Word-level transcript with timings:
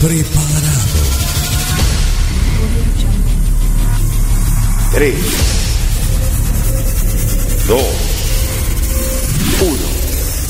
preparado. 0.00 0.98
3, 4.92 5.14
2, 7.68 7.80
1. 9.60 9.78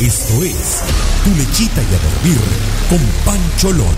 Esto 0.00 0.45
es 0.45 0.83
Tu 1.25 1.35
Lechita 1.37 1.83
y 1.83 1.95
a 1.95 1.99
Dormir 1.99 2.41
con 2.89 3.00
Pancho 3.25 3.73
Lon. 3.73 3.97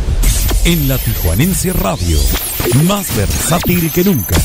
En 0.64 0.88
la 0.88 0.98
Tijuanense 0.98 1.72
Radio, 1.72 2.18
más 2.84 3.14
versátil 3.16 3.90
que 3.90 4.04
nunca. 4.04 4.36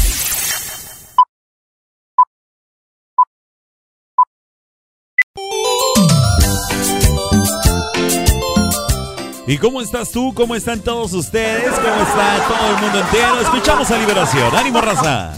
¿Y 9.47 9.59
cómo 9.59 9.79
estás 9.79 10.09
tú? 10.09 10.33
¿Cómo 10.33 10.55
están 10.55 10.79
todos 10.79 11.13
ustedes? 11.13 11.71
¿Cómo 11.71 12.01
está 12.01 12.47
todo 12.47 12.75
el 12.75 12.81
mundo 12.81 12.99
entero? 12.99 13.41
Escuchamos 13.41 13.91
a 13.91 13.97
Liberación. 13.97 14.55
¡Ánimo, 14.55 14.81
raza! 14.81 15.33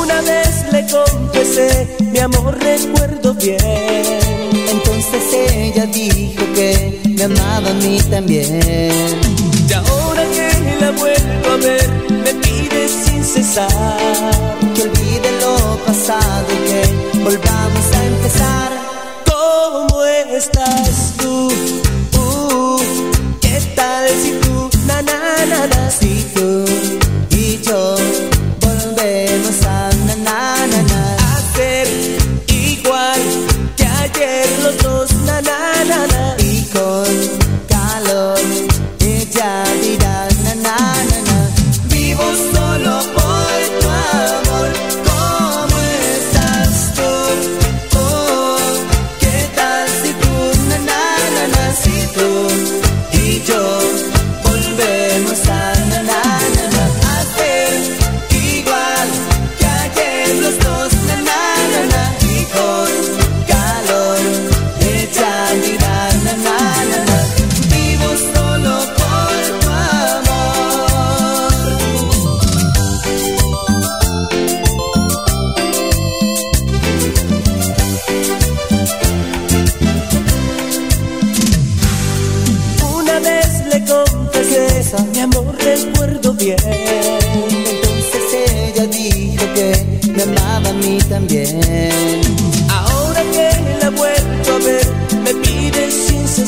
Una 0.00 0.22
vez 0.22 0.72
le 0.72 0.86
confesé, 0.86 1.96
mi 2.00 2.18
amor 2.18 2.58
recuerdo 2.58 3.34
bien. 3.34 3.58
Entonces 4.70 5.22
ella 5.34 5.84
dijo 5.86 6.42
que 6.54 7.02
me 7.04 7.24
amaba 7.24 7.68
a 7.68 7.74
mí 7.74 8.00
también. 8.10 8.62
Y 9.68 9.72
ahora 9.74 10.22
que 10.34 10.78
la 10.80 10.90
vuelvo 10.92 11.50
a 11.52 11.56
ver, 11.56 11.88
me 12.08 12.32
pide 12.34 12.88
sin 12.88 13.22
cesar 13.22 13.68
que 14.74 14.82
olvide 14.82 15.38
lo 15.42 15.76
pasado 15.84 16.46
y 16.50 16.70
que 16.70 17.18
volvamos 17.18 17.92
a 17.92 18.06
empezar. 18.06 18.72
¿Cómo 19.26 20.02
estás 20.04 21.12
tú? 21.18 21.52
Na 25.66 25.90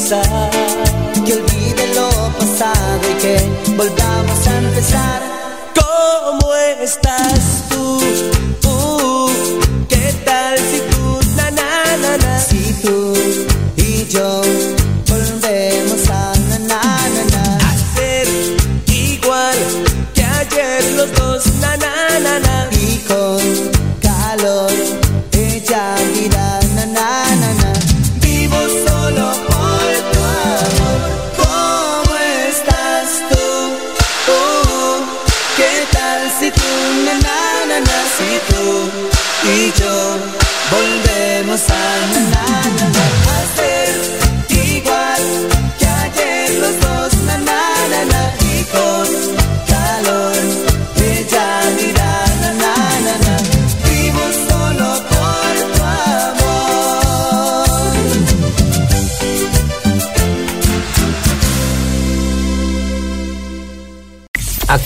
que 0.08 1.32
olvide 1.34 1.94
lo 1.94 2.08
pasado 2.38 3.00
y 3.10 3.14
que 3.20 3.36
volvamos 3.76 4.46
a 4.46 4.58
empezar. 4.58 5.22
¿Cómo 5.74 6.54
estás 6.80 7.37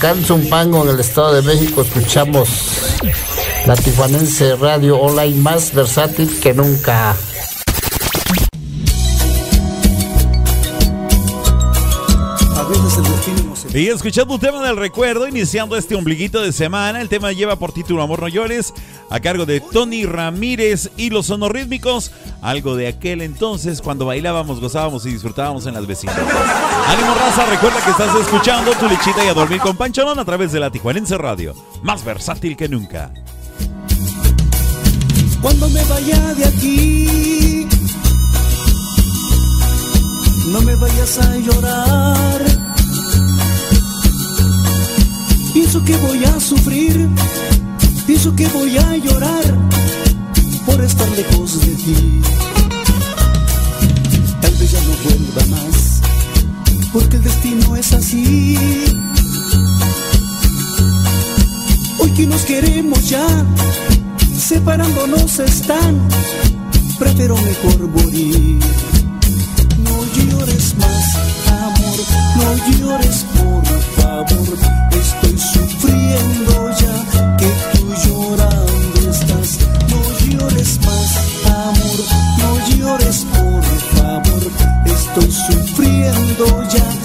Acá 0.03 0.11
en 0.11 0.25
Zumpango, 0.25 0.83
en 0.83 0.89
el 0.89 0.99
Estado 0.99 1.35
de 1.35 1.41
México, 1.43 1.81
escuchamos 1.81 2.49
la 3.65 3.73
Tijuanense 3.73 4.57
Radio 4.57 4.97
Online 4.97 5.39
más 5.39 5.73
versátil 5.73 6.41
que 6.41 6.53
nunca. 6.53 7.15
Y 13.73 13.87
escuchando 13.87 14.35
un 14.35 14.39
tema 14.39 14.63
del 14.63 14.77
recuerdo, 14.77 15.27
iniciando 15.27 15.75
este 15.75 15.95
ombliguito 15.95 16.43
de 16.43 16.51
semana, 16.51 17.01
el 17.01 17.09
tema 17.09 17.31
lleva 17.31 17.55
por 17.55 17.71
título 17.71 18.03
Amor 18.03 18.21
No 18.21 18.27
Llores, 18.27 18.71
a 19.09 19.19
cargo 19.19 19.47
de 19.47 19.61
Tony 19.61 20.05
Ramírez 20.05 20.91
y 20.95 21.09
los 21.09 21.25
sonorítmicos, 21.25 22.11
algo 22.43 22.75
de 22.75 22.85
aquel 22.87 23.23
entonces 23.23 23.81
cuando 23.81 24.05
bailábamos, 24.05 24.59
gozábamos 24.59 25.07
y 25.07 25.13
disfrutábamos 25.13 25.65
en 25.65 25.73
las 25.73 25.87
vecinas. 25.87 26.15
Ánimo 26.15 27.15
raza, 27.15 27.47
recuerda 27.47 27.83
que 27.83 27.89
estás 27.89 28.15
escuchando 28.15 28.73
tu 28.73 28.87
lechita 28.87 29.25
y 29.25 29.29
a 29.29 29.33
dormir 29.33 29.59
con 29.59 29.75
Pancholón 29.75 30.19
a 30.19 30.25
través 30.25 30.51
de 30.51 30.59
la 30.59 30.69
Tijuanense 30.69 31.17
Radio, 31.17 31.55
más 31.81 32.05
versátil 32.05 32.55
que 32.55 32.69
nunca. 32.69 33.11
Cuando 35.41 35.67
me 35.69 35.83
vaya 35.85 36.33
de 36.35 36.45
aquí, 36.45 37.67
no 40.51 40.61
me 40.61 40.75
vayas 40.75 41.17
a 41.17 41.37
llorar. 41.37 42.52
Pienso 45.73 45.91
que 45.91 45.97
voy 46.05 46.23
a 46.23 46.39
sufrir, 46.39 47.09
pienso 48.05 48.35
que 48.35 48.47
voy 48.49 48.77
a 48.77 48.95
llorar 48.95 49.57
por 50.67 50.79
estar 50.79 51.09
lejos 51.09 51.65
de 51.65 51.73
ti. 51.73 52.21
Tal 54.39 54.51
vez 54.51 54.71
ya 54.71 54.79
no 54.81 54.93
vuelva 55.03 55.57
más, 55.57 56.01
porque 56.93 57.15
el 57.15 57.23
destino 57.23 57.75
es 57.75 57.91
así. 57.91 58.55
Hoy 61.97 62.11
que 62.11 62.27
nos 62.27 62.41
queremos 62.43 63.09
ya, 63.09 63.25
separándonos 64.37 65.39
están, 65.39 66.07
prefiero 66.99 67.35
mejor 67.35 67.87
morir. 67.87 68.59
No 69.83 70.05
llores 70.13 70.75
más, 70.77 71.15
amor, 71.47 71.99
no 72.37 72.77
llores 72.77 73.25
por 73.33 73.65
favor, 73.95 74.92
estoy 85.19 85.31
sufriendo 85.31 86.45
ya 86.73 87.02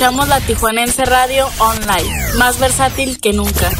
escuchamos 0.00 0.28
la 0.28 0.40
Tijuanense 0.40 1.04
Radio 1.04 1.46
Online, 1.58 2.10
más 2.38 2.58
versátil 2.58 3.20
que 3.20 3.34
nunca. 3.34 3.70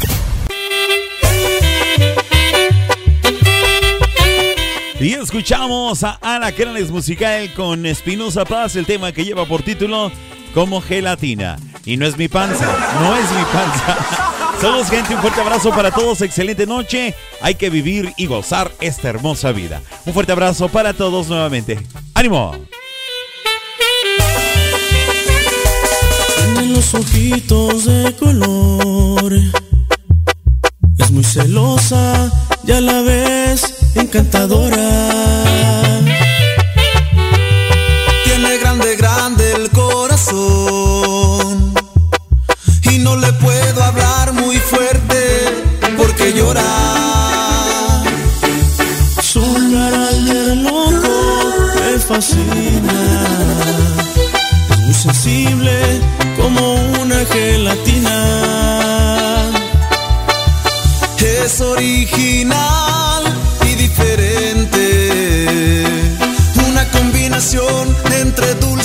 Y 4.99 5.13
escuchamos 5.13 6.03
a 6.03 6.19
Ana 6.21 6.51
Canales 6.51 6.91
Musical 6.91 7.51
con 7.55 7.87
Espinosa 7.87 8.45
Paz, 8.45 8.75
el 8.75 8.85
tema 8.85 9.11
que 9.11 9.25
lleva 9.25 9.47
por 9.47 9.63
título 9.63 10.11
Como 10.53 10.79
Gelatina. 10.79 11.57
Y 11.85 11.97
no 11.97 12.05
es 12.05 12.15
mi 12.19 12.27
panza, 12.27 12.67
no 13.01 13.15
es 13.15 13.31
mi 13.31 13.43
panza. 13.45 13.97
Saludos 14.61 14.91
gente, 14.91 15.15
un 15.15 15.21
fuerte 15.21 15.41
abrazo 15.41 15.71
para 15.71 15.89
todos, 15.89 16.21
excelente 16.21 16.67
noche. 16.67 17.15
Hay 17.41 17.55
que 17.55 17.71
vivir 17.71 18.13
y 18.15 18.27
gozar 18.27 18.71
esta 18.79 19.09
hermosa 19.09 19.53
vida. 19.53 19.81
Un 20.05 20.13
fuerte 20.13 20.33
abrazo 20.33 20.69
para 20.69 20.93
todos 20.93 21.29
nuevamente. 21.29 21.79
¡Ánimo! 22.13 22.70
Los 26.73 26.93
ojitos 26.93 27.85
de 27.85 28.15
color. 28.15 29.33
Es 30.97 31.11
muy 31.11 31.23
celosa 31.23 32.31
y 32.65 32.71
a 32.71 32.81
la 32.81 33.01
vez 33.01 33.73
encantadora. 33.95 35.80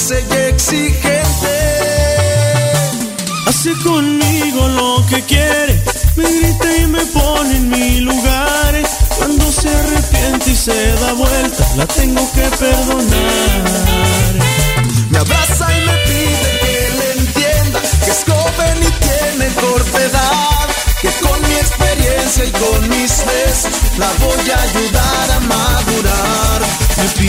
Dulce 0.06 0.24
y 0.30 0.34
exigente. 0.50 1.54
Hace 3.46 3.72
conmigo 3.82 4.68
lo 4.68 5.04
que 5.06 5.22
quiere, 5.22 5.82
me 6.16 6.24
grita 6.24 6.76
y 6.76 6.86
me 6.86 7.04
pone 7.06 7.56
en 7.56 7.68
mi 7.68 8.00
lugar. 8.00 8.74
Cuando 9.18 9.50
se 9.50 9.68
arrepiente 9.68 10.50
y 10.50 10.56
se 10.56 10.92
da 10.92 11.12
vuelta, 11.14 11.66
la 11.76 11.86
tengo 11.86 12.30
que 12.32 12.42
perdonar. 12.56 14.34
Me 15.10 15.18
abraza 15.18 15.66
y 15.76 15.80
me 15.86 15.96
pide 16.08 16.58
que 16.60 16.90
le 16.98 17.12
entienda 17.20 17.80
que 18.04 18.10
es 18.10 18.24
joven 18.24 18.78
y 18.82 18.90
tiene 19.04 19.54
corta. 19.54 19.86
Que 21.02 21.10
con 21.20 21.40
mi 21.42 21.54
experiencia 21.54 22.44
y 22.44 22.50
con 22.52 22.88
mis 22.88 23.24
besos 23.26 23.70
la 23.98 24.10
voy 24.24 24.50
a 24.50 24.62
ayudar 24.62 25.30
a 25.36 25.40
madurar. 25.40 26.05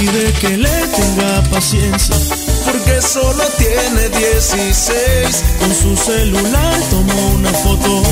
Pide 0.07 0.31
que 0.39 0.55
le 0.57 0.69
tenga 0.69 1.43
paciencia, 1.51 2.15
Porque 2.65 3.01
solo 3.01 3.43
tiene 3.57 4.07
16 4.09 5.43
con 5.59 5.75
su 5.75 5.97
celular 5.97 6.79
tomó 6.89 7.27
una 7.31 7.51
foto. 7.51 8.03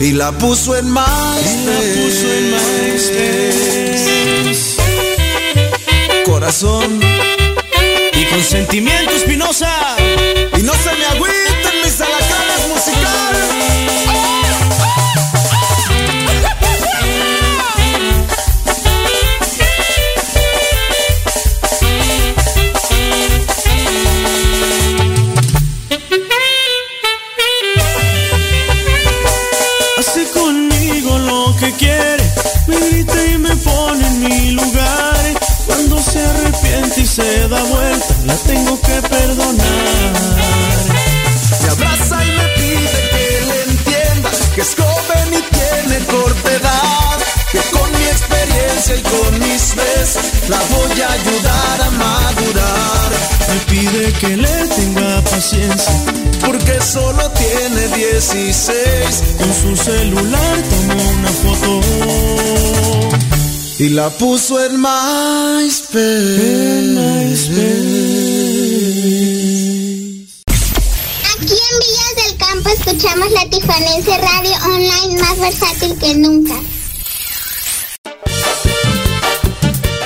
Y 0.00 0.12
la 0.12 0.32
puso 0.32 0.74
en 0.76 0.86
y 0.86 0.90
la 0.90 0.94
puso 0.94 2.26
en 2.32 2.50
MySpace. 2.94 4.76
Corazón. 6.24 7.00
Y 8.14 8.24
con 8.24 8.42
sentimiento 8.42 9.12
espinosa. 9.12 9.96
y 10.56 10.62
no 10.62 10.72
se 10.72 10.94
me 10.94 11.04
agüiten 11.04 11.45
perdonar. 39.02 40.12
Me 41.62 41.68
abraza 41.70 42.24
y 42.24 42.30
me 42.30 42.46
pide 42.58 42.98
que 43.12 43.26
le 43.48 43.58
entienda 43.72 44.30
que 44.54 44.60
es 44.60 44.74
joven 44.76 45.28
y 45.32 45.42
tiene 45.56 45.96
corta. 46.06 46.80
Que 47.52 47.60
con 47.70 47.88
mi 47.92 48.04
experiencia 48.04 48.94
y 48.96 49.02
con 49.02 49.38
mis 49.38 49.74
besos 49.76 50.24
la 50.48 50.58
voy 50.58 51.00
a 51.00 51.12
ayudar 51.12 51.80
a 51.82 51.90
madurar. 51.90 53.10
Me 53.48 53.58
pide 53.72 54.12
que 54.14 54.36
le 54.36 54.56
tenga 54.68 55.22
paciencia, 55.22 55.92
Porque 56.44 56.80
solo 56.80 57.30
tiene 57.30 57.88
16 57.96 59.22
con 59.38 59.54
su 59.54 59.76
celular 59.76 60.62
tomó 60.70 61.02
una 61.18 61.28
foto. 61.28 61.80
y 63.78 63.88
la 63.90 64.10
puso 64.10 64.64
en 64.64 64.80
MySpace. 64.80 66.16
Aquí 67.78 68.15
Tijuanense 73.76 74.18
Radio 74.18 74.56
Online 74.64 75.20
más 75.20 75.38
versátil 75.38 75.98
que 75.98 76.14
nunca. 76.14 76.54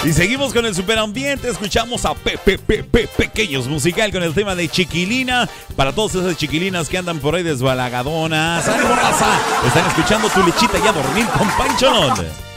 Y 0.04 0.12
seguimos 0.12 0.52
con 0.52 0.66
el 0.66 0.74
superambiente. 0.74 1.48
Escuchamos 1.48 2.04
a 2.04 2.14
Pepe 2.14 2.58
Pepe 2.58 3.06
Pequeños 3.06 3.68
Musical 3.68 4.10
con 4.10 4.22
el 4.24 4.34
tema 4.34 4.56
de 4.56 4.68
Chiquilina. 4.68 5.48
Para 5.76 5.92
todas 5.92 6.16
esas 6.16 6.36
chiquilinas 6.36 6.88
que 6.88 6.98
andan 6.98 7.20
por 7.20 7.36
ahí 7.36 7.44
desbalagadonas. 7.44 8.66
¡Ánimo, 8.66 8.94
raza! 8.94 9.40
Están 9.64 9.86
escuchando 9.86 10.28
tu 10.30 10.42
lechita 10.42 10.78
y 10.78 10.88
a 10.88 10.92
dormir 10.92 11.26
con 11.26 11.48
Pancholón. 11.50 12.50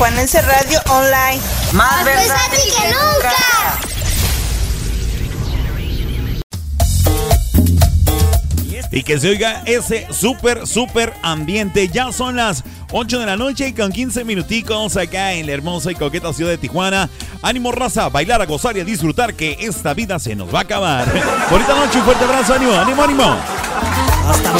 Tijuanense 0.00 0.40
Radio 0.40 0.80
Online. 0.88 1.38
Más, 1.72 2.04
versátil 2.06 2.72
que 2.74 2.88
nunca. 2.88 3.34
Y 8.90 9.02
que 9.02 9.20
se 9.20 9.28
oiga 9.28 9.62
ese 9.66 10.06
súper, 10.10 10.66
súper 10.66 11.12
ambiente. 11.22 11.88
Ya 11.88 12.12
son 12.12 12.36
las 12.36 12.64
8 12.92 13.18
de 13.20 13.26
la 13.26 13.36
noche 13.36 13.68
y 13.68 13.74
con 13.74 13.92
15 13.92 14.24
minuticos 14.24 14.96
acá 14.96 15.34
en 15.34 15.44
la 15.44 15.52
hermosa 15.52 15.92
y 15.92 15.94
coqueta 15.96 16.32
ciudad 16.32 16.52
de 16.52 16.56
Tijuana. 16.56 17.10
Ánimo 17.42 17.70
raza, 17.70 18.08
bailar, 18.08 18.40
a 18.40 18.46
gozar 18.46 18.78
y 18.78 18.80
a 18.80 18.84
disfrutar 18.84 19.34
que 19.34 19.58
esta 19.60 19.92
vida 19.92 20.18
se 20.18 20.34
nos 20.34 20.48
va 20.48 20.60
a 20.60 20.62
acabar. 20.62 21.12
Bonita 21.50 21.74
noche, 21.74 21.98
un 21.98 22.04
fuerte 22.06 22.24
abrazo, 22.24 22.54
ánimo, 22.54 22.72
ánimo, 22.72 23.02
ánimo. 23.02 23.36
Hasta 24.30 24.50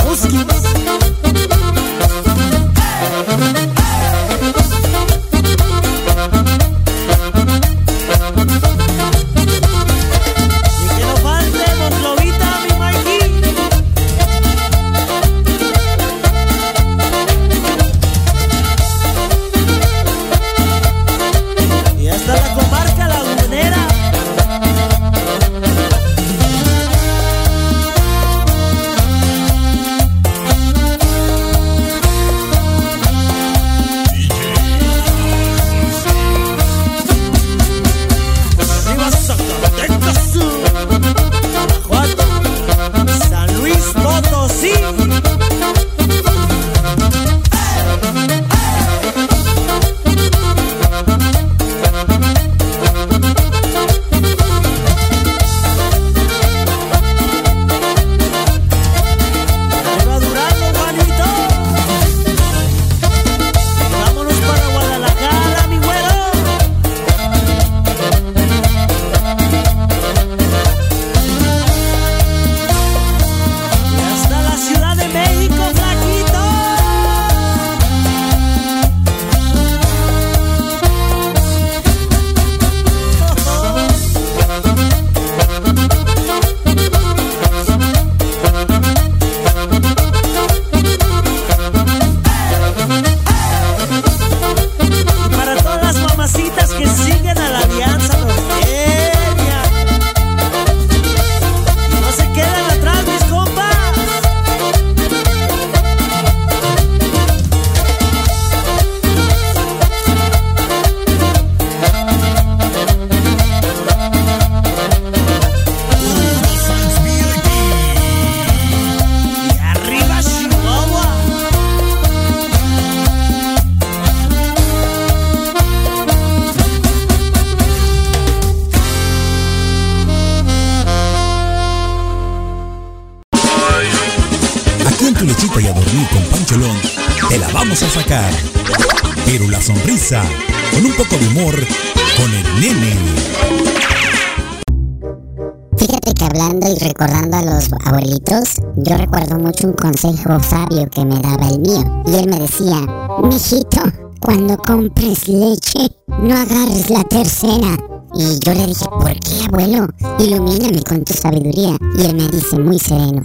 consejo 149.91 150.39
sabio 150.41 150.89
que 150.89 151.05
me 151.05 151.19
daba 151.21 151.49
el 151.49 151.59
mío. 151.61 152.03
Y 152.07 152.15
él 152.15 152.29
me 152.29 152.39
decía, 152.39 152.87
mijito, 153.23 153.83
cuando 154.21 154.57
compres 154.59 155.26
leche, 155.26 155.91
no 156.07 156.35
agarres 156.35 156.91
la 156.91 157.03
tercera. 157.05 157.76
Y 158.15 158.39
yo 158.39 158.55
le 158.55 158.67
dije, 158.69 158.85
¿por 158.87 159.19
qué, 159.19 159.45
abuelo? 159.49 159.89
Ilumíname 160.19 160.83
con 160.83 161.05
tu 161.05 161.13
sabiduría. 161.15 161.76
Y 161.97 162.03
él 162.03 162.15
me 162.15 162.29
dice 162.29 162.59
muy 162.59 162.79
sereno, 162.79 163.23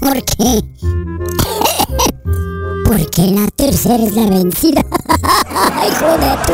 ¿por 0.00 0.22
qué? 0.24 0.62
Porque 2.84 3.26
la 3.32 3.48
tercera 3.48 4.04
es 4.04 4.14
la 4.14 4.26
vencida. 4.26 4.82
Hijo 5.88 6.18
de 6.18 6.36
tu 6.46 6.52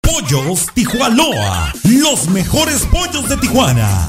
Pollos 0.00 0.66
Tijuanoa, 0.74 1.72
los 1.84 2.28
mejores 2.28 2.86
pollos 2.86 3.28
de 3.28 3.36
Tijuana. 3.36 4.08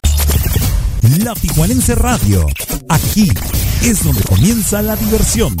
La 1.01 1.33
Tijuanense 1.33 1.95
Radio. 1.95 2.45
Aquí 2.87 3.27
es 3.81 4.03
donde 4.03 4.23
comienza 4.23 4.81
la 4.83 4.95
diversión. 4.95 5.55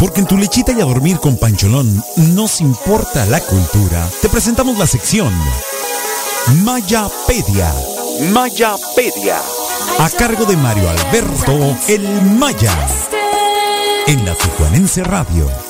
Porque 0.00 0.20
en 0.20 0.26
tu 0.26 0.36
lechita 0.36 0.72
y 0.72 0.80
a 0.80 0.84
dormir 0.84 1.18
con 1.18 1.38
Pancholón 1.38 2.02
nos 2.34 2.60
importa 2.60 3.24
la 3.26 3.40
cultura. 3.40 4.08
Te 4.22 4.28
presentamos 4.28 4.76
la 4.76 4.86
sección 4.86 5.32
Mayapedia. 6.64 7.72
Mayapedia. 8.32 9.38
A 9.98 10.10
cargo 10.10 10.46
de 10.46 10.56
Mario 10.56 10.90
Alberto 10.90 11.76
El 11.86 12.22
Maya. 12.22 12.74
En 14.08 14.24
la 14.24 14.34
Tijuanense 14.34 15.04
Radio. 15.04 15.69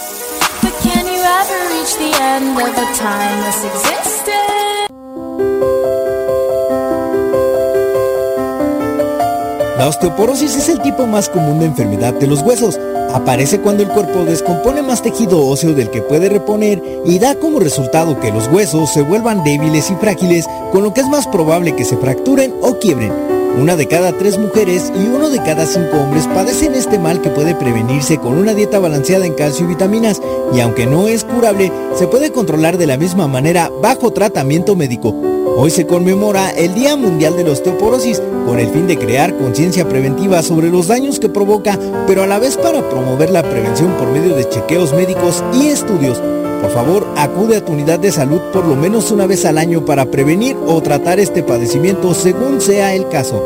La 9.78 9.88
osteoporosis 9.88 10.56
es 10.56 10.68
el 10.68 10.82
tipo 10.82 11.06
más 11.06 11.30
común 11.30 11.60
de 11.60 11.64
enfermedad 11.64 12.12
de 12.12 12.26
los 12.26 12.42
huesos. 12.42 12.78
Aparece 13.14 13.60
cuando 13.60 13.82
el 13.82 13.88
cuerpo 13.88 14.24
descompone 14.24 14.82
más 14.82 15.02
tejido 15.02 15.46
óseo 15.46 15.72
del 15.72 15.90
que 15.90 16.02
puede 16.02 16.28
reponer 16.28 16.82
y 17.06 17.18
da 17.18 17.34
como 17.36 17.60
resultado 17.60 18.20
que 18.20 18.30
los 18.30 18.46
huesos 18.48 18.92
se 18.92 19.00
vuelvan 19.00 19.42
débiles 19.42 19.90
y 19.90 19.94
frágiles, 19.94 20.46
con 20.72 20.82
lo 20.82 20.92
que 20.92 21.00
es 21.00 21.08
más 21.08 21.26
probable 21.26 21.74
que 21.76 21.86
se 21.86 21.96
fracturen 21.96 22.52
o 22.60 22.78
quiebren. 22.78 23.39
Una 23.58 23.76
de 23.76 23.86
cada 23.86 24.16
tres 24.16 24.38
mujeres 24.38 24.92
y 24.94 25.08
uno 25.08 25.28
de 25.28 25.38
cada 25.38 25.66
cinco 25.66 25.98
hombres 25.98 26.26
padecen 26.28 26.74
este 26.74 26.98
mal 26.98 27.20
que 27.20 27.30
puede 27.30 27.54
prevenirse 27.54 28.18
con 28.18 28.38
una 28.38 28.54
dieta 28.54 28.78
balanceada 28.78 29.26
en 29.26 29.34
calcio 29.34 29.66
y 29.66 29.70
vitaminas 29.70 30.22
y 30.54 30.60
aunque 30.60 30.86
no 30.86 31.08
es 31.08 31.24
curable, 31.24 31.70
se 31.94 32.06
puede 32.06 32.30
controlar 32.32 32.78
de 32.78 32.86
la 32.86 32.96
misma 32.96 33.26
manera 33.26 33.70
bajo 33.82 34.12
tratamiento 34.12 34.76
médico. 34.76 35.14
Hoy 35.56 35.70
se 35.70 35.86
conmemora 35.86 36.50
el 36.50 36.74
Día 36.74 36.96
Mundial 36.96 37.36
de 37.36 37.44
la 37.44 37.50
Osteoporosis 37.50 38.22
con 38.46 38.58
el 38.58 38.68
fin 38.68 38.86
de 38.86 38.96
crear 38.96 39.36
conciencia 39.36 39.86
preventiva 39.88 40.42
sobre 40.42 40.70
los 40.70 40.86
daños 40.86 41.18
que 41.18 41.28
provoca, 41.28 41.78
pero 42.06 42.22
a 42.22 42.26
la 42.26 42.38
vez 42.38 42.56
para 42.56 42.88
promover 42.88 43.30
la 43.30 43.42
prevención 43.42 43.92
por 43.98 44.08
medio 44.08 44.36
de 44.36 44.48
chequeos 44.48 44.94
médicos 44.94 45.44
y 45.52 45.66
estudios. 45.66 46.20
Por 46.60 46.70
favor, 46.70 47.06
acude 47.16 47.56
a 47.56 47.64
tu 47.64 47.72
unidad 47.72 47.98
de 47.98 48.12
salud 48.12 48.40
por 48.52 48.66
lo 48.66 48.76
menos 48.76 49.10
una 49.10 49.26
vez 49.26 49.44
al 49.44 49.58
año 49.58 49.84
para 49.84 50.06
prevenir 50.06 50.56
o 50.66 50.80
tratar 50.82 51.18
este 51.18 51.42
padecimiento 51.42 52.14
según 52.14 52.60
sea 52.60 52.94
el 52.94 53.08
caso. 53.08 53.42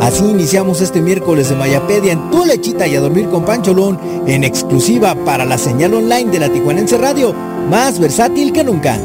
Así 0.00 0.24
iniciamos 0.24 0.80
este 0.80 1.00
miércoles 1.00 1.48
de 1.48 1.56
Mayapedia 1.56 2.12
en 2.12 2.30
Tu 2.30 2.44
Lechita 2.44 2.86
y 2.86 2.94
a 2.94 3.00
Dormir 3.00 3.28
con 3.28 3.44
Pancholón 3.44 3.98
en 4.26 4.44
exclusiva 4.44 5.14
para 5.24 5.44
la 5.44 5.58
señal 5.58 5.94
online 5.94 6.30
de 6.30 6.38
la 6.38 6.48
Tijuanense 6.48 6.98
Radio, 6.98 7.34
más 7.68 7.98
versátil 7.98 8.52
que 8.52 8.64
nunca. 8.64 8.98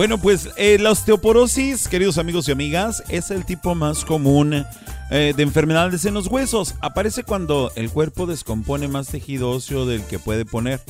Bueno, 0.00 0.16
pues 0.16 0.48
eh, 0.56 0.78
la 0.80 0.92
osteoporosis, 0.92 1.86
queridos 1.86 2.16
amigos 2.16 2.48
y 2.48 2.52
amigas, 2.52 3.04
es 3.10 3.30
el 3.30 3.44
tipo 3.44 3.74
más 3.74 4.06
común 4.06 4.64
eh, 5.10 5.34
de 5.36 5.42
enfermedades 5.42 6.06
en 6.06 6.14
los 6.14 6.26
huesos. 6.26 6.74
Aparece 6.80 7.22
cuando 7.22 7.70
el 7.76 7.90
cuerpo 7.90 8.24
descompone 8.24 8.88
más 8.88 9.08
tejido 9.08 9.50
óseo 9.50 9.84
del 9.84 10.02
que 10.04 10.18
puede 10.18 10.46
poner. 10.46 10.80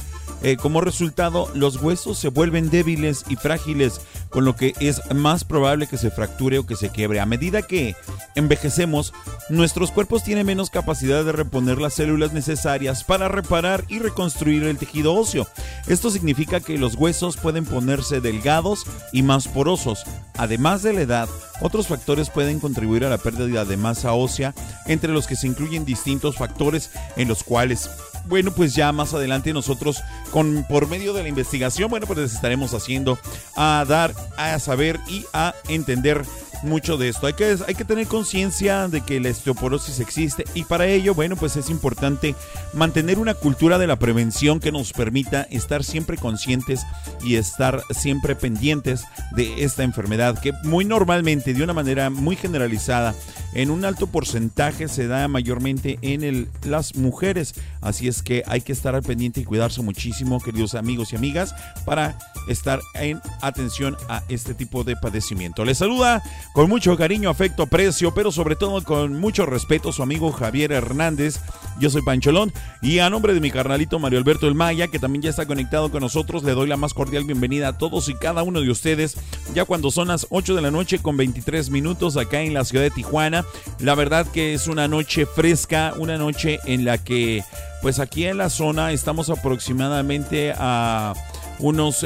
Eh, 0.42 0.56
como 0.56 0.80
resultado, 0.80 1.50
los 1.54 1.76
huesos 1.76 2.18
se 2.18 2.28
vuelven 2.28 2.70
débiles 2.70 3.24
y 3.28 3.36
frágiles, 3.36 4.00
con 4.30 4.44
lo 4.44 4.56
que 4.56 4.74
es 4.80 5.02
más 5.14 5.44
probable 5.44 5.86
que 5.86 5.98
se 5.98 6.10
fracture 6.10 6.58
o 6.58 6.66
que 6.66 6.76
se 6.76 6.90
quiebre. 6.90 7.20
A 7.20 7.26
medida 7.26 7.62
que 7.62 7.94
envejecemos, 8.34 9.12
nuestros 9.48 9.90
cuerpos 9.90 10.24
tienen 10.24 10.46
menos 10.46 10.70
capacidad 10.70 11.24
de 11.24 11.32
reponer 11.32 11.78
las 11.78 11.94
células 11.94 12.32
necesarias 12.32 13.04
para 13.04 13.28
reparar 13.28 13.84
y 13.88 13.98
reconstruir 13.98 14.62
el 14.64 14.78
tejido 14.78 15.14
óseo. 15.14 15.46
Esto 15.86 16.10
significa 16.10 16.60
que 16.60 16.78
los 16.78 16.94
huesos 16.94 17.36
pueden 17.36 17.64
ponerse 17.64 18.20
delgados 18.20 18.84
y 19.12 19.22
más 19.22 19.48
porosos. 19.48 20.04
Además 20.36 20.82
de 20.82 20.94
la 20.94 21.02
edad, 21.02 21.28
otros 21.60 21.86
factores 21.86 22.30
pueden 22.30 22.60
contribuir 22.60 23.04
a 23.04 23.10
la 23.10 23.18
pérdida 23.18 23.64
de 23.64 23.76
masa 23.76 24.12
ósea, 24.14 24.54
entre 24.86 25.12
los 25.12 25.26
que 25.26 25.36
se 25.36 25.46
incluyen 25.46 25.84
distintos 25.84 26.36
factores 26.36 26.90
en 27.16 27.28
los 27.28 27.44
cuales 27.44 27.90
bueno, 28.26 28.52
pues 28.52 28.74
ya 28.74 28.92
más 28.92 29.14
adelante 29.14 29.52
nosotros 29.52 30.02
con 30.30 30.64
por 30.68 30.88
medio 30.88 31.12
de 31.12 31.22
la 31.22 31.28
investigación, 31.28 31.90
bueno, 31.90 32.06
pues 32.06 32.18
les 32.18 32.34
estaremos 32.34 32.74
haciendo 32.74 33.18
a 33.56 33.84
dar 33.88 34.14
a 34.36 34.58
saber 34.58 35.00
y 35.08 35.24
a 35.32 35.54
entender 35.68 36.24
mucho 36.62 36.96
de 36.96 37.08
esto. 37.08 37.26
Hay 37.26 37.34
que, 37.34 37.56
hay 37.66 37.74
que 37.74 37.84
tener 37.84 38.06
conciencia 38.06 38.88
de 38.88 39.00
que 39.00 39.20
la 39.20 39.30
osteoporosis 39.30 40.00
existe 40.00 40.44
y 40.54 40.64
para 40.64 40.86
ello, 40.86 41.14
bueno, 41.14 41.36
pues 41.36 41.56
es 41.56 41.70
importante 41.70 42.34
mantener 42.72 43.18
una 43.18 43.34
cultura 43.34 43.78
de 43.78 43.86
la 43.86 43.96
prevención 43.96 44.60
que 44.60 44.72
nos 44.72 44.92
permita 44.92 45.42
estar 45.50 45.84
siempre 45.84 46.16
conscientes 46.16 46.86
y 47.22 47.36
estar 47.36 47.82
siempre 47.90 48.34
pendientes 48.34 49.04
de 49.32 49.64
esta 49.64 49.82
enfermedad 49.82 50.38
que 50.40 50.52
muy 50.64 50.84
normalmente, 50.84 51.54
de 51.54 51.62
una 51.62 51.72
manera 51.72 52.10
muy 52.10 52.36
generalizada, 52.36 53.14
en 53.52 53.70
un 53.70 53.84
alto 53.84 54.06
porcentaje 54.06 54.88
se 54.88 55.06
da 55.06 55.26
mayormente 55.28 55.98
en 56.02 56.22
el, 56.22 56.48
las 56.64 56.94
mujeres. 56.96 57.54
Así 57.80 58.08
es 58.08 58.22
que 58.22 58.44
hay 58.46 58.60
que 58.60 58.72
estar 58.72 58.94
al 58.94 59.02
pendiente 59.02 59.40
y 59.40 59.44
cuidarse 59.44 59.82
muchísimo, 59.82 60.40
queridos 60.40 60.74
amigos 60.74 61.12
y 61.12 61.16
amigas, 61.16 61.54
para 61.84 62.18
estar 62.48 62.80
en 62.94 63.20
atención 63.40 63.96
a 64.08 64.22
este 64.28 64.54
tipo 64.54 64.84
de 64.84 64.96
padecimiento. 64.96 65.64
Les 65.64 65.78
saluda 65.78 66.22
con 66.52 66.68
mucho 66.68 66.96
cariño, 66.96 67.30
afecto, 67.30 67.62
aprecio, 67.62 68.12
pero 68.12 68.32
sobre 68.32 68.56
todo 68.56 68.82
con 68.82 69.18
mucho 69.18 69.46
respeto 69.46 69.92
su 69.92 70.02
amigo 70.02 70.32
Javier 70.32 70.72
Hernández. 70.72 71.40
Yo 71.78 71.90
soy 71.90 72.02
Pancholón 72.02 72.52
y 72.82 72.98
a 72.98 73.08
nombre 73.08 73.34
de 73.34 73.40
mi 73.40 73.50
carnalito 73.50 73.98
Mario 73.98 74.18
Alberto 74.18 74.48
El 74.48 74.54
Maya, 74.54 74.88
que 74.88 74.98
también 74.98 75.22
ya 75.22 75.30
está 75.30 75.46
conectado 75.46 75.90
con 75.90 76.00
nosotros, 76.00 76.42
le 76.42 76.52
doy 76.52 76.68
la 76.68 76.76
más 76.76 76.92
cordial 76.92 77.24
bienvenida 77.24 77.68
a 77.68 77.78
todos 77.78 78.08
y 78.08 78.14
cada 78.14 78.42
uno 78.42 78.60
de 78.60 78.70
ustedes, 78.70 79.16
ya 79.54 79.64
cuando 79.64 79.90
son 79.90 80.08
las 80.08 80.26
8 80.30 80.56
de 80.56 80.62
la 80.62 80.70
noche 80.70 80.98
con 80.98 81.16
23 81.16 81.70
minutos 81.70 82.16
acá 82.16 82.40
en 82.40 82.52
la 82.52 82.64
ciudad 82.64 82.84
de 82.84 82.90
Tijuana. 82.90 83.44
La 83.78 83.94
verdad 83.94 84.26
que 84.26 84.52
es 84.54 84.66
una 84.66 84.88
noche 84.88 85.26
fresca, 85.26 85.94
una 85.96 86.18
noche 86.18 86.58
en 86.66 86.84
la 86.84 86.98
que 86.98 87.44
pues 87.80 87.98
aquí 87.98 88.26
en 88.26 88.38
la 88.38 88.50
zona 88.50 88.92
estamos 88.92 89.30
aproximadamente 89.30 90.52
a 90.56 91.14
unos... 91.60 92.04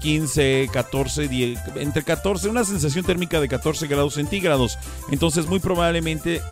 15, 0.00 0.70
14, 0.72 1.28
10, 1.28 1.60
entre 1.76 2.02
14, 2.02 2.48
una 2.48 2.64
sensación 2.64 3.04
térmica 3.04 3.40
de 3.40 3.48
14 3.48 3.86
grados 3.86 4.14
centígrados. 4.14 4.78
Entonces 5.10 5.46
muy 5.46 5.60
probablemente 5.60 6.42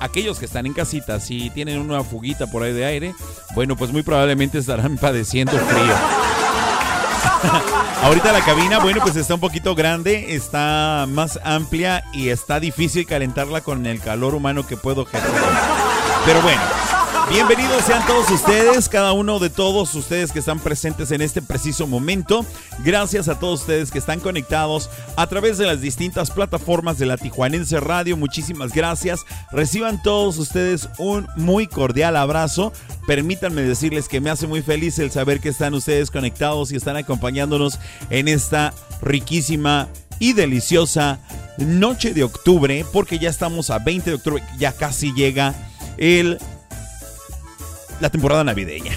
aquellos 0.00 0.38
que 0.38 0.46
están 0.46 0.66
en 0.66 0.72
casita, 0.72 1.20
si 1.20 1.50
tienen 1.50 1.78
una 1.78 2.02
fuguita 2.02 2.46
por 2.48 2.62
ahí 2.62 2.72
de 2.72 2.84
aire, 2.84 3.14
bueno, 3.54 3.76
pues 3.76 3.92
muy 3.92 4.02
probablemente 4.02 4.58
estarán 4.58 4.96
padeciendo 5.00 5.52
frío. 5.52 5.94
Ahorita 8.02 8.32
la 8.32 8.44
cabina, 8.44 8.78
bueno, 8.78 9.00
pues 9.02 9.16
está 9.16 9.34
un 9.34 9.40
poquito 9.40 9.74
grande, 9.74 10.34
está 10.34 11.06
más 11.08 11.40
amplia 11.44 12.04
y 12.12 12.28
está 12.28 12.60
difícil 12.60 13.06
calentarla 13.06 13.62
con 13.62 13.86
el 13.86 14.00
calor 14.00 14.34
humano 14.34 14.66
que 14.66 14.76
puedo 14.76 15.02
ejercer. 15.02 15.30
Pero 16.24 16.40
bueno, 16.42 16.60
Bienvenidos 17.28 17.82
sean 17.82 18.06
todos 18.06 18.30
ustedes, 18.30 18.88
cada 18.88 19.12
uno 19.12 19.40
de 19.40 19.50
todos 19.50 19.92
ustedes 19.96 20.30
que 20.30 20.38
están 20.38 20.60
presentes 20.60 21.10
en 21.10 21.20
este 21.20 21.42
preciso 21.42 21.88
momento. 21.88 22.46
Gracias 22.84 23.26
a 23.28 23.36
todos 23.36 23.62
ustedes 23.62 23.90
que 23.90 23.98
están 23.98 24.20
conectados 24.20 24.88
a 25.16 25.26
través 25.26 25.58
de 25.58 25.66
las 25.66 25.80
distintas 25.80 26.30
plataformas 26.30 26.98
de 26.98 27.06
la 27.06 27.16
Tijuanense 27.16 27.80
Radio. 27.80 28.16
Muchísimas 28.16 28.72
gracias. 28.72 29.26
Reciban 29.50 30.00
todos 30.00 30.38
ustedes 30.38 30.88
un 30.98 31.26
muy 31.34 31.66
cordial 31.66 32.14
abrazo. 32.14 32.72
Permítanme 33.08 33.62
decirles 33.62 34.06
que 34.06 34.20
me 34.20 34.30
hace 34.30 34.46
muy 34.46 34.62
feliz 34.62 34.96
el 35.00 35.10
saber 35.10 35.40
que 35.40 35.48
están 35.48 35.74
ustedes 35.74 36.12
conectados 36.12 36.70
y 36.70 36.76
están 36.76 36.96
acompañándonos 36.96 37.80
en 38.08 38.28
esta 38.28 38.72
riquísima 39.02 39.88
y 40.20 40.32
deliciosa 40.32 41.18
noche 41.58 42.14
de 42.14 42.22
octubre, 42.22 42.86
porque 42.92 43.18
ya 43.18 43.30
estamos 43.30 43.70
a 43.70 43.80
20 43.80 44.10
de 44.10 44.16
octubre, 44.16 44.44
ya 44.58 44.70
casi 44.70 45.12
llega 45.12 45.54
el 45.98 46.38
la 48.00 48.10
temporada 48.10 48.44
navideña. 48.44 48.92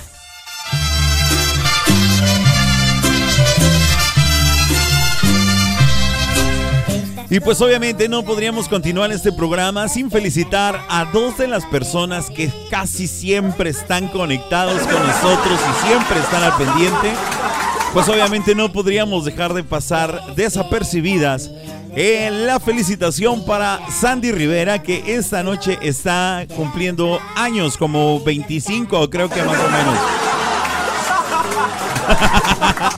Y 7.31 7.39
pues 7.41 7.61
obviamente 7.61 8.09
no 8.09 8.23
podríamos 8.23 8.67
continuar 8.67 9.11
este 9.11 9.31
programa 9.31 9.87
sin 9.87 10.09
felicitar 10.09 10.83
a 10.89 11.05
dos 11.05 11.37
de 11.37 11.47
las 11.47 11.63
personas 11.67 12.31
que 12.31 12.51
casi 12.71 13.07
siempre 13.07 13.69
están 13.69 14.07
conectados 14.07 14.81
con 14.81 15.05
nosotros 15.05 15.59
y 15.59 15.87
siempre 15.87 16.19
están 16.19 16.41
al 16.41 16.57
pendiente. 16.57 17.13
Pues 17.93 18.09
obviamente 18.09 18.55
no 18.55 18.71
podríamos 18.71 19.25
dejar 19.25 19.53
de 19.53 19.63
pasar 19.63 20.33
desapercibidas 20.35 21.51
en 21.95 22.47
la 22.47 22.59
felicitación 22.59 23.45
para 23.45 23.79
Sandy 23.89 24.31
Rivera 24.31 24.81
que 24.81 25.15
esta 25.15 25.43
noche 25.43 25.77
está 25.81 26.45
cumpliendo 26.55 27.19
años, 27.35 27.77
como 27.77 28.19
25 28.21 29.09
creo 29.09 29.29
que 29.29 29.43
más 29.43 29.57
o 29.57 29.69
menos. 29.69 29.99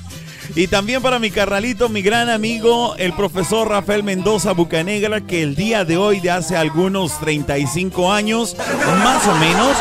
Y 0.53 0.67
también 0.67 1.01
para 1.01 1.17
mi 1.17 1.31
carnalito, 1.31 1.87
mi 1.87 2.01
gran 2.01 2.29
amigo, 2.29 2.95
el 2.97 3.13
profesor 3.13 3.69
Rafael 3.69 4.03
Mendoza 4.03 4.51
Bucanegra, 4.51 5.21
que 5.21 5.43
el 5.43 5.55
día 5.55 5.85
de 5.85 5.95
hoy, 5.95 6.19
de 6.19 6.29
hace 6.29 6.57
algunos 6.57 7.17
35 7.21 8.11
años, 8.11 8.57
más 9.01 9.25
o 9.27 9.35
menos, 9.35 9.77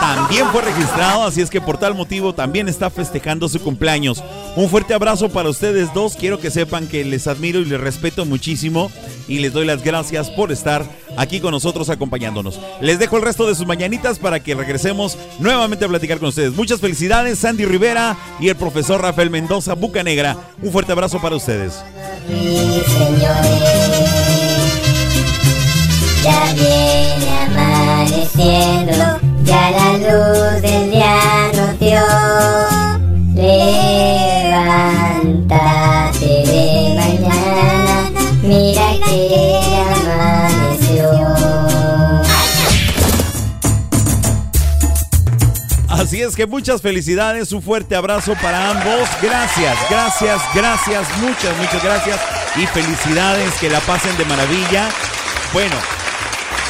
también 0.00 0.46
fue 0.48 0.62
registrado, 0.62 1.24
así 1.24 1.40
es 1.40 1.50
que 1.50 1.60
por 1.60 1.78
tal 1.78 1.94
motivo 1.94 2.34
también 2.34 2.68
está 2.68 2.90
festejando 2.90 3.48
su 3.48 3.60
cumpleaños. 3.60 4.22
Un 4.56 4.68
fuerte 4.68 4.94
abrazo 4.94 5.28
para 5.28 5.48
ustedes 5.48 5.92
dos, 5.94 6.16
quiero 6.16 6.38
que 6.38 6.50
sepan 6.50 6.86
que 6.86 7.04
les 7.04 7.26
admiro 7.26 7.60
y 7.60 7.64
les 7.64 7.80
respeto 7.80 8.24
muchísimo 8.24 8.90
y 9.28 9.38
les 9.38 9.52
doy 9.52 9.66
las 9.66 9.82
gracias 9.82 10.30
por 10.30 10.52
estar 10.52 10.84
aquí 11.16 11.40
con 11.40 11.50
nosotros 11.50 11.90
acompañándonos. 11.90 12.58
Les 12.80 12.98
dejo 12.98 13.16
el 13.16 13.22
resto 13.22 13.46
de 13.46 13.54
sus 13.54 13.66
mañanitas 13.66 14.18
para 14.18 14.40
que 14.40 14.54
regresemos 14.54 15.18
nuevamente 15.38 15.84
a 15.84 15.88
platicar 15.88 16.18
con 16.18 16.28
ustedes. 16.28 16.54
Muchas 16.54 16.80
felicidades, 16.80 17.38
Sandy 17.38 17.64
Rivera 17.64 18.16
y 18.40 18.48
el 18.48 18.56
profesor 18.56 19.02
Rafael 19.02 19.30
Mendoza 19.30 19.74
Bucanegra. 19.74 20.36
Un 20.62 20.72
fuerte 20.72 20.92
abrazo 20.92 21.20
para 21.20 21.36
ustedes. 21.36 21.74
Ya 26.28 26.52
viene 26.52 27.30
amaneciendo, 27.46 29.18
ya 29.44 29.70
la 29.70 29.92
luz 29.96 30.60
del 30.60 30.90
día 30.90 31.16
nos 31.54 31.78
dio. 31.78 32.04
Levántate 33.34 34.60
de 36.26 36.66
mañana, 36.98 38.10
mira 38.42 38.88
que 39.06 39.16
amaneció. 39.96 41.08
Así 45.88 46.20
es 46.20 46.36
que 46.36 46.46
muchas 46.46 46.82
felicidades, 46.82 47.52
un 47.52 47.62
fuerte 47.62 47.96
abrazo 47.96 48.34
para 48.42 48.68
ambos. 48.68 49.08
Gracias, 49.22 49.78
gracias, 49.88 50.42
gracias, 50.54 51.08
muchas, 51.22 51.56
muchas 51.56 51.82
gracias 51.82 52.20
y 52.56 52.66
felicidades, 52.66 53.54
que 53.54 53.70
la 53.70 53.80
pasen 53.80 54.14
de 54.18 54.26
maravilla. 54.26 54.90
Bueno, 55.54 55.76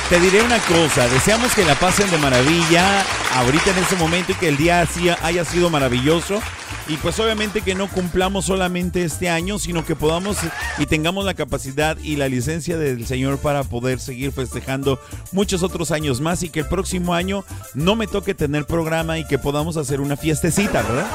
te 0.08 0.18
diré 0.20 0.42
una 0.42 0.58
cosa, 0.60 1.06
deseamos 1.08 1.54
que 1.54 1.64
la 1.66 1.74
pasen 1.74 2.10
de 2.10 2.16
maravilla 2.16 3.04
ahorita 3.34 3.70
en 3.72 3.78
este 3.78 3.96
momento 3.96 4.32
y 4.32 4.36
que 4.36 4.48
el 4.48 4.56
día 4.56 4.86
haya 5.22 5.44
sido 5.44 5.68
maravilloso. 5.68 6.40
Y 6.88 6.96
pues 6.96 7.20
obviamente 7.20 7.60
que 7.60 7.74
no 7.74 7.86
cumplamos 7.88 8.46
solamente 8.46 9.04
este 9.04 9.28
año, 9.28 9.58
sino 9.58 9.84
que 9.84 9.94
podamos 9.94 10.38
y 10.78 10.86
tengamos 10.86 11.26
la 11.26 11.34
capacidad 11.34 11.98
y 11.98 12.16
la 12.16 12.28
licencia 12.28 12.78
del 12.78 13.06
Señor 13.06 13.38
para 13.38 13.62
poder 13.64 14.00
seguir 14.00 14.32
festejando 14.32 14.98
muchos 15.32 15.62
otros 15.62 15.90
años 15.90 16.22
más 16.22 16.42
y 16.42 16.48
que 16.48 16.60
el 16.60 16.66
próximo 16.66 17.12
año 17.12 17.44
no 17.74 17.94
me 17.94 18.06
toque 18.06 18.32
tener 18.32 18.64
programa 18.64 19.18
y 19.18 19.26
que 19.26 19.38
podamos 19.38 19.76
hacer 19.76 20.00
una 20.00 20.16
fiestecita, 20.16 20.80
¿verdad? 20.80 21.06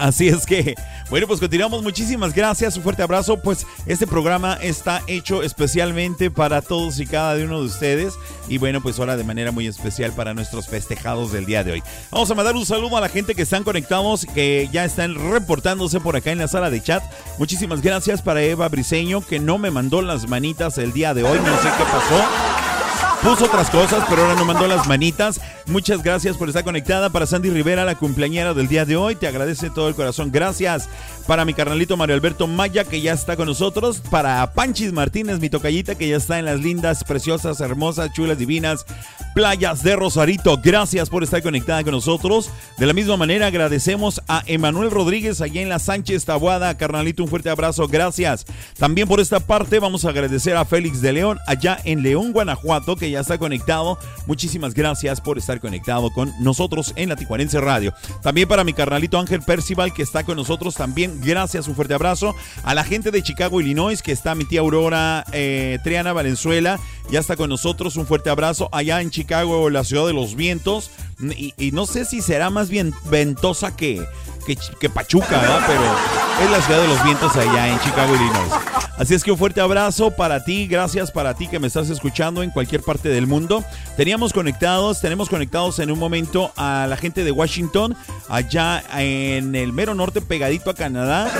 Así 0.00 0.28
es 0.28 0.44
que 0.44 0.74
bueno, 1.10 1.26
pues 1.26 1.40
continuamos. 1.40 1.82
Muchísimas 1.82 2.34
gracias. 2.34 2.76
Un 2.76 2.82
fuerte 2.82 3.02
abrazo. 3.02 3.36
Pues 3.38 3.66
este 3.86 4.06
programa 4.06 4.54
está 4.60 5.02
hecho 5.06 5.42
especialmente 5.42 6.30
para 6.30 6.62
todos 6.62 6.98
y 7.00 7.06
cada 7.06 7.36
uno 7.42 7.60
de 7.60 7.66
ustedes. 7.66 8.14
Y 8.48 8.58
bueno, 8.58 8.80
pues 8.80 8.98
ahora 8.98 9.16
de 9.16 9.24
manera 9.24 9.52
muy 9.52 9.66
especial 9.66 10.12
para 10.12 10.34
nuestros 10.34 10.66
festejados 10.68 11.32
del 11.32 11.46
día 11.46 11.64
de 11.64 11.72
hoy. 11.72 11.82
Vamos 12.10 12.30
a 12.30 12.34
mandar 12.34 12.56
un 12.56 12.66
saludo 12.66 12.96
a 12.96 13.00
la 13.00 13.08
gente 13.08 13.34
que 13.34 13.42
están 13.42 13.64
conectados, 13.64 14.26
que 14.34 14.68
ya 14.72 14.84
están 14.84 15.14
reportándose 15.30 16.00
por 16.00 16.16
acá 16.16 16.32
en 16.32 16.38
la 16.38 16.48
sala 16.48 16.70
de 16.70 16.82
chat. 16.82 17.02
Muchísimas 17.38 17.82
gracias 17.82 18.22
para 18.22 18.42
Eva 18.42 18.68
Briseño, 18.68 19.20
que 19.20 19.38
no 19.38 19.58
me 19.58 19.70
mandó 19.70 20.02
las 20.02 20.28
manitas 20.28 20.78
el 20.78 20.92
día 20.92 21.14
de 21.14 21.24
hoy. 21.24 21.38
No 21.38 21.56
sé 21.62 21.68
qué 21.76 21.84
pasó 21.84 22.75
puso 23.22 23.44
otras 23.46 23.70
cosas, 23.70 24.04
pero 24.08 24.22
ahora 24.22 24.34
no 24.34 24.44
mandó 24.44 24.66
las 24.66 24.86
manitas. 24.86 25.40
Muchas 25.66 26.02
gracias 26.02 26.36
por 26.36 26.48
estar 26.48 26.64
conectada. 26.64 27.10
Para 27.10 27.26
Sandy 27.26 27.50
Rivera, 27.50 27.84
la 27.84 27.96
cumpleañera 27.96 28.54
del 28.54 28.68
día 28.68 28.84
de 28.84 28.96
hoy, 28.96 29.16
te 29.16 29.26
agradece 29.26 29.70
todo 29.70 29.88
el 29.88 29.94
corazón. 29.94 30.30
Gracias. 30.30 30.88
Para 31.26 31.44
mi 31.44 31.54
carnalito 31.54 31.96
Mario 31.96 32.14
Alberto 32.14 32.46
Maya, 32.46 32.84
que 32.84 33.00
ya 33.00 33.12
está 33.12 33.36
con 33.36 33.48
nosotros. 33.48 34.00
Para 34.10 34.52
Panchis 34.52 34.92
Martínez, 34.92 35.40
mi 35.40 35.50
tocallita, 35.50 35.96
que 35.96 36.08
ya 36.08 36.16
está 36.16 36.38
en 36.38 36.44
las 36.44 36.60
lindas, 36.60 37.02
preciosas, 37.02 37.60
hermosas, 37.60 38.12
chulas, 38.12 38.38
divinas 38.38 38.86
playas 39.34 39.82
de 39.82 39.96
Rosarito. 39.96 40.58
Gracias 40.62 41.10
por 41.10 41.22
estar 41.22 41.42
conectada 41.42 41.82
con 41.82 41.92
nosotros. 41.92 42.50
De 42.78 42.86
la 42.86 42.92
misma 42.92 43.16
manera, 43.16 43.48
agradecemos 43.48 44.22
a 44.28 44.42
Emanuel 44.46 44.90
Rodríguez 44.90 45.40
allá 45.40 45.60
en 45.60 45.68
la 45.68 45.78
Sánchez 45.78 46.24
Tabuada. 46.24 46.76
Carnalito, 46.76 47.22
un 47.24 47.28
fuerte 47.28 47.50
abrazo. 47.50 47.88
Gracias. 47.88 48.46
También 48.78 49.08
por 49.08 49.20
esta 49.20 49.40
parte, 49.40 49.78
vamos 49.78 50.04
a 50.04 50.10
agradecer 50.10 50.56
a 50.56 50.64
Félix 50.64 51.02
de 51.02 51.12
León, 51.12 51.38
allá 51.46 51.78
en 51.84 52.02
León, 52.02 52.32
Guanajuato, 52.32 52.96
que 52.96 53.05
ya 53.10 53.20
está 53.20 53.38
conectado. 53.38 53.98
Muchísimas 54.26 54.74
gracias 54.74 55.20
por 55.20 55.38
estar 55.38 55.60
conectado 55.60 56.10
con 56.10 56.32
nosotros 56.40 56.92
en 56.96 57.08
la 57.08 57.16
Tijuanense 57.16 57.60
Radio. 57.60 57.94
También 58.22 58.48
para 58.48 58.64
mi 58.64 58.72
carnalito 58.72 59.18
Ángel 59.18 59.42
Percival, 59.42 59.92
que 59.92 60.02
está 60.02 60.24
con 60.24 60.36
nosotros 60.36 60.74
también. 60.74 61.20
Gracias, 61.22 61.68
un 61.68 61.74
fuerte 61.74 61.94
abrazo. 61.94 62.34
A 62.62 62.74
la 62.74 62.84
gente 62.84 63.10
de 63.10 63.22
Chicago, 63.22 63.60
Illinois, 63.60 64.02
que 64.02 64.12
está 64.12 64.34
mi 64.34 64.44
tía 64.44 64.60
Aurora 64.60 65.24
eh, 65.32 65.78
Triana 65.84 66.12
Valenzuela, 66.12 66.78
ya 67.10 67.20
está 67.20 67.36
con 67.36 67.50
nosotros. 67.50 67.96
Un 67.96 68.06
fuerte 68.06 68.30
abrazo. 68.30 68.68
Allá 68.72 69.00
en 69.00 69.10
Chicago, 69.10 69.70
la 69.70 69.84
ciudad 69.84 70.06
de 70.06 70.12
los 70.12 70.34
vientos. 70.34 70.90
Y, 71.20 71.54
y 71.56 71.72
no 71.72 71.86
sé 71.86 72.04
si 72.04 72.20
será 72.20 72.50
más 72.50 72.68
bien 72.68 72.92
ventosa 73.10 73.74
que, 73.74 74.04
que, 74.46 74.88
Pachuca, 74.88 75.38
¿verdad? 75.40 75.60
Pero 75.66 76.44
es 76.44 76.50
la 76.50 76.62
ciudad 76.62 76.80
de 76.80 76.88
los 76.88 77.02
vientos 77.02 77.34
allá 77.36 77.68
en 77.68 77.80
Chicago, 77.80 78.14
Illinois. 78.14 78.52
Así 78.98 79.14
es 79.14 79.22
que 79.22 79.30
un 79.30 79.36
fuerte 79.36 79.60
abrazo 79.60 80.10
para 80.10 80.42
ti, 80.42 80.66
gracias 80.66 81.10
para 81.10 81.34
ti 81.34 81.48
que 81.48 81.58
me 81.58 81.66
estás 81.66 81.90
escuchando 81.90 82.42
en 82.42 82.50
cualquier 82.50 82.82
parte 82.82 83.10
del 83.10 83.26
mundo. 83.26 83.62
Teníamos 83.96 84.32
conectados, 84.32 85.02
tenemos 85.02 85.28
conectados 85.28 85.78
en 85.80 85.90
un 85.90 85.98
momento 85.98 86.50
a 86.56 86.86
la 86.88 86.96
gente 86.96 87.22
de 87.22 87.30
Washington, 87.30 87.94
allá 88.28 88.82
en 88.98 89.54
el 89.54 89.74
mero 89.74 89.94
norte, 89.94 90.22
pegadito 90.22 90.70
a 90.70 90.74
Canadá. 90.74 91.30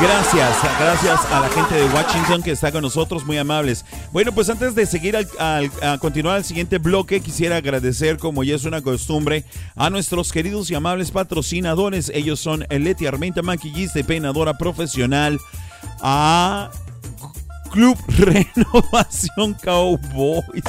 Gracias, 0.00 0.56
gracias 0.78 1.24
a 1.26 1.40
la 1.40 1.48
gente 1.48 1.74
de 1.74 1.84
Washington 1.86 2.42
que 2.42 2.52
está 2.52 2.70
con 2.70 2.82
nosotros, 2.82 3.24
muy 3.24 3.36
amables. 3.36 3.84
Bueno, 4.12 4.32
pues 4.32 4.48
antes 4.48 4.74
de 4.74 4.86
seguir 4.86 5.16
al, 5.16 5.70
a 5.82 5.98
continuar 5.98 6.36
al 6.36 6.44
siguiente 6.44 6.78
bloque, 6.78 7.20
quisiera 7.20 7.56
agradecer, 7.56 8.18
como 8.18 8.44
ya 8.44 8.54
es 8.54 8.64
una 8.64 8.80
costumbre, 8.80 9.44
a 9.74 9.90
nuestros 9.90 10.30
queridos 10.30 10.70
y 10.70 10.74
amables 10.74 11.10
patrocinadores. 11.10 12.10
Ellos 12.14 12.40
son 12.42 12.66
Leti 12.68 13.06
Armenta, 13.06 13.42
maquillista 13.42 14.00
y 14.00 14.02
peinadora 14.02 14.54
profesional. 14.54 15.38
A 16.00 16.70
Club 17.70 17.96
Renovación 18.18 19.54
Cowboys. 19.54 20.64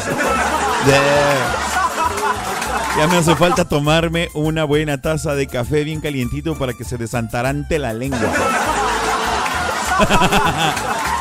Ya 2.97 3.07
me 3.07 3.17
hace 3.17 3.35
falta 3.35 3.65
tomarme 3.65 4.29
una 4.35 4.65
buena 4.65 5.01
taza 5.01 5.35
de 5.35 5.47
café 5.47 5.83
bien 5.83 5.99
calientito 5.99 6.57
para 6.57 6.73
que 6.73 6.83
se 6.83 6.97
desantarante 6.97 7.79
la 7.79 7.93
lengua. 7.93 8.19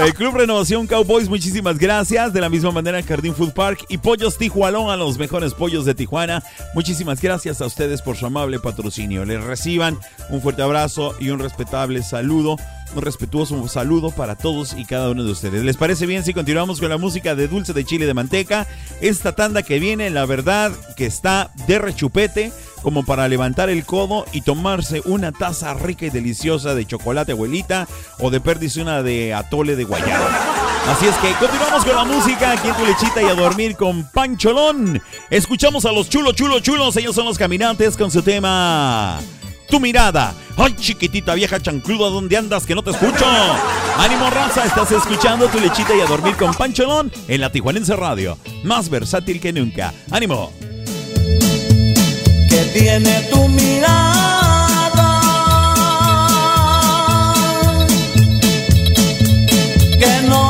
El 0.00 0.14
Club 0.14 0.36
Renovación 0.36 0.86
Cowboys, 0.86 1.28
muchísimas 1.28 1.78
gracias. 1.78 2.32
De 2.32 2.40
la 2.40 2.48
misma 2.48 2.70
manera, 2.70 3.02
Jardín 3.02 3.34
Food 3.34 3.52
Park 3.52 3.84
y 3.88 3.98
Pollos 3.98 4.38
Tijualón, 4.38 4.90
a 4.90 4.96
los 4.96 5.18
mejores 5.18 5.54
pollos 5.54 5.84
de 5.84 5.94
Tijuana. 5.94 6.42
Muchísimas 6.74 7.20
gracias 7.20 7.60
a 7.60 7.66
ustedes 7.66 8.00
por 8.02 8.16
su 8.16 8.26
amable 8.26 8.60
patrocinio. 8.60 9.24
Les 9.24 9.42
reciban 9.42 9.98
un 10.30 10.40
fuerte 10.40 10.62
abrazo 10.62 11.14
y 11.18 11.30
un 11.30 11.40
respetable 11.40 12.02
saludo. 12.02 12.56
Un 12.94 13.02
respetuoso 13.02 13.68
saludo 13.68 14.10
para 14.10 14.36
todos 14.36 14.74
y 14.76 14.84
cada 14.84 15.10
uno 15.10 15.22
de 15.22 15.32
ustedes. 15.32 15.62
¿Les 15.62 15.76
parece 15.76 16.06
bien 16.06 16.24
si 16.24 16.32
continuamos 16.32 16.80
con 16.80 16.88
la 16.88 16.98
música 16.98 17.34
de 17.34 17.48
dulce 17.48 17.72
de 17.72 17.84
chile 17.84 18.06
de 18.06 18.14
manteca? 18.14 18.66
Esta 19.00 19.32
tanda 19.32 19.62
que 19.62 19.78
viene, 19.78 20.10
la 20.10 20.26
verdad, 20.26 20.72
que 20.96 21.06
está 21.06 21.50
de 21.66 21.78
rechupete 21.78 22.52
como 22.82 23.04
para 23.04 23.28
levantar 23.28 23.70
el 23.70 23.84
codo 23.84 24.24
y 24.32 24.40
tomarse 24.40 25.02
una 25.04 25.32
taza 25.32 25.74
rica 25.74 26.06
y 26.06 26.10
deliciosa 26.10 26.74
de 26.74 26.86
chocolate 26.86 27.32
abuelita 27.32 27.88
o 28.18 28.30
de 28.30 28.40
perdiz 28.40 28.76
una 28.76 29.02
de 29.02 29.34
atole 29.34 29.76
de 29.76 29.84
guayaba. 29.84 30.28
Así 30.88 31.06
es 31.06 31.16
que 31.16 31.32
continuamos 31.34 31.84
con 31.84 31.94
la 31.94 32.04
música 32.04 32.52
aquí 32.52 32.68
en 32.68 32.74
tu 32.74 32.86
lechita 32.86 33.22
y 33.22 33.26
a 33.26 33.34
dormir 33.34 33.76
con 33.76 34.04
Pancholón. 34.10 35.02
Escuchamos 35.28 35.84
a 35.84 35.92
los 35.92 36.08
chulos, 36.08 36.34
chulos, 36.34 36.62
chulos. 36.62 36.96
Ellos 36.96 37.14
son 37.14 37.26
los 37.26 37.36
caminantes 37.36 37.96
con 37.96 38.10
su 38.10 38.22
tema. 38.22 39.20
Tu 39.68 39.78
mirada. 39.78 40.34
Ay, 40.56 40.74
chiquitita 40.74 41.34
vieja 41.34 41.60
chancluda, 41.60 42.08
¿dónde 42.08 42.36
andas 42.36 42.64
que 42.64 42.74
no 42.74 42.82
te 42.82 42.90
escucho? 42.90 43.24
Ánimo 43.98 44.30
raza, 44.30 44.64
estás 44.64 44.90
escuchando 44.92 45.46
tu 45.48 45.60
lechita 45.60 45.94
y 45.94 46.00
a 46.00 46.06
dormir 46.06 46.36
con 46.36 46.54
Pancholón 46.54 47.12
en 47.28 47.40
la 47.40 47.52
Tijuanense 47.52 47.94
Radio. 47.94 48.38
Más 48.64 48.88
versátil 48.88 49.40
que 49.40 49.52
nunca. 49.52 49.92
Ánimo. 50.10 50.52
Que 52.48 52.70
tiene 52.72 53.28
tu 53.30 53.46
mirada 53.48 54.18
Pedro 60.00 60.47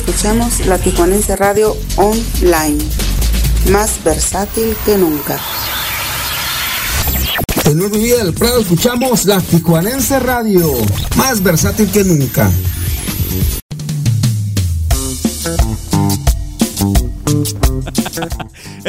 escuchamos 0.00 0.66
la 0.66 0.78
Tijuanense 0.78 1.36
Radio 1.36 1.76
Online, 1.96 2.78
más 3.70 4.02
versátil 4.02 4.74
que 4.86 4.96
nunca. 4.96 5.38
En 7.66 7.78
Nuevo 7.78 7.96
Día 7.96 8.16
del 8.16 8.32
Prado 8.32 8.60
escuchamos 8.60 9.26
la 9.26 9.40
Tijuanense 9.40 10.18
Radio, 10.18 10.72
más 11.16 11.42
versátil 11.42 11.90
que 11.90 12.02
nunca. 12.04 12.50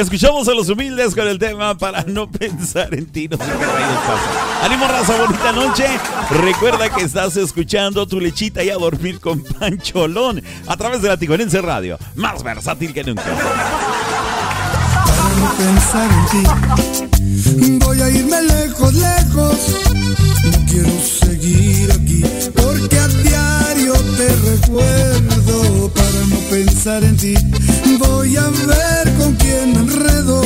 Escuchamos 0.01 0.47
a 0.47 0.55
los 0.55 0.67
humildes 0.67 1.13
con 1.13 1.27
el 1.27 1.37
tema 1.37 1.77
para 1.77 2.01
no 2.01 2.27
pensar 2.31 2.91
en 2.95 3.05
ti. 3.05 3.27
No 3.27 3.37
sé 3.37 3.43
qué 3.43 3.51
pasa. 3.51 4.65
Ánimo, 4.65 4.87
raza, 4.87 5.15
bonita 5.15 5.51
noche. 5.51 5.85
Recuerda 6.31 6.89
que 6.89 7.03
estás 7.03 7.37
escuchando 7.37 8.07
tu 8.07 8.19
lechita 8.19 8.63
y 8.63 8.71
a 8.71 8.77
dormir 8.77 9.19
con 9.19 9.43
Pancholón 9.59 10.41
a 10.65 10.75
través 10.75 11.03
de 11.03 11.09
la 11.09 11.17
Tijuanense 11.17 11.61
Radio. 11.61 11.99
Más 12.15 12.41
versátil 12.41 12.95
que 12.95 13.03
nunca. 13.03 13.21
Para 15.05 15.35
no 15.35 15.53
pensar 15.53 16.09
en 16.11 16.25
ti, 17.77 17.85
voy 17.85 18.01
a 18.01 18.09
irme 18.09 18.41
lejos, 18.41 18.93
lejos. 18.95 19.57
No 20.45 20.65
quiero 20.67 20.99
seguir 20.99 21.91
aquí 21.91 22.23
porque 22.55 22.97
a 22.97 23.07
diario 23.07 23.93
te 24.17 24.35
recuerdo. 24.49 25.90
No 26.29 26.37
pensar 26.49 27.03
en 27.03 27.17
ti, 27.17 27.33
voy 27.99 28.35
a 28.35 28.47
ver 28.49 29.13
con 29.17 29.33
quién 29.35 29.75
enredo. 29.75 30.41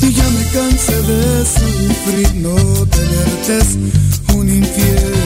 Y 0.00 0.12
ya 0.12 0.28
me 0.30 0.44
cansé 0.52 1.02
de 1.02 1.44
sufrir, 1.44 2.34
no 2.36 2.54
tenerte 2.86 3.58
es 3.58 3.78
un 4.34 4.48
infierno. 4.48 5.25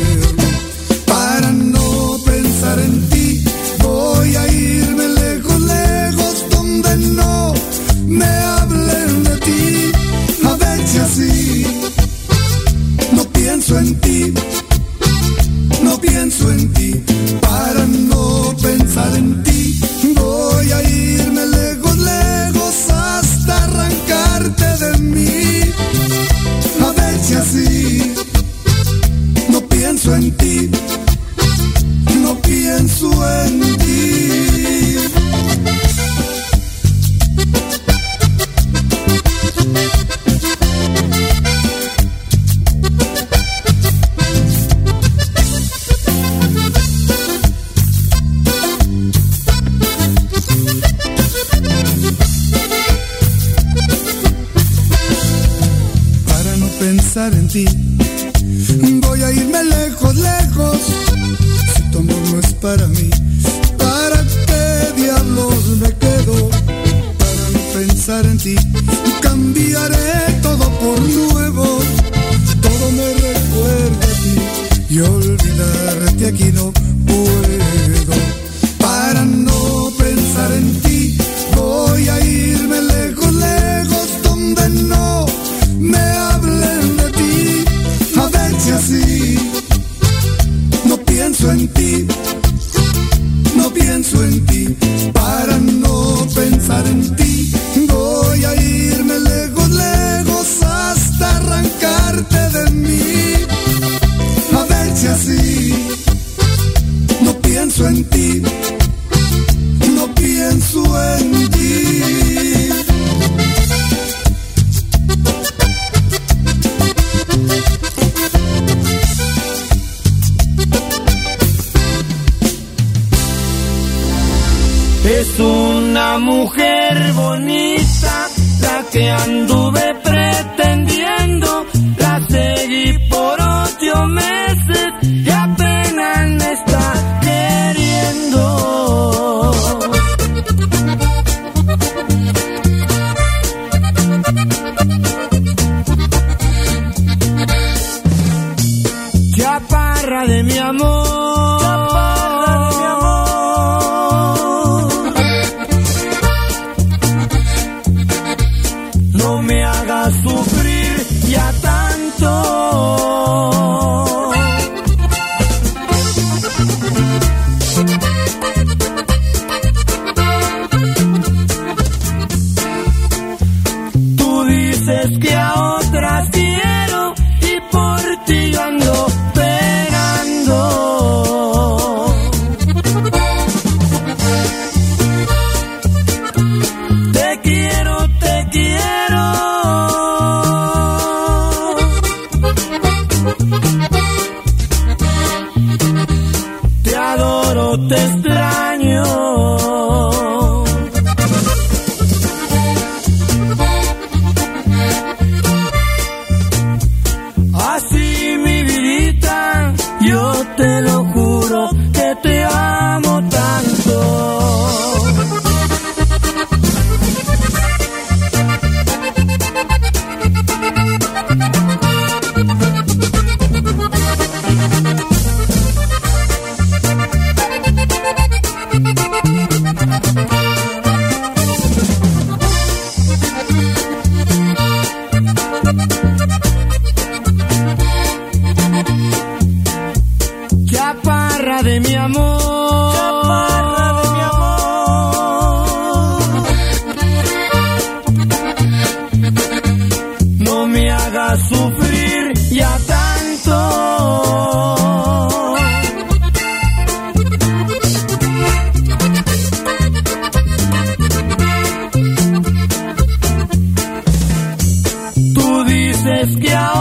gaskiya 266.38 266.79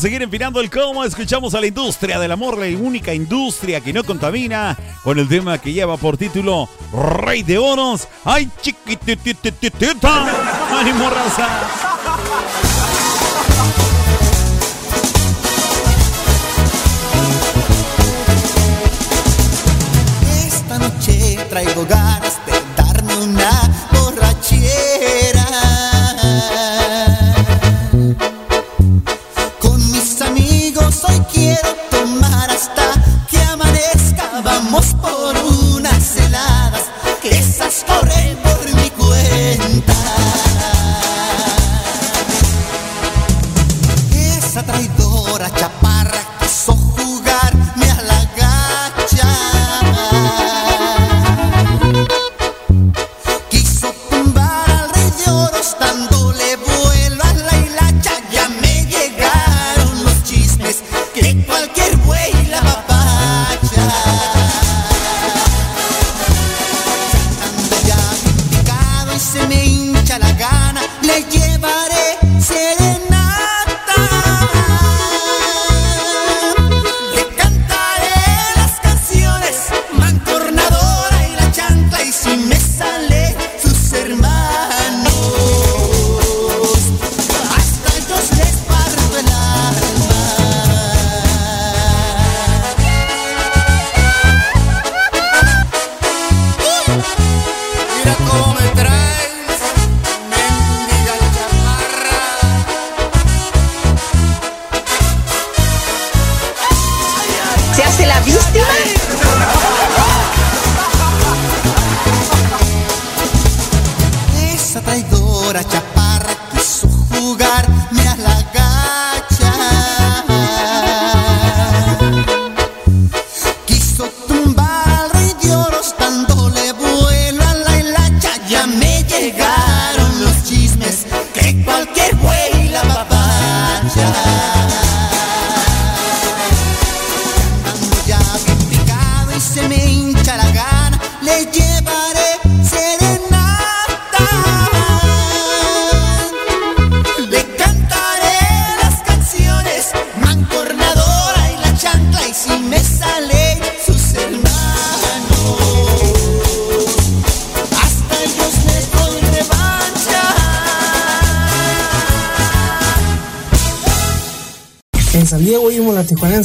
seguir 0.00 0.22
empinando 0.22 0.62
el 0.62 0.70
cómo, 0.70 1.04
escuchamos 1.04 1.54
a 1.54 1.60
la 1.60 1.66
industria 1.66 2.18
del 2.18 2.32
amor, 2.32 2.56
la 2.56 2.66
única 2.78 3.12
industria 3.12 3.82
que 3.82 3.92
no 3.92 4.02
contamina, 4.02 4.74
con 5.04 5.18
el 5.18 5.28
tema 5.28 5.58
que 5.58 5.74
lleva 5.74 5.98
por 5.98 6.16
título 6.16 6.70
Rey 6.92 7.42
de 7.42 7.58
Oros. 7.58 8.08
¡Ay, 8.24 8.48
chiquitititita! 8.62 10.80
¡Ánimo, 10.80 11.10
raza! 11.10 11.48
Esta 20.46 20.78
noche 20.78 21.36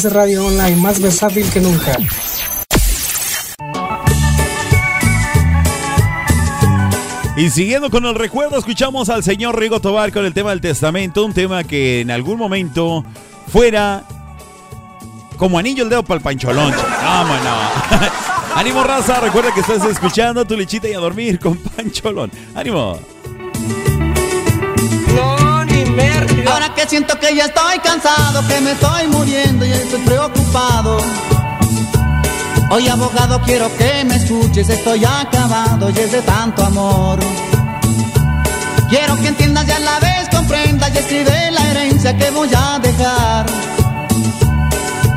Radio 0.10 0.45
Online 0.45 0.76
más 0.78 0.99
versátil 0.99 1.49
que 1.49 1.60
nunca. 1.60 1.97
Y 7.38 7.49
siguiendo 7.49 7.89
con 7.89 8.06
el 8.06 8.16
recuerdo, 8.16 8.58
escuchamos 8.58 9.10
al 9.10 9.24
señor 9.24 9.60
Rigo 9.60 9.82
Tobar 9.82 10.14
con 10.14 10.26
el 10.26 10.34
tema 10.34 10.51
del 10.51 10.62
testamento, 10.62 11.26
un 11.26 11.34
tema 11.34 11.66
que 11.66 11.99
en 12.01 12.10
algún 12.10 12.38
momento 12.38 13.03
fuera 13.51 14.03
como 15.38 15.60
anillo 15.60 15.84
el 15.84 15.89
dedo 15.89 16.03
para 16.03 16.20
el 16.20 16.24
pancholón. 16.24 16.72
Vámonos. 16.72 17.72
Ánimo, 18.56 18.84
raza. 18.84 19.20
Recuerda 19.20 19.53
que 19.53 19.60
estás 19.60 19.84
escuchando 19.86 20.45
tu 20.45 20.56
lechita 20.56 20.88
y 20.88 20.93
a 20.93 20.99
dormir 20.99 21.38
con 21.39 21.58
pancholón. 21.58 22.32
Ánimo. 22.56 22.99
Ahora 26.56 26.74
que 26.74 26.88
siento 26.88 27.20
que 27.20 27.36
ya 27.36 27.47
estoy 27.47 27.80
cansado, 27.80 28.47
que 28.47 28.62
me 28.62 28.72
estoy 28.72 29.08
muriendo 29.08 29.66
y 29.66 29.74
estoy 29.74 29.99
preocupado. 30.03 30.99
Hoy 32.70 32.88
abogado 32.88 33.41
quiero 33.41 33.68
que 33.76 34.06
me 34.06 34.16
escuches, 34.16 34.70
estoy 34.70 35.03
acabado 35.03 35.89
y 35.89 35.99
es 35.99 36.14
de 36.14 36.22
tanto 36.22 36.64
amor. 36.64 37.20
Quiero 38.88 39.18
que 39.18 39.28
entiendas 39.28 39.68
y 39.68 39.72
a 39.72 39.80
la 39.80 39.99
vez 39.99 40.30
comprendas 40.32 40.95
y 40.95 40.97
escribe 40.97 41.51
la 41.51 41.72
herencia 41.72 42.16
que 42.16 42.30
voy 42.30 42.49
a 42.56 42.80
dejar. 42.80 43.45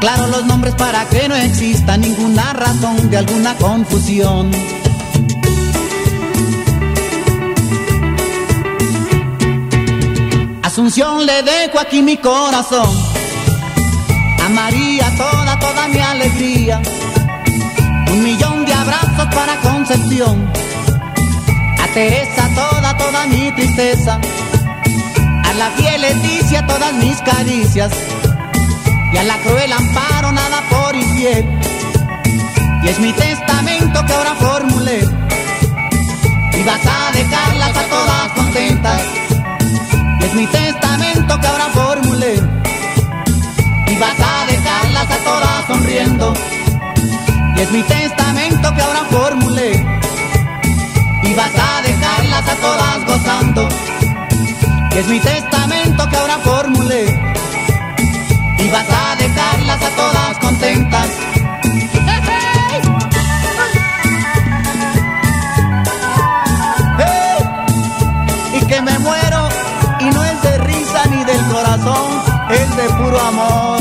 Claro 0.00 0.26
los 0.26 0.44
nombres 0.44 0.74
para 0.74 1.04
que 1.04 1.28
no 1.28 1.36
exista 1.36 1.96
ninguna 1.96 2.52
razón 2.52 3.10
de 3.10 3.16
alguna 3.16 3.54
confusión. 3.58 4.50
Asunción 10.68 11.24
le 11.24 11.42
dejo 11.44 11.80
aquí 11.80 12.02
mi 12.02 12.18
corazón. 12.18 12.90
A 14.44 14.48
María 14.50 15.06
toda, 15.16 15.58
toda 15.58 15.88
mi 15.88 15.98
alegría. 15.98 16.82
Un 18.12 18.22
millón 18.22 18.66
de 18.66 18.74
abrazos 18.74 19.34
para 19.34 19.56
Concepción. 19.62 20.52
A 21.82 21.86
Teresa 21.94 22.50
toda, 22.54 22.94
toda 22.98 23.26
mi 23.28 23.50
tristeza. 23.52 24.20
A 25.44 25.54
la 25.54 25.70
fiel 25.70 26.02
Leticia 26.02 26.66
todas 26.66 26.92
mis 26.92 27.16
caricias. 27.22 27.90
Y 29.14 29.16
a 29.16 29.22
la 29.22 29.38
cruel 29.38 29.72
amparo 29.72 30.32
nada 30.32 30.60
por 30.68 30.94
infiel. 30.94 31.46
Y 32.82 32.88
es 32.88 32.98
mi 32.98 33.12
testamento 33.14 34.04
que 34.04 34.12
ahora 34.12 34.34
formulé. 34.34 34.98
Y 35.00 36.62
vas 36.62 36.82
a 36.84 37.12
dejarlas 37.12 37.74
a 37.74 37.82
todas 37.84 38.32
contentas. 38.32 39.27
Es 40.28 40.34
mi 40.34 40.46
testamento 40.46 41.40
que 41.40 41.46
ahora 41.46 41.68
formulé. 41.72 42.34
Y 43.86 43.96
vas 43.96 44.20
a 44.20 44.44
dejarlas 44.46 45.10
a 45.10 45.16
todas 45.24 45.66
sonriendo. 45.66 46.34
Y 47.56 47.60
es 47.60 47.70
mi 47.72 47.82
testamento 47.82 48.74
que 48.74 48.82
ahora 48.82 49.04
formulé. 49.10 49.72
Y 51.22 51.34
vas 51.34 51.52
a 51.56 51.80
dejarlas 51.80 52.46
a 52.46 52.54
todas 52.56 53.06
gozando. 53.06 53.68
Y 54.92 54.98
es 54.98 55.08
mi 55.08 55.18
testamento 55.18 56.08
que 56.10 56.16
ahora 56.16 56.38
formulé. 56.44 57.04
Y 58.58 58.68
vas 58.68 58.86
a 58.90 59.16
dejarlas 59.16 59.82
a 59.82 59.90
todas 59.96 60.38
contentas. 60.40 61.27
Es 72.50 72.76
de 72.76 72.88
puro 72.94 73.20
amor. 73.20 73.78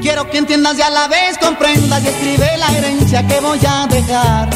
Quiero 0.00 0.30
que 0.30 0.38
entiendas 0.38 0.78
y 0.78 0.82
a 0.82 0.90
la 0.90 1.08
vez 1.08 1.38
comprendas 1.38 2.02
y 2.02 2.08
escribe 2.08 2.56
la 2.58 2.72
herencia 2.76 3.26
que 3.26 3.40
voy 3.40 3.60
a 3.66 3.86
dejar. 3.86 4.50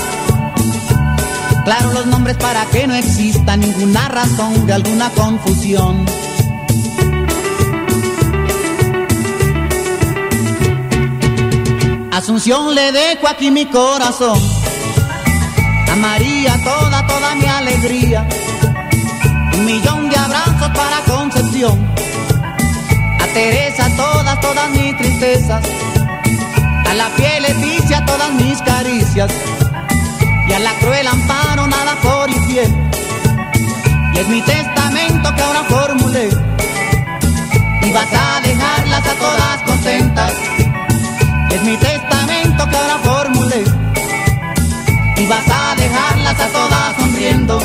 Claro 1.65 1.93
los 1.93 2.07
nombres 2.07 2.37
para 2.39 2.65
que 2.67 2.87
no 2.87 2.95
exista 2.95 3.57
ninguna 3.57 4.09
razón 4.09 4.67
de 4.67 4.73
alguna 4.73 5.11
confusión. 5.11 6.05
Asunción 12.23 12.73
le 12.73 12.93
dejo 12.93 13.27
aquí 13.27 13.51
mi 13.51 13.67
corazón. 13.67 14.39
A 15.91 15.97
María 15.97 16.57
toda, 16.63 17.05
toda 17.05 17.35
mi 17.35 17.47
alegría. 17.47 18.25
Un 19.55 19.65
millón 19.67 20.09
de 20.09 20.17
abrazos 20.17 20.71
para 20.71 21.01
Concepción. 21.01 21.85
A 23.21 23.27
Teresa 23.35 23.89
todas, 23.97 24.41
todas 24.41 24.71
mis 24.71 24.97
tristezas. 24.99 25.65
A 26.89 26.95
la 26.95 27.07
fiel 27.17 27.43
Leticia 27.43 28.05
todas 28.07 28.33
mis 28.35 28.63
caricias. 28.63 29.29
Y 30.49 30.53
a 30.53 30.61
la 30.61 30.75
cruel 30.75 31.09
amparo 31.09 31.67
nada 31.67 31.97
por 32.03 32.31
infiel. 32.31 32.73
Y 34.15 34.19
es 34.21 34.29
mi 34.29 34.41
testamento 34.43 35.35
que 35.35 35.43
ahora 35.43 35.65
formulé. 35.65 36.29
Y 37.83 37.91
vas 37.91 38.13
a 38.15 38.41
dejarlas 38.43 39.07
a 39.09 39.15
todas 39.15 39.63
contentas. 39.63 40.62
Es 41.53 41.63
mi 41.65 41.77
testamento 41.77 42.67
que 42.67 42.77
ahora 42.77 42.99
formulé. 43.05 43.65
Y 45.19 45.27
vas 45.27 45.45
a 45.49 45.75
dejarlas 45.77 46.41
a 46.41 46.49
todas 46.49 46.97
sonriendo. 46.97 47.59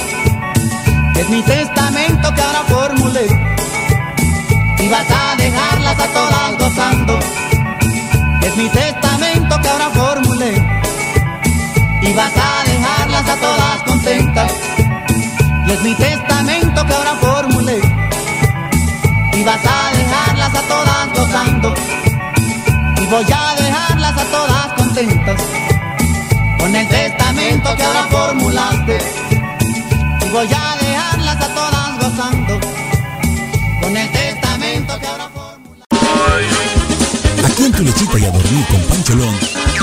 Es 1.15 1.29
mi 1.29 1.41
testamento 1.41 2.33
que 2.35 2.41
ahora 2.41 2.63
formulé. 2.67 3.27
Y 4.79 4.89
vas 4.89 5.09
a 5.09 5.35
dejarlas 5.37 5.99
a 5.99 6.07
todas 6.07 6.57
gozando. 6.59 7.19
Es 8.41 8.57
mi 8.57 8.67
testamento 8.67 9.61
que 9.61 9.69
ahora 9.69 9.89
formulé. 9.89 10.51
Y 12.01 12.13
vas 12.13 12.33
a 12.35 12.69
dejarlas 12.69 13.29
a 13.29 13.35
todas 13.37 13.83
contentas. 13.83 14.51
Y 15.65 15.71
es 15.71 15.81
mi 15.81 15.95
testamento 15.95 16.85
que 16.85 16.93
ahora 16.93 17.15
formulé. 17.21 17.79
Y 19.33 19.43
vas 19.43 19.65
a 19.65 19.97
dejarlas 19.97 20.55
a 20.55 20.61
todas 20.67 21.13
gozando. 21.13 21.73
Voy 23.09 23.23
a 23.23 23.55
dejarlas 23.55 24.17
a 24.17 24.25
todas 24.25 24.73
contentas. 24.73 25.41
Con 26.59 26.75
el 26.75 26.87
testamento 26.89 27.75
que 27.77 27.83
ahora 27.83 28.03
formulaste. 28.11 28.97
Y 30.25 30.29
voy 30.29 30.47
a 30.47 30.77
dejarlas 30.77 31.35
a 31.37 31.55
todas 31.55 31.99
gozando. 32.01 32.59
Con 33.81 33.95
el 33.95 34.11
testamento 34.11 34.99
que 34.99 35.07
ahora 35.07 35.29
Aquí 37.45 37.65
en 37.65 37.71
tu 37.71 37.83
lechita 37.83 38.19
y 38.19 38.25
a 38.25 38.31
dormir 38.31 38.65
con 38.67 38.81
Pancholón, 38.81 39.35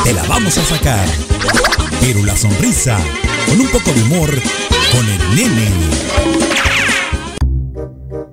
te 0.05 0.13
la 0.13 0.23
vamos 0.25 0.59
a 0.59 0.65
sacar. 0.65 1.07
Pero 2.01 2.23
la 2.25 2.37
sonrisa, 2.37 2.99
con 3.47 3.59
un 3.59 3.69
poco 3.69 3.91
de 3.91 4.03
humor, 4.03 4.31
con 4.93 5.09
el 5.09 5.35
nene. 5.35 5.71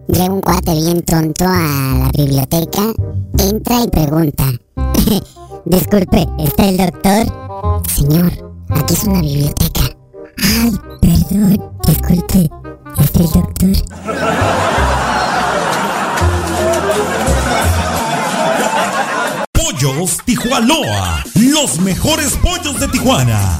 Llega 0.09 0.33
un 0.33 0.41
cuate 0.41 0.73
bien 0.75 1.01
tonto 1.03 1.45
a 1.45 2.01
la 2.03 2.11
biblioteca, 2.13 2.91
entra 3.37 3.83
y 3.83 3.87
pregunta. 3.87 4.51
Disculpe, 5.65 6.27
¿está 6.39 6.65
el 6.65 6.77
doctor? 6.77 7.83
Señor, 7.93 8.31
aquí 8.69 8.93
es 8.93 9.03
una 9.03 9.21
biblioteca. 9.21 9.81
Ay, 10.43 10.71
perdón, 11.01 11.71
disculpe, 11.85 12.49
¿está 12.99 13.19
el 13.19 13.29
doctor? 13.31 13.69
Pollos 19.53 20.17
Tijuanoa, 20.25 21.23
los 21.35 21.79
mejores 21.79 22.37
pollos 22.37 22.79
de 22.79 22.87
Tijuana. 22.87 23.59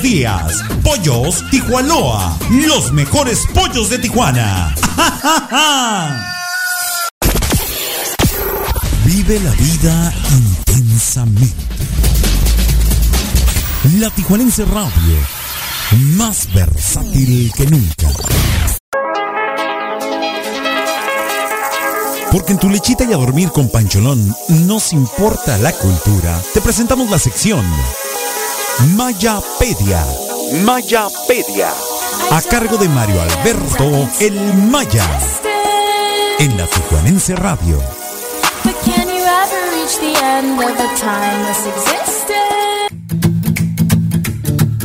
días. 0.00 0.62
Pollos 0.82 1.44
Tijuanoa, 1.50 2.38
los 2.50 2.92
mejores 2.92 3.40
pollos 3.52 3.90
de 3.90 3.98
Tijuana. 3.98 4.74
Vive 9.04 9.40
la 9.40 9.50
vida 9.50 10.14
intensamente. 10.30 11.54
La 13.98 14.08
Tijuanense 14.10 14.64
Radio, 14.64 15.18
más 16.16 16.46
versátil 16.54 17.52
que 17.54 17.66
nunca. 17.66 18.08
Porque 22.30 22.52
en 22.52 22.58
tu 22.58 22.70
lechita 22.70 23.04
y 23.04 23.12
a 23.12 23.16
dormir 23.16 23.50
con 23.50 23.68
Pancholón 23.68 24.34
nos 24.48 24.92
importa 24.94 25.58
la 25.58 25.72
cultura. 25.72 26.40
Te 26.54 26.62
presentamos 26.62 27.10
la 27.10 27.18
sección 27.18 27.66
Mayapedia. 28.80 30.04
Mayapedia. 30.64 31.70
A 32.30 32.40
cargo 32.42 32.76
de 32.76 32.88
Mario 32.88 33.20
Alberto 33.20 34.08
El 34.20 34.54
Maya. 34.54 35.06
En 36.38 36.56
la 36.56 36.66
Tijuanense 36.66 37.36
Radio. 37.36 37.78
But 38.64 38.74
can 38.84 39.08
you 39.08 39.22
ever 39.22 39.76
reach 39.76 39.98
the 39.98 40.14
end 40.24 40.58
of 40.58 40.70
a 40.78 40.96
timeless 40.96 41.66
existence? 41.66 42.71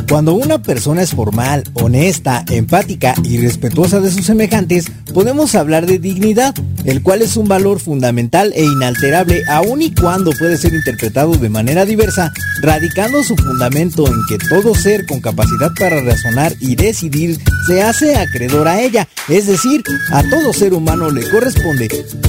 Cuando 0.08 0.32
una 0.32 0.62
persona 0.62 1.02
es 1.02 1.10
formal, 1.10 1.64
honesta, 1.74 2.42
empática 2.48 3.14
y 3.24 3.42
respetuosa 3.42 4.00
de 4.00 4.10
sus 4.10 4.24
semejantes, 4.24 4.86
podemos 5.12 5.54
hablar 5.54 5.84
de 5.84 5.98
dignidad, 5.98 6.54
el 6.86 7.02
cual 7.02 7.20
es 7.20 7.36
un 7.36 7.46
valor 7.46 7.78
fundamental 7.78 8.50
e 8.56 8.64
inalterable 8.64 9.42
aun 9.50 9.82
y 9.82 9.94
cuando 9.94 10.30
puede 10.32 10.56
ser 10.56 10.72
interpretado 10.72 11.32
de 11.34 11.50
manera 11.50 11.84
diversa, 11.84 12.32
radicando 12.62 13.22
su 13.22 13.36
fundamento 13.36 14.06
en 14.06 14.14
que 14.30 14.38
todo 14.48 14.74
ser 14.74 15.04
con 15.04 15.20
capacidad 15.20 15.72
para 15.78 16.00
razonar 16.00 16.54
y 16.58 16.74
decidir 16.74 17.38
se 17.66 17.82
hace 17.82 18.16
acreedor 18.16 18.66
a 18.66 18.80
ella, 18.80 19.06
es 19.28 19.46
decir, 19.46 19.82
a 20.10 20.22
todo 20.22 20.54
ser 20.54 20.72
humano 20.72 21.10
le 21.10 21.28
corresponde. 21.28 21.88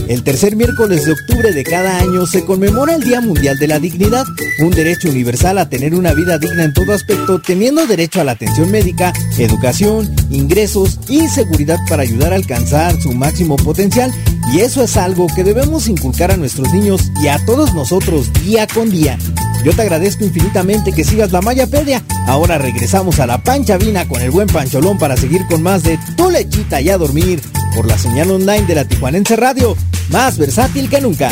El 0.10 0.24
tercer 0.24 0.58
miércoles 0.58 1.06
de 1.06 1.14
octubre 1.14 1.54
de 1.54 1.64
cada 1.64 2.00
año 2.00 2.26
se 2.26 2.44
conmemora 2.44 2.96
el 2.96 3.04
Día 3.04 3.22
Mundial 3.22 3.58
de 3.58 3.68
la 3.68 3.80
Dignidad, 3.80 4.26
un 4.60 4.72
derecho 4.72 5.08
universal 5.10 5.58
a 5.60 5.70
tener 5.70 5.96
una 5.96 6.14
vida 6.14 6.38
digna 6.40 6.66
en 6.66 6.74
todo 6.74 6.94
aspecto, 6.94 7.42
derecho 7.76 8.20
a 8.20 8.24
la 8.24 8.34
atención 8.34 8.72
médica, 8.72 9.14
educación, 9.38 10.14
ingresos 10.30 11.00
y 11.08 11.28
seguridad 11.28 11.78
para 11.88 12.04
ayudar 12.04 12.34
a 12.34 12.36
alcanzar 12.36 13.00
su 13.02 13.12
máximo 13.14 13.56
potencial. 13.56 14.12
Y 14.52 14.60
eso 14.60 14.84
es 14.84 14.98
algo 14.98 15.28
que 15.28 15.44
debemos 15.44 15.88
inculcar 15.88 16.32
a 16.32 16.38
nuestros 16.38 16.74
niños 16.74 17.12
y 17.22 17.28
a 17.28 17.44
todos 17.46 17.74
nosotros 17.74 18.32
día 18.44 18.68
con 18.68 18.90
día. 18.90 19.18
Yo 19.64 19.74
te 19.74 19.82
agradezco 19.82 20.24
infinitamente 20.26 20.92
que 20.92 21.04
sigas 21.04 21.32
la 21.32 21.42
Mayapedia. 21.42 22.04
Ahora 22.28 22.58
regresamos 22.58 23.20
a 23.20 23.28
la 23.28 23.44
pancha 23.44 23.78
vina 23.78 24.08
con 24.08 24.22
el 24.22 24.32
buen 24.32 24.48
pancholón 24.48 24.98
para 24.98 25.18
seguir 25.18 25.46
con 25.48 25.62
más 25.62 25.84
de 25.84 26.00
tu 26.18 26.30
lechita 26.32 26.82
y 26.82 26.90
a 26.90 26.98
dormir 26.98 27.42
por 27.76 27.86
la 27.86 27.98
señal 27.98 28.32
online 28.32 28.66
de 28.66 28.76
la 28.76 28.86
Tijuanense 28.86 29.36
Radio, 29.36 29.76
más 30.10 30.38
versátil 30.38 30.90
que 30.90 31.02
nunca. 31.02 31.30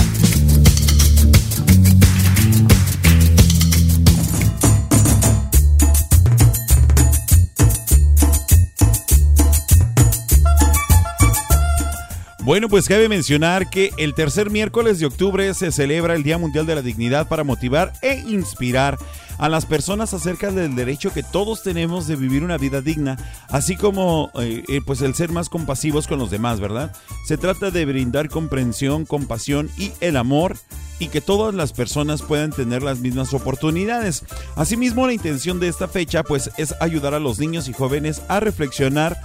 Bueno, 12.47 12.69
pues 12.69 12.87
cabe 12.87 13.09
mencionar 13.09 13.69
que 13.69 13.91
el 13.97 14.13
tercer 14.13 14.49
miércoles 14.49 14.99
de 14.99 15.05
octubre 15.05 15.53
se 15.53 15.69
celebra 15.69 16.15
el 16.15 16.23
Día 16.23 16.37
Mundial 16.37 16.65
de 16.65 16.75
la 16.75 16.81
Dignidad 16.81 17.27
para 17.27 17.43
motivar 17.43 17.91
e 18.01 18.23
inspirar 18.25 18.97
a 19.37 19.49
las 19.49 19.65
personas 19.65 20.13
acerca 20.13 20.49
del 20.49 20.73
derecho 20.73 21.11
que 21.11 21.23
todos 21.23 21.61
tenemos 21.61 22.07
de 22.07 22.15
vivir 22.15 22.45
una 22.45 22.57
vida 22.57 22.79
digna, 22.79 23.17
así 23.49 23.75
como 23.75 24.31
eh, 24.39 24.63
eh, 24.69 24.79
pues 24.85 25.01
el 25.01 25.13
ser 25.13 25.29
más 25.29 25.49
compasivos 25.49 26.07
con 26.07 26.19
los 26.19 26.31
demás, 26.31 26.61
¿verdad? 26.61 26.95
Se 27.25 27.35
trata 27.35 27.69
de 27.69 27.85
brindar 27.85 28.29
comprensión, 28.29 29.05
compasión 29.05 29.69
y 29.77 29.91
el 29.99 30.15
amor 30.15 30.55
y 30.99 31.07
que 31.09 31.21
todas 31.21 31.53
las 31.53 31.73
personas 31.73 32.21
puedan 32.21 32.51
tener 32.51 32.83
las 32.83 32.99
mismas 32.99 33.33
oportunidades. 33.33 34.23
Asimismo, 34.55 35.07
la 35.07 35.13
intención 35.13 35.59
de 35.59 35.67
esta 35.67 35.87
fecha 35.87 36.23
pues 36.23 36.49
es 36.57 36.73
ayudar 36.79 37.13
a 37.13 37.19
los 37.19 37.39
niños 37.39 37.67
y 37.67 37.73
jóvenes 37.73 38.21
a 38.27 38.39
reflexionar 38.39 39.17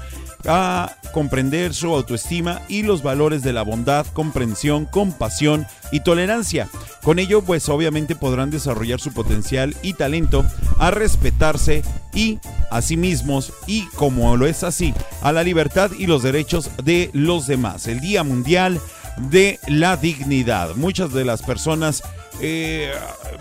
a 0.46 0.96
comprender 1.12 1.74
su 1.74 1.94
autoestima 1.94 2.62
y 2.68 2.82
los 2.82 3.02
valores 3.02 3.42
de 3.42 3.52
la 3.52 3.62
bondad, 3.62 4.06
comprensión, 4.12 4.86
compasión 4.86 5.66
y 5.90 6.00
tolerancia. 6.00 6.68
Con 7.02 7.18
ello, 7.18 7.42
pues 7.42 7.68
obviamente 7.68 8.16
podrán 8.16 8.50
desarrollar 8.50 9.00
su 9.00 9.12
potencial 9.12 9.76
y 9.82 9.94
talento 9.94 10.44
a 10.78 10.90
respetarse 10.90 11.82
y 12.14 12.38
a 12.70 12.82
sí 12.82 12.96
mismos 12.96 13.52
y, 13.66 13.86
como 13.88 14.36
lo 14.36 14.46
es 14.46 14.62
así, 14.64 14.94
a 15.20 15.32
la 15.32 15.42
libertad 15.42 15.90
y 15.98 16.06
los 16.06 16.22
derechos 16.22 16.70
de 16.82 17.10
los 17.12 17.46
demás. 17.46 17.86
El 17.86 18.00
Día 18.00 18.24
Mundial 18.24 18.80
de 19.16 19.58
la 19.66 19.96
Dignidad. 19.96 20.74
Muchas 20.76 21.12
de 21.12 21.24
las 21.24 21.42
personas 21.42 22.02
eh, 22.40 22.90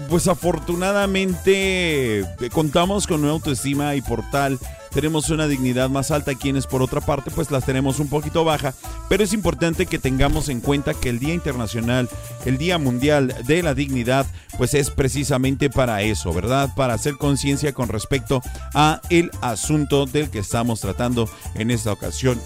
pues 0.10 0.28
afortunadamente 0.28 2.20
eh, 2.20 2.26
contamos 2.52 3.08
con 3.08 3.24
una 3.24 3.32
autoestima 3.32 3.96
y 3.96 4.02
por 4.02 4.30
tal 4.30 4.60
tenemos 4.94 5.30
una 5.30 5.48
dignidad 5.48 5.90
más 5.90 6.12
alta, 6.12 6.36
quienes 6.36 6.68
por 6.68 6.82
otra 6.82 7.00
parte 7.02 7.32
pues 7.32 7.50
las 7.50 7.66
tenemos 7.66 8.00
un 8.00 8.10
poquito 8.10 8.44
baja, 8.44 8.74
pero 9.10 9.24
es 9.24 9.32
importante 9.34 9.86
que 9.86 9.98
tengamos 9.98 10.50
en 10.50 10.60
cuenta 10.60 10.94
que 10.94 11.10
el 11.10 11.18
Día 11.20 11.34
Internacional, 11.34 12.10
el 12.46 12.58
Día 12.58 12.78
Mundial 12.78 13.34
de 13.48 13.64
la 13.64 13.74
Dignidad, 13.74 14.26
pues 14.58 14.74
es 14.74 14.92
precisamente 14.92 15.70
para 15.70 16.02
eso, 16.02 16.34
¿verdad? 16.34 16.70
Para 16.76 16.94
hacer 16.94 17.16
conciencia 17.16 17.74
con 17.74 17.88
respecto 17.88 18.42
a 18.74 19.02
el 19.10 19.32
asunto 19.42 20.06
del 20.06 20.30
que 20.30 20.40
estamos 20.40 20.82
tratando 20.82 21.30
en 21.56 21.72
esta 21.72 21.94
ocasión 21.94 22.40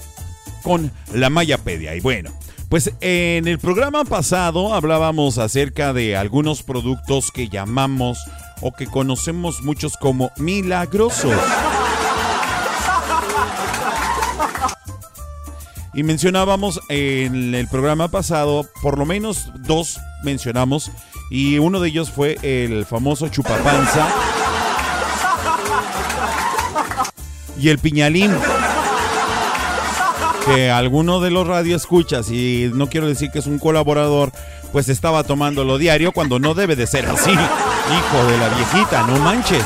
con 0.62 0.92
la 1.14 1.30
Mayapedia. 1.30 1.96
Y 1.96 2.00
bueno, 2.00 2.32
pues 2.76 2.92
en 3.00 3.48
el 3.48 3.58
programa 3.58 4.04
pasado 4.04 4.74
hablábamos 4.74 5.38
acerca 5.38 5.94
de 5.94 6.18
algunos 6.18 6.62
productos 6.62 7.32
que 7.32 7.48
llamamos 7.48 8.20
o 8.60 8.74
que 8.74 8.86
conocemos 8.86 9.62
muchos 9.62 9.96
como 9.96 10.34
milagrosos. 10.36 11.32
Y 15.94 16.04
mencionábamos 16.04 16.82
en 16.90 17.56
el 17.56 17.70
programa 17.70 18.10
pasado, 18.10 18.70
por 18.82 19.00
lo 19.00 19.06
menos 19.06 19.54
dos 19.60 19.98
mencionamos, 20.26 20.92
y 21.32 21.60
uno 21.60 21.80
de 21.80 21.88
ellos 21.88 22.12
fue 22.12 22.38
el 22.42 22.86
famoso 22.86 23.30
chupapanza 23.30 24.06
y 27.58 27.70
el 27.70 27.80
piñalín. 27.80 28.36
Que 30.46 30.70
alguno 30.70 31.20
de 31.22 31.32
los 31.32 31.48
radioescuchas, 31.48 32.30
y 32.30 32.70
no 32.74 32.88
quiero 32.88 33.08
decir 33.08 33.32
que 33.32 33.40
es 33.40 33.48
un 33.48 33.58
colaborador, 33.58 34.32
pues 34.72 34.90
estaba 34.90 35.24
tomándolo 35.24 35.78
diario 35.78 36.12
cuando 36.12 36.38
no 36.38 36.54
debe 36.54 36.76
de 36.76 36.86
ser 36.86 37.06
así. 37.08 37.32
Hijo 37.32 38.26
de 38.26 38.38
la 38.38 38.50
viejita, 38.50 39.08
no 39.08 39.20
manches. 39.20 39.66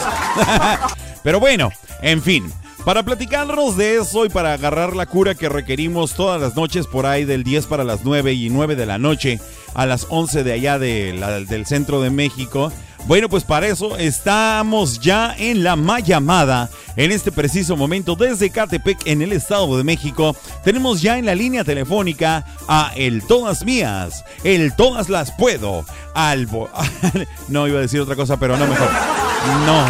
Pero 1.23 1.39
bueno, 1.39 1.71
en 2.01 2.21
fin. 2.21 2.51
Para 2.85 3.03
platicarnos 3.03 3.75
de 3.75 3.97
eso 3.97 4.25
y 4.25 4.29
para 4.29 4.53
agarrar 4.53 4.95
la 4.95 5.05
cura 5.05 5.35
que 5.35 5.49
requerimos 5.49 6.13
todas 6.13 6.39
las 6.39 6.55
noches 6.55 6.87
por 6.87 7.05
ahí 7.05 7.25
del 7.25 7.43
10 7.43 7.65
para 7.65 7.83
las 7.83 8.05
9 8.05 8.33
y 8.33 8.49
9 8.49 8.75
de 8.75 8.85
la 8.85 8.97
noche 8.97 9.39
a 9.73 9.85
las 9.85 10.07
11 10.09 10.43
de 10.43 10.53
allá 10.53 10.79
del 10.79 11.65
centro 11.65 12.01
de 12.01 12.09
México. 12.09 12.71
Bueno, 13.05 13.27
pues 13.27 13.43
para 13.43 13.67
eso 13.67 13.97
estamos 13.97 14.99
ya 14.99 15.35
en 15.37 15.63
la 15.63 15.75
llamada 15.99 16.69
en 16.95 17.11
este 17.11 17.31
preciso 17.31 17.75
momento 17.75 18.15
desde 18.15 18.49
Catepec 18.49 18.99
en 19.05 19.21
el 19.21 19.31
Estado 19.31 19.77
de 19.77 19.83
México. 19.83 20.35
Tenemos 20.63 21.01
ya 21.01 21.17
en 21.17 21.25
la 21.25 21.33
línea 21.33 21.63
telefónica 21.63 22.45
a 22.67 22.91
el 22.95 23.23
Todas 23.23 23.63
Mías, 23.63 24.23
el 24.43 24.75
Todas 24.75 25.09
Las 25.09 25.31
Puedo, 25.31 25.85
al... 26.13 26.47
no 27.47 27.67
iba 27.67 27.79
a 27.79 27.81
decir 27.81 28.01
otra 28.01 28.15
cosa, 28.15 28.37
pero 28.37 28.57
no 28.57 28.67
mejor. 28.67 28.89
No. 29.65 29.85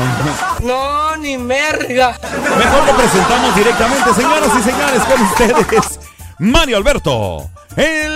No, 0.64 1.18
ni 1.18 1.38
merga. 1.38 2.18
Mejor 2.22 2.86
lo 2.86 2.96
presentamos 2.96 3.56
directamente, 3.56 4.14
señoras 4.14 4.50
y 4.60 4.64
señores, 4.64 5.02
con 5.04 5.22
ustedes. 5.22 6.00
Mario 6.40 6.78
Alberto. 6.78 7.50
El, 7.76 8.12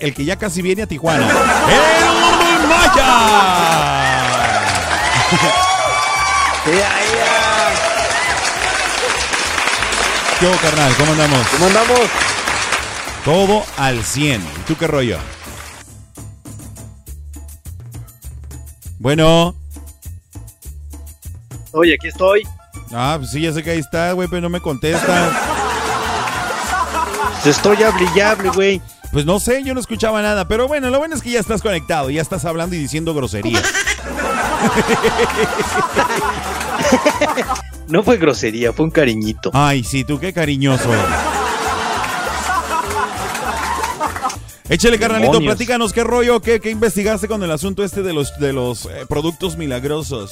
el 0.00 0.14
que 0.14 0.24
ya 0.24 0.36
casi 0.36 0.62
viene 0.62 0.82
a 0.82 0.86
Tijuana. 0.86 1.26
El 1.28 2.55
Maya. 2.68 3.10
¿Qué 10.38 10.46
hubo, 10.46 10.56
carnal? 10.56 10.94
¿Cómo 10.96 11.12
andamos? 11.12 11.46
¿Cómo 11.48 11.66
andamos? 11.66 12.00
Todo 13.24 13.64
al 13.78 14.04
100. 14.04 14.42
¿Y 14.42 14.60
tú 14.66 14.76
qué 14.76 14.86
rollo? 14.86 15.18
Bueno. 18.98 19.54
Oye, 21.72 21.94
aquí 21.94 22.08
estoy. 22.08 22.42
Ah, 22.92 23.16
pues 23.18 23.30
sí, 23.30 23.40
ya 23.40 23.52
sé 23.52 23.62
que 23.62 23.70
ahí 23.70 23.78
está, 23.78 24.12
güey, 24.12 24.28
pero 24.28 24.42
no 24.42 24.48
me 24.48 24.60
contesta. 24.60 25.30
Estoy 27.44 27.82
hable 27.82 28.50
güey. 28.54 28.82
Pues 29.16 29.24
no 29.24 29.40
sé, 29.40 29.62
yo 29.64 29.72
no 29.72 29.80
escuchaba 29.80 30.20
nada, 30.20 30.46
pero 30.46 30.68
bueno, 30.68 30.90
lo 30.90 30.98
bueno 30.98 31.14
es 31.14 31.22
que 31.22 31.30
ya 31.30 31.40
estás 31.40 31.62
conectado, 31.62 32.10
ya 32.10 32.20
estás 32.20 32.44
hablando 32.44 32.76
y 32.76 32.78
diciendo 32.78 33.14
groserías. 33.14 33.64
no 37.88 38.02
fue 38.02 38.18
grosería, 38.18 38.74
fue 38.74 38.84
un 38.84 38.90
cariñito. 38.90 39.50
Ay, 39.54 39.84
sí, 39.84 40.04
tú 40.04 40.20
qué 40.20 40.34
cariñoso 40.34 40.90
Échale, 44.68 44.98
carnalito, 44.98 45.40
platícanos 45.40 45.94
qué 45.94 46.04
rollo, 46.04 46.42
qué, 46.42 46.60
qué, 46.60 46.68
investigaste 46.68 47.26
con 47.26 47.42
el 47.42 47.50
asunto 47.50 47.84
este 47.84 48.02
de 48.02 48.12
los, 48.12 48.38
de 48.38 48.52
los 48.52 48.84
eh, 48.84 49.06
productos 49.08 49.56
milagrosos. 49.56 50.30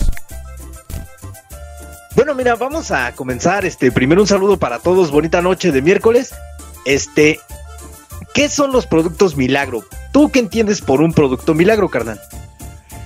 Bueno, 2.14 2.34
mira, 2.34 2.54
vamos 2.56 2.90
a 2.90 3.14
comenzar. 3.14 3.64
Este, 3.64 3.90
primero 3.90 4.20
un 4.20 4.28
saludo 4.28 4.58
para 4.58 4.78
todos, 4.78 5.10
bonita 5.10 5.40
noche 5.40 5.72
de 5.72 5.80
miércoles. 5.80 6.34
Este, 6.84 7.40
¿qué 8.34 8.50
son 8.50 8.72
los 8.72 8.86
productos 8.86 9.36
milagro? 9.36 9.84
¿Tú 10.12 10.30
qué 10.30 10.40
entiendes 10.40 10.82
por 10.82 11.00
un 11.00 11.14
producto 11.14 11.54
milagro, 11.54 11.88
carnal? 11.88 12.20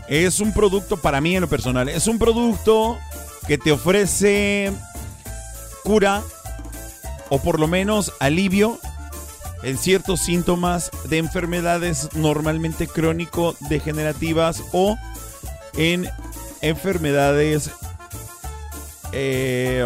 Es 0.08 0.40
un 0.40 0.52
producto, 0.52 0.96
para 0.96 1.20
mí 1.20 1.36
en 1.36 1.42
lo 1.42 1.48
personal, 1.48 1.88
es 1.88 2.08
un 2.08 2.18
producto 2.18 2.98
que 3.46 3.58
te 3.58 3.70
ofrece 3.70 4.72
cura 5.84 6.22
o 7.28 7.40
por 7.40 7.60
lo 7.60 7.68
menos 7.68 8.12
alivio 8.18 8.78
en 9.62 9.76
ciertos 9.76 10.20
síntomas 10.20 10.90
de 11.04 11.18
enfermedades 11.18 12.08
normalmente 12.14 12.86
crónico-degenerativas 12.88 14.64
o 14.72 14.96
en 15.74 16.08
enfermedades... 16.62 17.70
Eh, 19.12 19.82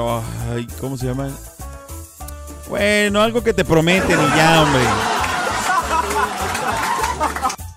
¿Cómo 0.80 0.96
se 0.96 1.06
llama? 1.06 1.30
Bueno, 2.68 3.22
algo 3.22 3.42
que 3.42 3.54
te 3.54 3.64
prometen 3.64 4.18
y 4.18 4.36
ya, 4.36 4.62
hombre. 4.62 4.82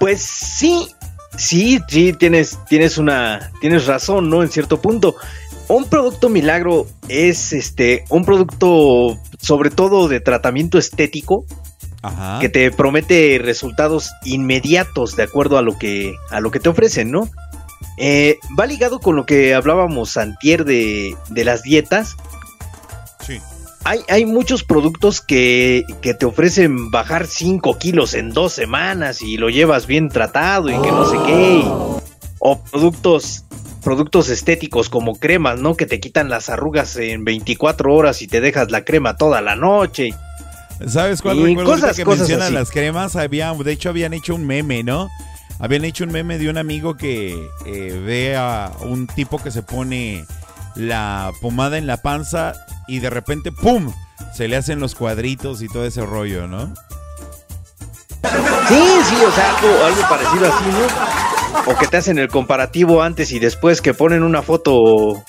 Pues 0.05 0.21
sí, 0.21 0.87
sí, 1.35 1.79
sí, 1.87 2.13
tienes, 2.13 2.59
tienes 2.69 2.99
una, 2.99 3.51
tienes 3.59 3.87
razón, 3.87 4.29
¿no? 4.29 4.43
En 4.43 4.49
cierto 4.49 4.79
punto. 4.79 5.15
Un 5.67 5.85
producto 5.85 6.29
milagro 6.29 6.85
es 7.07 7.53
este, 7.53 8.05
un 8.09 8.23
producto 8.23 9.19
sobre 9.41 9.71
todo 9.71 10.07
de 10.07 10.19
tratamiento 10.19 10.77
estético, 10.77 11.47
que 12.39 12.49
te 12.49 12.69
promete 12.69 13.39
resultados 13.41 14.11
inmediatos 14.23 15.15
de 15.15 15.23
acuerdo 15.23 15.57
a 15.57 15.63
lo 15.63 15.75
que, 15.75 16.13
a 16.29 16.39
lo 16.39 16.51
que 16.51 16.59
te 16.59 16.69
ofrecen, 16.69 17.09
¿no? 17.09 17.27
Eh, 17.97 18.37
va 18.59 18.67
ligado 18.67 18.99
con 18.99 19.15
lo 19.15 19.25
que 19.25 19.55
hablábamos 19.55 20.17
antier 20.17 20.65
de, 20.65 21.15
de 21.29 21.45
las 21.45 21.63
dietas. 21.63 22.15
Hay, 23.85 23.99
hay 24.09 24.25
muchos 24.25 24.63
productos 24.63 25.21
que, 25.21 25.85
que, 26.01 26.15
te 26.15 26.25
ofrecen 26.25 26.89
bajar 26.89 27.27
5 27.27 27.77
kilos 27.77 28.15
en 28.15 28.31
dos 28.31 28.51
semanas 28.51 29.21
y 29.21 29.37
lo 29.37 29.49
llevas 29.49 29.85
bien 29.85 30.09
tratado 30.09 30.69
y 30.69 30.81
que 30.81 30.91
no 30.91 31.05
sé 31.05 31.17
qué. 31.27 31.63
O 32.39 32.63
productos, 32.63 33.45
productos 33.83 34.29
estéticos 34.29 34.89
como 34.89 35.13
cremas, 35.19 35.59
¿no? 35.59 35.75
Que 35.75 35.85
te 35.85 35.99
quitan 35.99 36.29
las 36.29 36.49
arrugas 36.49 36.95
en 36.95 37.23
24 37.25 37.93
horas 37.93 38.23
y 38.23 38.27
te 38.27 38.41
dejas 38.41 38.71
la 38.71 38.83
crema 38.83 39.17
toda 39.17 39.39
la 39.41 39.55
noche. 39.55 40.09
¿Sabes 40.87 41.21
cuál 41.21 41.43
recuerdo 41.43 41.71
cosas, 41.71 41.95
que 41.95 42.05
mencionan 42.05 42.55
las 42.55 42.71
cremas? 42.71 43.15
Había, 43.15 43.53
de 43.53 43.71
hecho, 43.71 43.89
habían 43.89 44.15
hecho 44.15 44.33
un 44.33 44.47
meme, 44.47 44.81
¿no? 44.81 45.09
Habían 45.59 45.85
hecho 45.85 46.05
un 46.05 46.11
meme 46.11 46.39
de 46.39 46.49
un 46.49 46.57
amigo 46.57 46.97
que 46.97 47.33
eh, 47.67 48.01
ve 48.03 48.35
a 48.35 48.71
un 48.81 49.05
tipo 49.05 49.37
que 49.37 49.51
se 49.51 49.61
pone 49.61 50.25
la 50.75 51.31
pomada 51.41 51.77
en 51.77 51.87
la 51.87 51.97
panza 51.97 52.53
y 52.87 52.99
de 52.99 53.09
repente, 53.09 53.51
¡pum! 53.51 53.93
se 54.33 54.47
le 54.47 54.55
hacen 54.57 54.79
los 54.79 54.95
cuadritos 54.95 55.61
y 55.61 55.67
todo 55.67 55.85
ese 55.85 56.05
rollo, 56.05 56.47
¿no? 56.47 56.73
Sí, 58.67 58.83
sí, 59.09 59.15
o 59.25 59.31
sea, 59.31 59.57
algo, 59.57 59.85
algo 59.85 60.01
parecido 60.09 60.53
así, 60.53 60.65
¿no? 60.65 61.71
O 61.71 61.77
que 61.77 61.87
te 61.87 61.97
hacen 61.97 62.19
el 62.19 62.27
comparativo 62.27 63.01
antes 63.01 63.31
y 63.31 63.39
después 63.39 63.81
que 63.81 63.93
ponen 63.93 64.23
una 64.23 64.41
foto 64.41 65.23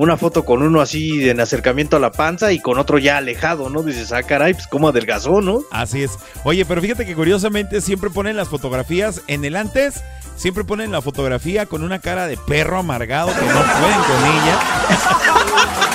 una 0.00 0.16
foto 0.16 0.46
con 0.46 0.62
uno 0.62 0.80
así 0.80 1.28
en 1.28 1.40
acercamiento 1.40 1.96
a 1.96 2.00
la 2.00 2.10
panza 2.10 2.52
y 2.52 2.60
con 2.60 2.78
otro 2.78 2.98
ya 2.98 3.18
alejado, 3.18 3.68
¿no? 3.68 3.82
Dices, 3.82 4.12
ah, 4.12 4.22
caray, 4.22 4.54
pues 4.54 4.66
cómo 4.66 4.88
adelgazó, 4.88 5.42
¿no? 5.42 5.60
Así 5.70 6.02
es. 6.02 6.12
Oye, 6.44 6.64
pero 6.64 6.80
fíjate 6.80 7.04
que 7.04 7.14
curiosamente 7.14 7.82
siempre 7.82 8.08
ponen 8.08 8.36
las 8.36 8.48
fotografías 8.48 9.20
en 9.26 9.44
el 9.44 9.56
antes, 9.56 10.02
siempre 10.40 10.64
ponen 10.64 10.90
la 10.90 11.02
fotografía 11.02 11.66
con 11.66 11.84
una 11.84 11.98
cara 11.98 12.26
de 12.26 12.38
perro 12.38 12.78
amargado 12.78 13.28
que 13.28 13.44
no 13.44 13.62
pueden 13.62 14.00
con 14.00 14.24
ella. 14.24 14.58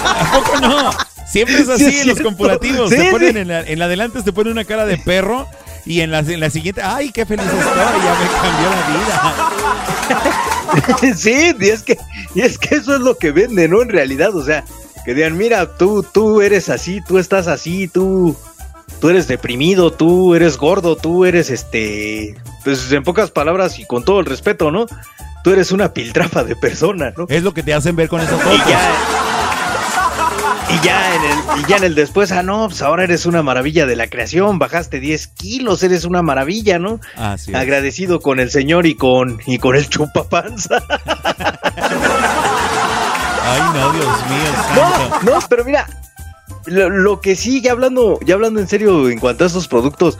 ¿A 0.21 0.31
poco 0.31 0.59
no? 0.59 0.91
Siempre 1.25 1.57
es 1.57 1.67
así 1.67 2.01
en 2.01 2.07
los 2.07 2.21
comparativos. 2.21 2.91
te 2.91 3.09
ponen 3.09 3.37
en 3.37 3.47
la, 3.47 3.61
en 3.61 3.79
la 3.79 3.85
adelante 3.85 4.21
te 4.21 4.31
ponen 4.31 4.53
una 4.53 4.63
cara 4.63 4.85
de 4.85 4.99
perro 4.99 5.47
y 5.83 6.01
en 6.01 6.11
la, 6.11 6.19
en 6.19 6.39
la 6.39 6.51
siguiente, 6.51 6.81
ay, 6.83 7.11
qué 7.11 7.25
feliz 7.25 7.45
estoy, 7.45 7.63
ya 7.65 8.15
me 8.21 8.27
cambió 8.43 8.69
la 8.69 8.87
vida. 10.99 11.15
sí, 11.15 11.55
y 11.59 11.69
es 11.69 11.81
que, 11.81 11.97
y 12.35 12.41
es 12.41 12.59
que 12.59 12.75
eso 12.75 12.93
es 12.93 13.01
lo 13.01 13.17
que 13.17 13.31
vende, 13.31 13.67
¿no? 13.67 13.81
En 13.81 13.89
realidad, 13.89 14.35
o 14.35 14.43
sea, 14.45 14.63
que 15.05 15.15
digan, 15.15 15.37
mira, 15.37 15.75
tú, 15.75 16.03
tú 16.03 16.41
eres 16.41 16.69
así, 16.69 17.01
tú 17.01 17.17
estás 17.17 17.47
así, 17.47 17.87
tú, 17.87 18.35
tú 19.01 19.09
eres 19.09 19.27
deprimido, 19.27 19.91
tú 19.91 20.35
eres 20.35 20.57
gordo, 20.57 20.95
tú 20.95 21.25
eres 21.25 21.49
este, 21.49 22.35
pues 22.65 22.91
en 22.91 23.03
pocas 23.03 23.29
palabras 23.29 23.77
y 23.79 23.85
con 23.85 24.03
todo 24.03 24.19
el 24.19 24.25
respeto, 24.25 24.71
¿no? 24.71 24.87
Tú 25.43 25.51
eres 25.51 25.71
una 25.71 25.93
piltrafa 25.93 26.43
de 26.43 26.55
persona, 26.55 27.13
¿no? 27.15 27.27
Es 27.29 27.43
lo 27.43 27.53
que 27.53 27.61
te 27.61 27.75
hacen 27.75 27.95
ver 27.95 28.09
con 28.09 28.19
esas 28.19 28.41
fotos. 28.41 28.59
Y 28.65 28.69
ya, 28.69 28.91
y 30.71 30.83
ya 30.83 31.15
en 31.15 31.21
el, 31.21 31.37
y 31.59 31.69
ya 31.69 31.77
en 31.77 31.83
el 31.83 31.93
después, 31.93 32.31
ah, 32.31 32.41
no, 32.41 32.67
pues 32.67 32.81
ahora 32.81 33.03
eres 33.03 33.27
una 33.27 33.43
maravilla 33.43 33.85
de 33.85 33.95
la 33.95 34.07
creación, 34.07 34.57
bajaste 34.57 34.99
10 34.99 35.27
kilos, 35.27 35.83
eres 35.83 36.05
una 36.05 36.23
maravilla, 36.23 36.79
¿no? 36.79 36.99
Así 37.15 37.51
es. 37.51 37.57
Agradecido 37.57 38.19
con 38.19 38.39
el 38.39 38.49
señor 38.49 38.87
y 38.87 38.95
con, 38.95 39.39
y 39.45 39.59
con 39.59 39.75
el 39.75 39.87
chupapanza. 39.87 40.81
Ay, 43.47 43.61
no, 43.75 43.93
Dios 43.93 44.07
mío. 44.27 44.51
No, 44.75 45.21
no, 45.21 45.39
pero 45.47 45.63
mira, 45.63 45.87
lo, 46.65 46.89
lo, 46.89 47.21
que 47.21 47.35
sí, 47.35 47.61
ya 47.61 47.73
hablando, 47.73 48.19
ya 48.25 48.33
hablando 48.33 48.59
en 48.59 48.67
serio 48.67 49.07
en 49.07 49.19
cuanto 49.19 49.43
a 49.43 49.47
estos 49.47 49.67
productos, 49.67 50.17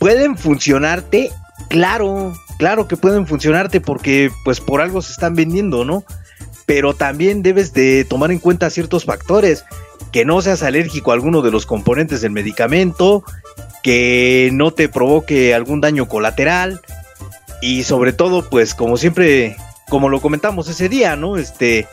pueden 0.00 0.38
funcionarte, 0.38 1.32
claro, 1.68 2.34
claro 2.58 2.88
que 2.88 2.96
pueden 2.96 3.26
funcionarte 3.26 3.80
porque 3.80 4.30
pues 4.44 4.60
por 4.60 4.80
algo 4.80 5.02
se 5.02 5.12
están 5.12 5.34
vendiendo, 5.34 5.84
¿no? 5.84 6.04
pero 6.66 6.94
también 6.94 7.42
debes 7.42 7.72
de 7.72 8.04
tomar 8.04 8.32
en 8.32 8.40
cuenta 8.40 8.68
ciertos 8.70 9.04
factores, 9.04 9.64
que 10.12 10.24
no 10.24 10.42
seas 10.42 10.64
alérgico 10.64 11.12
a 11.12 11.14
alguno 11.14 11.40
de 11.40 11.52
los 11.52 11.64
componentes 11.64 12.20
del 12.20 12.32
medicamento, 12.32 13.24
que 13.82 14.50
no 14.52 14.72
te 14.72 14.88
provoque 14.88 15.54
algún 15.54 15.80
daño 15.80 16.08
colateral 16.08 16.80
y 17.62 17.84
sobre 17.84 18.12
todo, 18.12 18.50
pues 18.50 18.74
como 18.74 18.96
siempre, 18.96 19.56
como 19.88 20.08
lo 20.08 20.20
comentamos 20.20 20.68
ese 20.68 20.88
día, 20.88 21.14
¿no? 21.14 21.36
Este, 21.36 21.86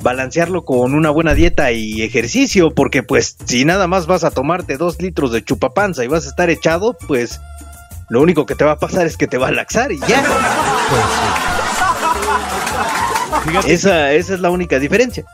balancearlo 0.00 0.64
con 0.64 0.94
una 0.94 1.10
buena 1.10 1.34
dieta 1.34 1.70
y 1.70 2.02
ejercicio, 2.02 2.74
porque 2.74 3.04
pues 3.04 3.36
si 3.44 3.64
nada 3.64 3.86
más 3.86 4.06
vas 4.06 4.24
a 4.24 4.32
tomarte 4.32 4.76
dos 4.76 5.00
litros 5.00 5.30
de 5.30 5.44
chupapanza 5.44 6.04
y 6.04 6.08
vas 6.08 6.26
a 6.26 6.30
estar 6.30 6.50
echado, 6.50 6.96
pues 7.06 7.40
lo 8.08 8.20
único 8.20 8.46
que 8.46 8.54
te 8.54 8.64
va 8.64 8.72
a 8.72 8.78
pasar 8.78 9.06
es 9.06 9.16
que 9.16 9.26
te 9.26 9.38
va 9.38 9.48
a 9.48 9.52
laxar 9.52 9.92
y 9.92 9.98
ya. 10.00 10.24
Pues, 13.44 13.66
esa, 13.66 14.12
esa 14.12 14.34
es 14.34 14.40
la 14.40 14.50
única 14.50 14.78
diferencia. 14.78 15.24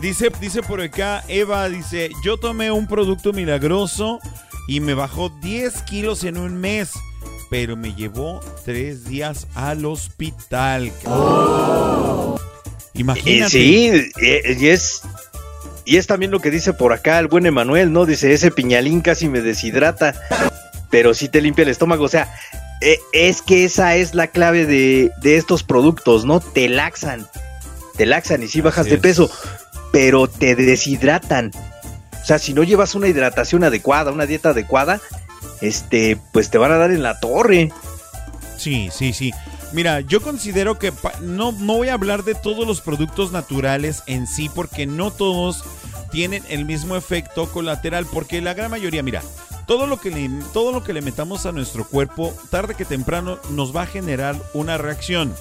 Dice, 0.00 0.30
dice 0.40 0.62
por 0.62 0.80
acá, 0.80 1.22
Eva 1.28 1.68
dice, 1.68 2.10
yo 2.24 2.38
tomé 2.38 2.70
un 2.70 2.86
producto 2.86 3.32
milagroso 3.32 4.18
y 4.66 4.80
me 4.80 4.94
bajó 4.94 5.30
10 5.42 5.82
kilos 5.82 6.24
en 6.24 6.38
un 6.38 6.56
mes, 6.56 6.92
pero 7.50 7.76
me 7.76 7.94
llevó 7.94 8.40
3 8.64 9.04
días 9.04 9.46
al 9.54 9.84
hospital. 9.84 10.92
Imagínate. 12.94 13.50
sí, 13.50 14.10
y 14.16 14.68
es, 14.68 15.02
y 15.84 15.96
es 15.96 16.06
también 16.06 16.30
lo 16.30 16.40
que 16.40 16.50
dice 16.50 16.72
por 16.72 16.92
acá 16.92 17.18
el 17.18 17.28
buen 17.28 17.46
Emanuel, 17.46 17.92
¿no? 17.92 18.06
Dice, 18.06 18.32
ese 18.32 18.50
piñalín 18.50 19.00
casi 19.00 19.28
me 19.28 19.40
deshidrata, 19.40 20.14
pero 20.90 21.14
sí 21.14 21.28
te 21.28 21.40
limpia 21.40 21.62
el 21.62 21.68
estómago. 21.68 22.04
O 22.04 22.08
sea, 22.08 22.34
es 23.12 23.42
que 23.42 23.64
esa 23.64 23.96
es 23.96 24.14
la 24.14 24.28
clave 24.28 24.66
de, 24.66 25.10
de 25.22 25.36
estos 25.36 25.62
productos, 25.62 26.24
¿no? 26.24 26.40
Te 26.40 26.68
laxan 26.68 27.28
te 28.00 28.06
laxan 28.06 28.42
y 28.42 28.48
sí 28.48 28.62
bajas 28.62 28.86
de 28.86 28.96
peso, 28.96 29.30
pero 29.92 30.26
te 30.26 30.56
deshidratan. 30.56 31.50
O 32.22 32.24
sea, 32.24 32.38
si 32.38 32.54
no 32.54 32.62
llevas 32.62 32.94
una 32.94 33.08
hidratación 33.08 33.62
adecuada, 33.62 34.10
una 34.10 34.24
dieta 34.24 34.50
adecuada, 34.50 35.02
este, 35.60 36.16
pues 36.32 36.48
te 36.48 36.56
van 36.56 36.72
a 36.72 36.78
dar 36.78 36.92
en 36.92 37.02
la 37.02 37.20
torre. 37.20 37.70
Sí, 38.56 38.88
sí, 38.90 39.12
sí. 39.12 39.32
Mira, 39.74 40.00
yo 40.00 40.22
considero 40.22 40.78
que 40.78 40.94
no, 41.20 41.52
no 41.52 41.76
voy 41.76 41.90
a 41.90 41.92
hablar 41.92 42.24
de 42.24 42.34
todos 42.34 42.66
los 42.66 42.80
productos 42.80 43.32
naturales 43.32 44.02
en 44.06 44.26
sí, 44.26 44.48
porque 44.48 44.86
no 44.86 45.10
todos 45.10 45.62
tienen 46.10 46.42
el 46.48 46.64
mismo 46.64 46.96
efecto 46.96 47.52
colateral, 47.52 48.06
porque 48.06 48.40
la 48.40 48.54
gran 48.54 48.70
mayoría, 48.70 49.02
mira, 49.02 49.20
todo 49.70 49.86
lo 49.86 50.00
que 50.00 50.10
le, 50.10 50.28
todo 50.52 50.72
lo 50.72 50.82
que 50.82 50.92
le 50.92 51.00
metamos 51.00 51.46
a 51.46 51.52
nuestro 51.52 51.86
cuerpo, 51.86 52.34
tarde 52.50 52.74
que 52.74 52.84
temprano, 52.84 53.38
nos 53.50 53.74
va 53.74 53.82
a 53.82 53.86
generar 53.86 54.34
una 54.52 54.76
reacción 54.78 55.32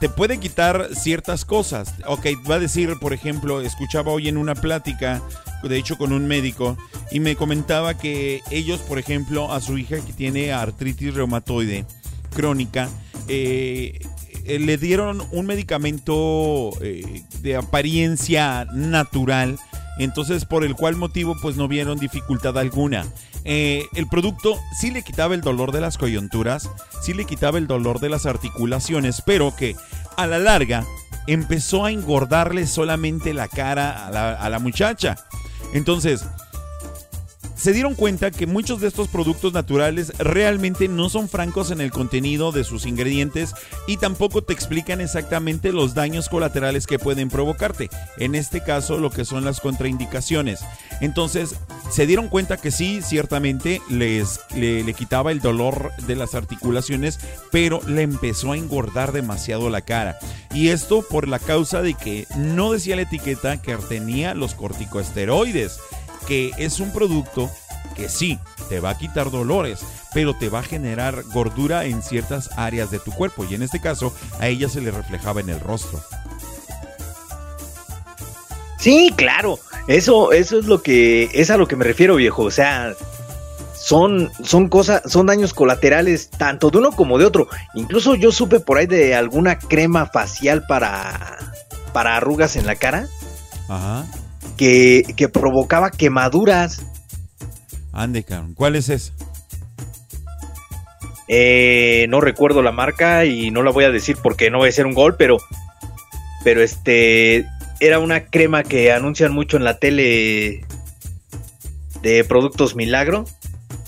te 0.00 0.08
puede 0.08 0.40
quitar 0.40 0.88
ciertas 0.96 1.44
cosas. 1.44 1.94
Ok, 2.08 2.26
va 2.50 2.56
a 2.56 2.58
decir, 2.58 2.96
por 3.00 3.12
ejemplo, 3.12 3.60
escuchaba 3.60 4.10
hoy 4.10 4.26
en 4.26 4.36
una 4.36 4.56
plática, 4.56 5.22
de 5.62 5.76
hecho 5.78 5.96
con 5.96 6.12
un 6.12 6.26
médico, 6.26 6.76
y 7.12 7.20
me 7.20 7.36
comentaba 7.36 7.96
que 7.96 8.40
ellos, 8.50 8.80
por 8.80 8.98
ejemplo, 8.98 9.52
a 9.52 9.60
su 9.60 9.78
hija 9.78 10.04
que 10.04 10.12
tiene 10.12 10.52
artritis 10.52 11.14
reumatoide 11.14 11.86
crónica, 12.34 12.88
eh, 13.28 14.00
le 14.44 14.76
dieron 14.76 15.22
un 15.30 15.46
medicamento 15.46 16.70
eh, 16.80 17.22
de 17.40 17.54
apariencia 17.54 18.64
natural, 18.72 19.56
entonces 19.98 20.44
por 20.44 20.64
el 20.64 20.74
cual 20.74 20.96
motivo 20.96 21.36
pues 21.40 21.56
no 21.56 21.68
vieron 21.68 21.98
dificultad 21.98 22.58
alguna. 22.58 23.06
Eh, 23.44 23.86
el 23.94 24.08
producto 24.08 24.58
sí 24.78 24.90
le 24.90 25.02
quitaba 25.02 25.34
el 25.34 25.40
dolor 25.40 25.72
de 25.72 25.80
las 25.80 25.98
coyunturas, 25.98 26.70
sí 27.02 27.12
le 27.14 27.24
quitaba 27.24 27.58
el 27.58 27.66
dolor 27.66 28.00
de 28.00 28.08
las 28.08 28.26
articulaciones, 28.26 29.22
pero 29.24 29.54
que 29.56 29.76
a 30.16 30.26
la 30.26 30.38
larga 30.38 30.84
empezó 31.26 31.84
a 31.84 31.90
engordarle 31.90 32.66
solamente 32.66 33.34
la 33.34 33.48
cara 33.48 34.06
a 34.06 34.10
la, 34.10 34.32
a 34.32 34.48
la 34.48 34.58
muchacha. 34.58 35.16
Entonces, 35.72 36.24
se 37.54 37.72
dieron 37.72 37.94
cuenta 37.94 38.30
que 38.30 38.46
muchos 38.46 38.80
de 38.80 38.88
estos 38.88 39.08
productos 39.08 39.52
naturales 39.52 40.12
realmente 40.18 40.88
no 40.88 41.08
son 41.08 41.28
francos 41.28 41.70
en 41.70 41.80
el 41.80 41.90
contenido 41.90 42.52
de 42.52 42.64
sus 42.64 42.86
ingredientes 42.86 43.54
y 43.86 43.98
tampoco 43.98 44.42
te 44.42 44.52
explican 44.52 45.00
exactamente 45.00 45.72
los 45.72 45.94
daños 45.94 46.28
colaterales 46.28 46.86
que 46.86 46.98
pueden 46.98 47.28
provocarte. 47.28 47.90
En 48.18 48.34
este 48.34 48.62
caso, 48.62 48.98
lo 48.98 49.10
que 49.10 49.24
son 49.24 49.44
las 49.44 49.60
contraindicaciones. 49.60 50.60
Entonces, 51.00 51.56
se 51.90 52.06
dieron 52.06 52.28
cuenta 52.28 52.56
que 52.56 52.70
sí, 52.70 53.00
ciertamente 53.02 53.80
les 53.88 54.40
le, 54.54 54.92
quitaba 54.94 55.32
el 55.32 55.40
dolor 55.40 55.92
de 56.06 56.16
las 56.16 56.34
articulaciones, 56.34 57.18
pero 57.50 57.80
le 57.86 58.02
empezó 58.02 58.52
a 58.52 58.56
engordar 58.56 59.12
demasiado 59.12 59.70
la 59.70 59.82
cara. 59.82 60.18
Y 60.54 60.68
esto 60.68 61.02
por 61.02 61.28
la 61.28 61.38
causa 61.38 61.82
de 61.82 61.94
que 61.94 62.26
no 62.36 62.72
decía 62.72 62.96
la 62.96 63.02
etiqueta 63.02 63.60
que 63.60 63.76
tenía 63.76 64.34
los 64.34 64.54
corticosteroides 64.54 65.78
que 66.26 66.52
es 66.58 66.80
un 66.80 66.92
producto 66.92 67.50
que 67.94 68.08
sí, 68.08 68.38
te 68.68 68.80
va 68.80 68.90
a 68.90 68.98
quitar 68.98 69.30
dolores, 69.30 69.80
pero 70.14 70.34
te 70.34 70.48
va 70.48 70.60
a 70.60 70.62
generar 70.62 71.24
gordura 71.32 71.84
en 71.84 72.02
ciertas 72.02 72.50
áreas 72.56 72.90
de 72.90 72.98
tu 72.98 73.12
cuerpo. 73.12 73.44
Y 73.44 73.54
en 73.54 73.62
este 73.62 73.80
caso, 73.80 74.14
a 74.40 74.48
ella 74.48 74.68
se 74.68 74.80
le 74.80 74.90
reflejaba 74.90 75.40
en 75.40 75.50
el 75.50 75.60
rostro. 75.60 76.00
Sí, 78.78 79.12
claro. 79.16 79.58
Eso, 79.86 80.32
eso 80.32 80.58
es 80.58 80.66
lo 80.66 80.82
que, 80.82 81.30
es 81.32 81.50
a 81.50 81.56
lo 81.56 81.68
que 81.68 81.76
me 81.76 81.84
refiero, 81.84 82.16
viejo. 82.16 82.42
O 82.44 82.50
sea, 82.50 82.94
son, 83.74 84.30
son 84.42 84.68
cosas, 84.68 85.02
son 85.06 85.26
daños 85.26 85.54
colaterales 85.54 86.30
tanto 86.30 86.70
de 86.70 86.78
uno 86.78 86.92
como 86.92 87.18
de 87.18 87.26
otro. 87.26 87.48
Incluso 87.74 88.14
yo 88.14 88.32
supe 88.32 88.60
por 88.60 88.78
ahí 88.78 88.86
de 88.86 89.14
alguna 89.14 89.58
crema 89.58 90.06
facial 90.06 90.64
para, 90.66 91.38
para 91.92 92.16
arrugas 92.16 92.56
en 92.56 92.66
la 92.66 92.76
cara. 92.76 93.06
Ajá 93.68 94.04
que, 94.62 95.28
provocaba 95.28 95.90
quemaduras. 95.90 96.82
Ande, 97.92 98.24
¿cuál 98.54 98.76
es 98.76 98.88
esa? 98.88 99.12
Eh, 101.28 102.06
no 102.08 102.20
recuerdo 102.20 102.62
la 102.62 102.72
marca 102.72 103.24
y 103.24 103.50
no 103.50 103.62
la 103.62 103.70
voy 103.70 103.84
a 103.84 103.90
decir 103.90 104.16
porque 104.22 104.50
no 104.50 104.60
va 104.60 104.68
a 104.68 104.72
ser 104.72 104.86
un 104.86 104.94
gol, 104.94 105.16
pero, 105.16 105.38
pero 106.44 106.62
este 106.62 107.46
era 107.80 107.98
una 107.98 108.26
crema 108.26 108.62
que 108.62 108.92
anuncian 108.92 109.32
mucho 109.32 109.56
en 109.56 109.64
la 109.64 109.78
tele 109.78 110.64
de 112.02 112.24
productos 112.24 112.76
Milagro. 112.76 113.24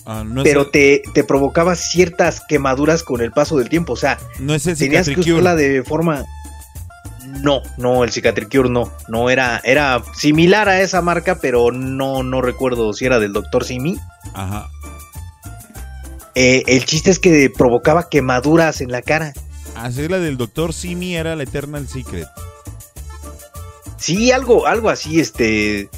Ah, 0.07 0.23
pero 0.43 0.67
te, 0.69 1.03
te, 1.15 1.25
provocaba 1.25 1.77
ciertas 1.77 2.43
quemaduras 2.47 3.03
con 3.03 3.23
el 3.23 3.31
paso 3.31 3.57
del 3.57 3.71
tiempo. 3.71 3.95
O 3.95 3.97
sea, 3.97 4.19
no 4.39 4.55
es 4.55 4.65
tenías 4.65 5.09
que 5.09 5.19
usarla 5.19 5.55
de 5.55 5.83
forma 5.83 6.27
No, 7.43 7.63
no, 7.77 8.05
el 8.05 8.11
Cicatricure 8.11 8.69
no. 8.69 8.93
No 9.09 9.31
era, 9.31 9.61
era 9.65 10.03
similar 10.15 10.69
a 10.69 10.81
esa 10.81 11.03
marca, 11.03 11.39
pero 11.41 11.73
no, 11.73 12.23
no 12.23 12.41
recuerdo 12.41 12.93
si 12.93 13.07
era 13.07 13.19
del 13.19 13.33
Dr. 13.33 13.65
Simi. 13.65 13.99
Ajá. 14.35 14.69
Eh, 16.35 16.63
el 16.67 16.85
chiste 16.85 17.11
es 17.11 17.19
que 17.19 17.51
provocaba 17.51 18.09
quemaduras 18.09 18.81
en 18.81 18.91
la 18.91 19.03
cara. 19.03 19.33
Así 19.77 20.07
la 20.09 20.19
del 20.19 20.37
Dr. 20.37 20.73
Simi 20.73 21.17
era 21.17 21.37
la 21.37 21.45
Eternal 21.45 21.89
Secret. 21.89 22.29
Sí, 23.97 24.33
algo, 24.33 24.67
algo 24.67 24.91
así, 24.91 25.21
este. 25.21 25.89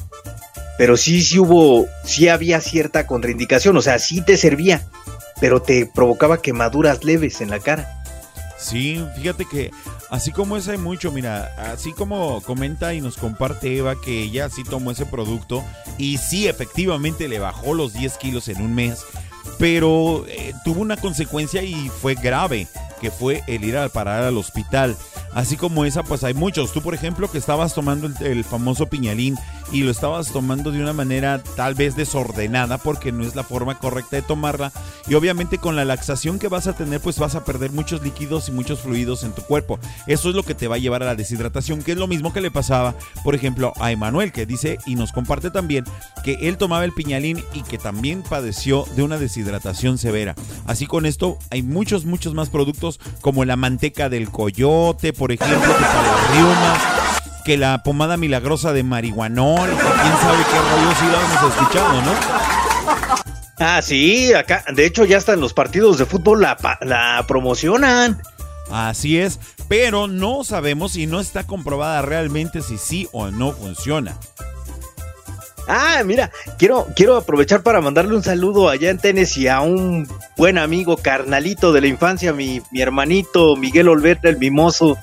Pero 0.78 0.97
sí, 0.97 1.22
sí 1.22 1.39
hubo, 1.39 1.89
sí 2.05 2.28
había 2.28 2.61
cierta 2.61 3.07
contraindicación, 3.07 3.76
o 3.76 3.82
sea, 3.82 3.99
sí 3.99 4.20
te 4.20 4.37
servía, 4.37 4.87
pero 5.41 5.62
te 5.62 5.87
provocaba 5.87 6.43
quemaduras 6.43 7.03
leves 7.03 7.41
en 7.41 7.51
la 7.51 7.61
cara. 7.61 8.05
Sí, 8.59 9.03
fíjate 9.16 9.47
que 9.47 9.70
así 10.11 10.33
como 10.33 10.57
esa 10.57 10.73
hay 10.73 10.79
mucho, 10.79 11.13
mira, 11.13 11.55
así 11.73 11.93
como 11.93 12.41
comenta 12.43 12.95
y 12.95 13.01
nos 13.01 13.17
comparte 13.17 13.77
Eva 13.77 14.01
que 14.01 14.23
ella 14.23 14.49
sí 14.49 14.65
tomó 14.65 14.91
ese 14.91 15.07
producto 15.07 15.65
y 15.99 16.19
sí 16.19 16.49
efectivamente 16.49 17.29
le 17.29 17.39
bajó 17.39 17.75
los 17.75 17.93
10 17.93 18.17
kilos 18.19 18.49
en 18.49 18.63
un 18.63 18.75
mes, 18.75 19.05
pero 19.59 20.25
eh, 20.29 20.53
tuvo 20.65 20.81
una 20.81 20.97
consecuencia 20.97 21.63
y 21.63 21.89
fue 21.89 22.15
grave, 22.15 22.67
que 23.01 23.11
fue 23.11 23.43
el 23.47 23.65
ir 23.65 23.77
a 23.77 23.89
parar 23.89 24.23
al 24.23 24.39
hospital. 24.39 24.97
Así 25.35 25.57
como 25.57 25.85
esa, 25.85 26.03
pues 26.03 26.25
hay 26.25 26.33
muchos. 26.33 26.73
Tú, 26.73 26.81
por 26.81 26.95
ejemplo, 26.95 27.31
que 27.31 27.39
estabas 27.39 27.75
tomando 27.75 28.11
el, 28.21 28.45
famoso 28.45 28.87
piñalín 28.87 29.37
y 29.71 29.83
lo 29.83 29.91
estabas 29.91 30.33
tomando 30.33 30.71
de 30.71 30.81
una 30.81 30.93
manera 30.93 31.43
tal 31.57 31.75
vez 31.75 31.95
desordenada 31.95 32.79
porque 32.79 33.13
no 33.13 33.25
es 33.25 33.35
la 33.35 33.45
forma 33.45 33.79
correcta 33.79 34.17
de 34.17 34.23
tomarla. 34.23 34.73
Y 35.09 35.15
obviamente 35.15 35.59
con 35.59 35.77
la 35.77 35.85
laxación 35.85 36.39
que 36.39 36.49
vas 36.49 36.67
a 36.67 36.73
tener, 36.75 37.01
pues 37.01 37.19
vas 37.19 37.35
a 37.35 37.45
perder 37.45 37.73
muchos 37.73 38.03
líquidos 38.03 38.49
y 38.49 38.53
muchos 38.53 38.81
fluidos 38.81 39.25
en 39.25 39.33
tu 39.33 39.43
cuerpo. 39.43 39.79
Eso 40.07 40.31
es 40.31 40.35
lo 40.35 40.43
que 40.43 40.55
te 40.55 40.69
va 40.69 40.77
a 40.77 40.79
llevar 40.79 41.03
a 41.03 41.07
la 41.07 41.15
deshidratación, 41.17 41.83
que 41.83 41.93
es 41.93 41.99
lo 41.99 42.07
mismo 42.07 42.33
que 42.33 42.41
le 42.41 42.51
pasaba, 42.51 42.95
por 43.23 43.35
ejemplo, 43.35 43.73
a 43.79 43.93
Emanuel, 43.93 44.33
que 44.33 44.47
dice 44.47 44.79
y 44.87 44.95
nos 44.95 45.13
comparte 45.13 45.51
también 45.51 45.85
que 46.25 46.49
él 46.49 46.57
tomaba 46.57 46.85
el 46.85 46.93
piñalín 46.93 47.43
y 47.53 47.63
que 47.63 47.79
también 47.79 48.23
padeció 48.23 48.85
de 48.97 49.03
una 49.03 49.19
deshidratación 49.19 49.99
severa. 49.99 50.35
Así 50.67 50.87
con 50.87 51.05
esto 51.05 51.39
hay 51.51 51.63
muchos, 51.63 52.05
muchos 52.05 52.33
más 52.33 52.49
productos 52.49 52.86
como 53.20 53.45
la 53.45 53.57
manteca 53.57 54.09
del 54.09 54.30
coyote, 54.30 55.12
por 55.12 55.32
ejemplo, 55.32 55.59
que 55.59 55.84
para 55.84 56.03
las 56.03 56.30
riumas, 56.30 56.82
que 57.45 57.57
la 57.57 57.82
pomada 57.82 58.16
milagrosa 58.16 58.72
de 58.72 58.82
marihuanol, 58.82 59.68
que 59.68 59.76
quién 59.76 60.16
sabe 60.20 60.45
qué 60.51 60.59
rollo 60.59 60.95
sí 60.99 61.07
lo 61.07 61.20
hemos 61.20 61.55
escuchado, 61.55 62.03
¿no? 62.03 62.12
Ah, 63.59 63.80
sí, 63.82 64.34
acá, 64.34 64.64
de 64.72 64.84
hecho 64.84 65.05
ya 65.05 65.16
hasta 65.16 65.32
en 65.32 65.41
los 65.41 65.55
partidos 65.55 65.97
de 65.99 66.07
fútbol 66.07 66.43
la, 66.43 66.57
la 66.82 67.24
promocionan. 67.26 68.20
Así 68.70 69.18
es, 69.18 69.39
pero 69.68 70.09
no 70.09 70.45
sabemos 70.45 70.93
si 70.93 71.07
no 71.07 71.20
está 71.20 71.47
comprobada 71.47 72.03
realmente 72.03 72.62
si 72.62 72.78
sí 72.78 73.09
o 73.12 73.30
no 73.30 73.53
funciona. 73.53 74.16
Ah, 75.69 76.03
mira, 76.05 76.31
quiero, 76.59 76.87
quiero 76.95 77.17
aprovechar 77.17 77.62
para 77.62 77.81
mandarle 77.81 78.14
un 78.14 78.23
saludo 78.23 78.69
allá 78.69 78.91
en 78.91 78.99
Tennessee 78.99 79.49
a 79.49 79.61
un 79.61 80.09
buen 80.37 80.59
amigo, 80.59 80.97
carnalito 80.97 81.73
de 81.73 81.81
la 81.81 81.87
infancia, 81.89 82.33
mi, 82.33 82.62
mi 82.71 82.81
hermanito 82.81 83.57
Miguel 83.57 83.89
Olvera, 83.89 84.21
el 84.25 84.39
mimoso. 84.39 84.97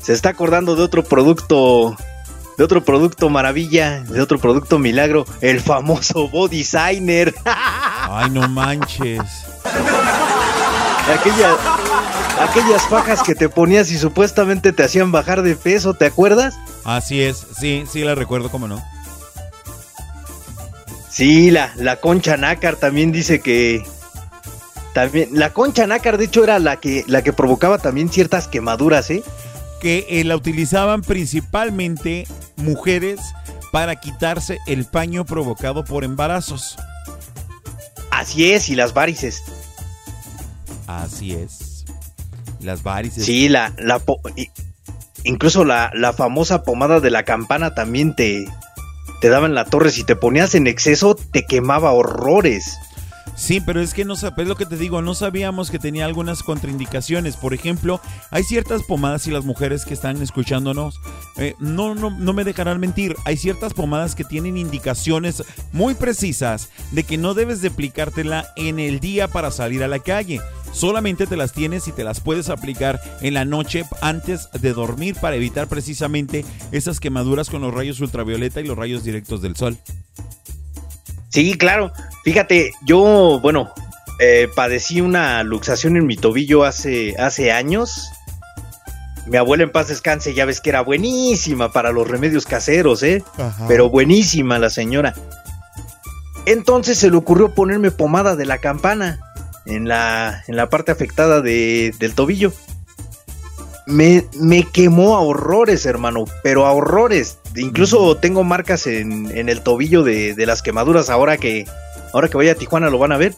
Se 0.00 0.12
está 0.12 0.28
acordando 0.28 0.76
de 0.76 0.84
otro 0.84 1.02
producto, 1.02 1.96
de 2.56 2.62
otro 2.62 2.84
producto 2.84 3.28
maravilla, 3.28 4.04
de 4.04 4.20
otro 4.20 4.38
producto 4.38 4.78
milagro, 4.78 5.26
el 5.40 5.60
famoso 5.60 6.28
Body 6.28 6.58
Designer. 6.58 7.34
Ay, 7.44 8.30
no 8.30 8.48
manches. 8.48 9.20
Aquella, 11.12 11.56
aquellas 12.40 12.82
fajas 12.88 13.22
que 13.24 13.34
te 13.34 13.48
ponías 13.48 13.90
y 13.90 13.98
supuestamente 13.98 14.72
te 14.72 14.84
hacían 14.84 15.10
bajar 15.10 15.42
de 15.42 15.56
peso, 15.56 15.94
¿te 15.94 16.06
acuerdas? 16.06 16.54
Así 16.84 17.20
es, 17.20 17.44
sí, 17.58 17.84
sí 17.90 18.04
la 18.04 18.14
recuerdo, 18.14 18.48
cómo 18.48 18.68
no. 18.68 18.80
Sí, 21.16 21.50
la, 21.50 21.72
la 21.76 21.96
concha 21.96 22.36
nácar 22.36 22.76
también 22.76 23.10
dice 23.10 23.40
que. 23.40 23.82
También, 24.92 25.30
la 25.32 25.50
concha 25.50 25.86
nácar, 25.86 26.18
de 26.18 26.26
hecho, 26.26 26.44
era 26.44 26.58
la 26.58 26.76
que, 26.76 27.04
la 27.06 27.22
que 27.22 27.32
provocaba 27.32 27.78
también 27.78 28.10
ciertas 28.10 28.48
quemaduras, 28.48 29.08
¿eh? 29.08 29.22
Que 29.80 30.04
eh, 30.10 30.24
la 30.24 30.36
utilizaban 30.36 31.00
principalmente 31.00 32.26
mujeres 32.56 33.18
para 33.72 33.96
quitarse 33.96 34.58
el 34.66 34.84
paño 34.84 35.24
provocado 35.24 35.86
por 35.86 36.04
embarazos. 36.04 36.76
Así 38.10 38.52
es, 38.52 38.68
y 38.68 38.74
las 38.74 38.92
varices. 38.92 39.42
Así 40.86 41.32
es. 41.32 41.86
Las 42.60 42.82
varices. 42.82 43.24
Sí, 43.24 43.48
la, 43.48 43.72
la 43.78 44.02
incluso 45.24 45.64
la, 45.64 45.90
la 45.94 46.12
famosa 46.12 46.62
pomada 46.62 47.00
de 47.00 47.10
la 47.10 47.22
campana 47.22 47.74
también 47.74 48.14
te, 48.14 48.46
te 49.20 49.28
daban 49.28 49.54
la 49.54 49.64
torre. 49.64 49.90
Si 49.90 50.04
te 50.04 50.16
ponías 50.16 50.54
en 50.54 50.66
exceso, 50.66 51.14
te 51.14 51.46
quemaba 51.46 51.92
horrores. 51.92 52.78
Sí, 53.34 53.60
pero 53.60 53.80
es 53.80 53.92
que 53.92 54.04
no 54.04 54.16
sabes 54.16 54.48
lo 54.48 54.56
que 54.56 54.64
te 54.64 54.76
digo, 54.76 55.02
no 55.02 55.14
sabíamos 55.14 55.70
que 55.70 55.78
tenía 55.78 56.06
algunas 56.06 56.42
contraindicaciones. 56.42 57.36
Por 57.36 57.52
ejemplo, 57.52 58.00
hay 58.30 58.44
ciertas 58.44 58.82
pomadas 58.82 59.26
y 59.26 59.30
las 59.30 59.44
mujeres 59.44 59.84
que 59.84 59.94
están 59.94 60.22
escuchándonos, 60.22 61.00
eh, 61.36 61.54
no, 61.58 61.94
no, 61.94 62.10
no 62.10 62.32
me 62.32 62.44
dejarán 62.44 62.80
mentir, 62.80 63.14
hay 63.24 63.36
ciertas 63.36 63.74
pomadas 63.74 64.14
que 64.14 64.24
tienen 64.24 64.56
indicaciones 64.56 65.44
muy 65.72 65.94
precisas 65.94 66.70
de 66.92 67.04
que 67.04 67.18
no 67.18 67.34
debes 67.34 67.60
de 67.60 67.68
aplicártela 67.68 68.46
en 68.56 68.78
el 68.78 69.00
día 69.00 69.28
para 69.28 69.50
salir 69.50 69.82
a 69.82 69.88
la 69.88 69.98
calle. 69.98 70.40
Solamente 70.72 71.26
te 71.26 71.36
las 71.36 71.52
tienes 71.52 71.88
y 71.88 71.92
te 71.92 72.04
las 72.04 72.20
puedes 72.20 72.50
aplicar 72.50 73.00
en 73.20 73.34
la 73.34 73.44
noche 73.44 73.84
antes 74.02 74.48
de 74.52 74.72
dormir 74.72 75.16
para 75.20 75.36
evitar 75.36 75.68
precisamente 75.68 76.44
esas 76.72 77.00
quemaduras 77.00 77.50
con 77.50 77.62
los 77.62 77.72
rayos 77.72 78.00
ultravioleta 78.00 78.60
y 78.60 78.66
los 78.66 78.76
rayos 78.76 79.04
directos 79.04 79.40
del 79.40 79.56
sol. 79.56 79.78
Sí, 81.36 81.58
claro. 81.58 81.92
Fíjate, 82.24 82.72
yo, 82.80 83.40
bueno, 83.42 83.70
eh, 84.20 84.48
padecí 84.56 85.02
una 85.02 85.42
luxación 85.42 85.98
en 85.98 86.06
mi 86.06 86.16
tobillo 86.16 86.64
hace, 86.64 87.14
hace 87.18 87.52
años. 87.52 88.10
Mi 89.26 89.36
abuela 89.36 89.64
en 89.64 89.70
paz 89.70 89.88
descanse, 89.88 90.32
ya 90.32 90.46
ves 90.46 90.62
que 90.62 90.70
era 90.70 90.80
buenísima 90.80 91.70
para 91.72 91.92
los 91.92 92.08
remedios 92.08 92.46
caseros, 92.46 93.02
¿eh? 93.02 93.22
Ajá. 93.36 93.66
Pero 93.68 93.90
buenísima 93.90 94.58
la 94.58 94.70
señora. 94.70 95.12
Entonces 96.46 96.96
se 96.96 97.10
le 97.10 97.18
ocurrió 97.18 97.54
ponerme 97.54 97.90
pomada 97.90 98.34
de 98.34 98.46
la 98.46 98.56
campana 98.56 99.20
en 99.66 99.88
la, 99.88 100.42
en 100.46 100.56
la 100.56 100.70
parte 100.70 100.90
afectada 100.90 101.42
de, 101.42 101.92
del 101.98 102.14
tobillo. 102.14 102.54
Me, 103.84 104.24
me, 104.40 104.62
quemó 104.62 105.16
a 105.16 105.20
horrores, 105.20 105.84
hermano, 105.84 106.24
pero 106.42 106.64
a 106.64 106.72
horrores. 106.72 107.36
Incluso 107.56 108.16
tengo 108.16 108.44
marcas 108.44 108.86
en, 108.86 109.36
en 109.36 109.48
el 109.48 109.62
tobillo 109.62 110.02
de, 110.02 110.34
de, 110.34 110.46
las 110.46 110.62
quemaduras 110.62 111.10
ahora 111.10 111.36
que 111.36 111.66
ahora 112.12 112.28
que 112.28 112.36
vaya 112.36 112.52
a 112.52 112.54
Tijuana 112.54 112.90
lo 112.90 112.98
van 112.98 113.12
a 113.12 113.16
ver. 113.16 113.34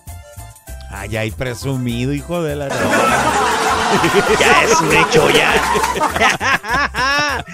Ay, 0.91 1.16
ay, 1.16 1.31
presumido, 1.31 2.12
hijo 2.12 2.43
de 2.43 2.57
la... 2.57 2.69
ya 4.41 4.64
es 4.64 4.81
un 4.81 4.93
hecho, 4.93 5.31
ya. 5.31 5.55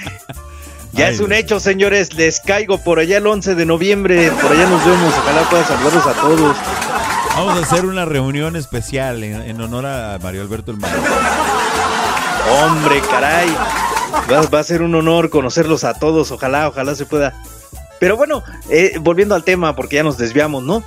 ya 0.93 1.07
ay, 1.07 1.15
es 1.15 1.21
un 1.21 1.33
hecho, 1.33 1.61
señores. 1.61 2.15
Les 2.15 2.41
caigo 2.41 2.79
por 2.79 2.99
allá 2.99 3.19
el 3.19 3.27
11 3.27 3.55
de 3.55 3.67
noviembre. 3.67 4.31
Por 4.31 4.53
allá 4.53 4.67
nos 4.69 4.85
vemos. 4.85 5.15
Ojalá 5.19 5.49
pueda 5.49 5.65
saludarlos 5.65 6.07
a 6.07 6.13
todos. 6.15 6.57
Vamos 7.37 7.59
a 7.59 7.63
hacer 7.63 7.85
una 7.87 8.05
reunión 8.05 8.57
especial 8.57 9.25
en, 9.25 9.43
en 9.43 9.61
honor 9.61 9.87
a 9.87 10.19
Mario 10.23 10.43
Alberto 10.43 10.71
el 10.71 10.79
Mayor. 10.79 11.01
Hombre, 12.63 13.01
caray. 13.11 13.49
Va, 14.31 14.43
va, 14.43 14.61
a 14.61 14.65
ser 14.65 14.83
un 14.83 14.95
honor 14.95 15.31
conocerlos 15.31 15.85
a 15.85 15.95
todos. 15.95 16.31
Ojalá, 16.31 16.69
ojalá 16.69 16.95
se 16.95 17.07
pueda. 17.07 17.35
Pero 17.99 18.17
bueno, 18.17 18.43
eh, 18.71 18.99
volviendo 19.01 19.35
al 19.35 19.45
tema, 19.45 19.77
porque 19.77 19.97
ya 19.97 20.03
nos 20.03 20.19
desviamos, 20.19 20.63
¿no? 20.63 20.83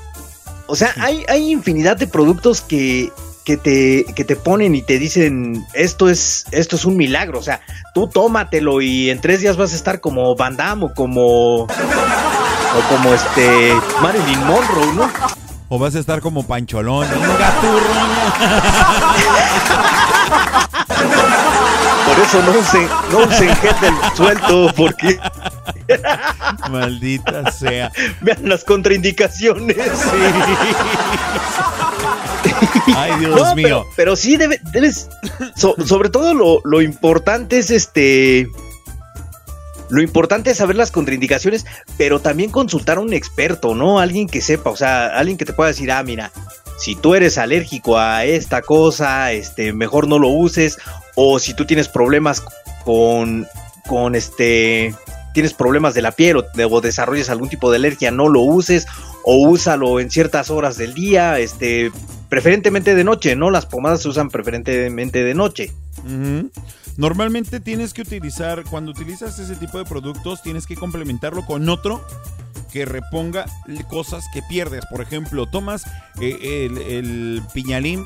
O 0.67 0.75
sea, 0.75 0.93
hay, 0.99 1.23
hay 1.30 1.51
infinidad 1.51 1.97
de 1.97 2.07
productos 2.07 2.61
que, 2.61 3.11
que, 3.45 3.57
te, 3.57 4.05
que 4.13 4.25
te 4.25 4.36
ponen 4.36 4.75
y 4.75 4.82
te 4.82 4.99
dicen, 4.99 5.65
esto 5.73 6.09
es, 6.09 6.45
esto 6.51 6.75
es 6.75 6.86
un 6.86 6.97
milagro. 6.97 7.39
O 7.39 7.43
sea, 7.43 7.61
tú 7.93 8.07
tómatelo 8.07 8.82
y 8.82 9.09
en 9.09 9.21
tres 9.21 9.39
días 9.39 9.55
vas 9.55 9.71
a 9.71 9.75
estar 9.75 10.01
como 10.01 10.36
Van 10.36 10.57
Damme 10.57 10.86
o 10.86 10.93
como, 10.93 11.63
o 11.63 11.67
como 12.89 13.13
este 13.13 13.73
Marilyn 14.01 14.45
Monroe, 14.45 14.93
¿no? 14.93 15.09
O 15.69 15.80
vas 15.80 15.95
a 15.95 15.99
estar 15.99 16.21
como 16.21 16.45
Pancholón. 16.45 17.07
Por 22.18 22.26
eso 22.26 22.41
no 22.41 22.59
usen, 22.59 22.88
no 23.11 23.20
usen 23.28 23.55
gel 23.57 23.76
del 23.80 23.93
suelto, 24.15 24.74
porque. 24.76 25.20
Maldita 26.72 27.51
sea. 27.51 27.91
Vean 28.22 28.49
las 28.49 28.63
contraindicaciones. 28.63 29.78
Sí. 29.78 30.18
Ay, 32.95 33.20
Dios 33.20 33.36
no, 33.36 33.55
mío. 33.55 33.68
Pero, 33.68 33.86
pero, 33.95 34.15
sí 34.15 34.36
debe, 34.36 34.59
debes. 34.72 35.09
So, 35.55 35.76
sobre 35.86 36.09
todo 36.09 36.34
lo, 36.34 36.59
lo 36.63 36.82
importante 36.82 37.59
es 37.59 37.70
este. 37.70 38.49
Lo 39.89 40.01
importante 40.01 40.49
es 40.49 40.57
saber 40.57 40.76
las 40.76 40.89
contraindicaciones, 40.89 41.68
pero 41.97 42.20
también 42.20 42.49
consultar 42.49 42.97
a 42.97 43.01
un 43.01 43.13
experto, 43.13 43.76
¿no? 43.76 43.99
Alguien 43.99 44.28
que 44.28 44.41
sepa, 44.41 44.72
o 44.72 44.76
sea, 44.76 45.05
alguien 45.05 45.38
que 45.38 45.45
te 45.45 45.53
pueda 45.53 45.68
decir, 45.68 45.91
ah, 45.91 46.01
mira, 46.03 46.32
si 46.78 46.95
tú 46.95 47.15
eres 47.15 47.38
alérgico 47.38 47.97
a 47.97 48.25
esta 48.25 48.61
cosa, 48.61 49.32
este, 49.32 49.73
mejor 49.73 50.07
no 50.07 50.19
lo 50.19 50.30
uses, 50.30 50.78
o 51.15 51.39
si 51.39 51.53
tú 51.53 51.65
tienes 51.65 51.89
problemas 51.89 52.43
con 52.86 53.47
con 53.88 54.15
este 54.15 54.93
tienes 55.34 55.53
problemas 55.53 55.93
de 55.93 56.01
la 56.01 56.11
piel 56.11 56.38
o, 56.38 56.82
desarrollas 56.82 57.30
algún 57.30 57.49
tipo 57.49 57.69
de 57.71 57.78
alergia, 57.78 58.11
no 58.11 58.28
lo 58.28 58.41
uses 58.41 58.88
o 59.23 59.47
úsalo 59.47 59.99
en 59.99 60.09
ciertas 60.09 60.49
horas 60.49 60.78
del 60.78 60.93
día, 60.93 61.39
este 61.39 61.91
preferentemente 62.30 62.95
de 62.95 63.03
noche, 63.03 63.36
¿no? 63.36 63.51
Las 63.51 63.65
pomadas 63.65 64.01
se 64.01 64.09
usan 64.09 64.30
preferentemente 64.30 65.23
de 65.23 65.34
noche. 65.34 65.73
Normalmente 66.97 67.59
tienes 67.59 67.93
que 67.93 68.01
utilizar, 68.01 68.63
cuando 68.63 68.91
utilizas 68.91 69.38
ese 69.38 69.55
tipo 69.55 69.78
de 69.78 69.86
productos, 69.86 70.41
tienes 70.41 70.65
que 70.65 70.75
complementarlo 70.75 71.45
con 71.45 71.69
otro 71.69 72.03
que 72.72 72.86
reponga 72.86 73.45
cosas 73.89 74.26
que 74.34 74.41
pierdes. 74.43 74.86
Por 74.89 75.01
ejemplo, 75.01 75.45
tomas 75.47 75.86
eh, 76.20 76.65
el, 76.65 76.78
el 76.78 77.43
piñalín, 77.53 78.05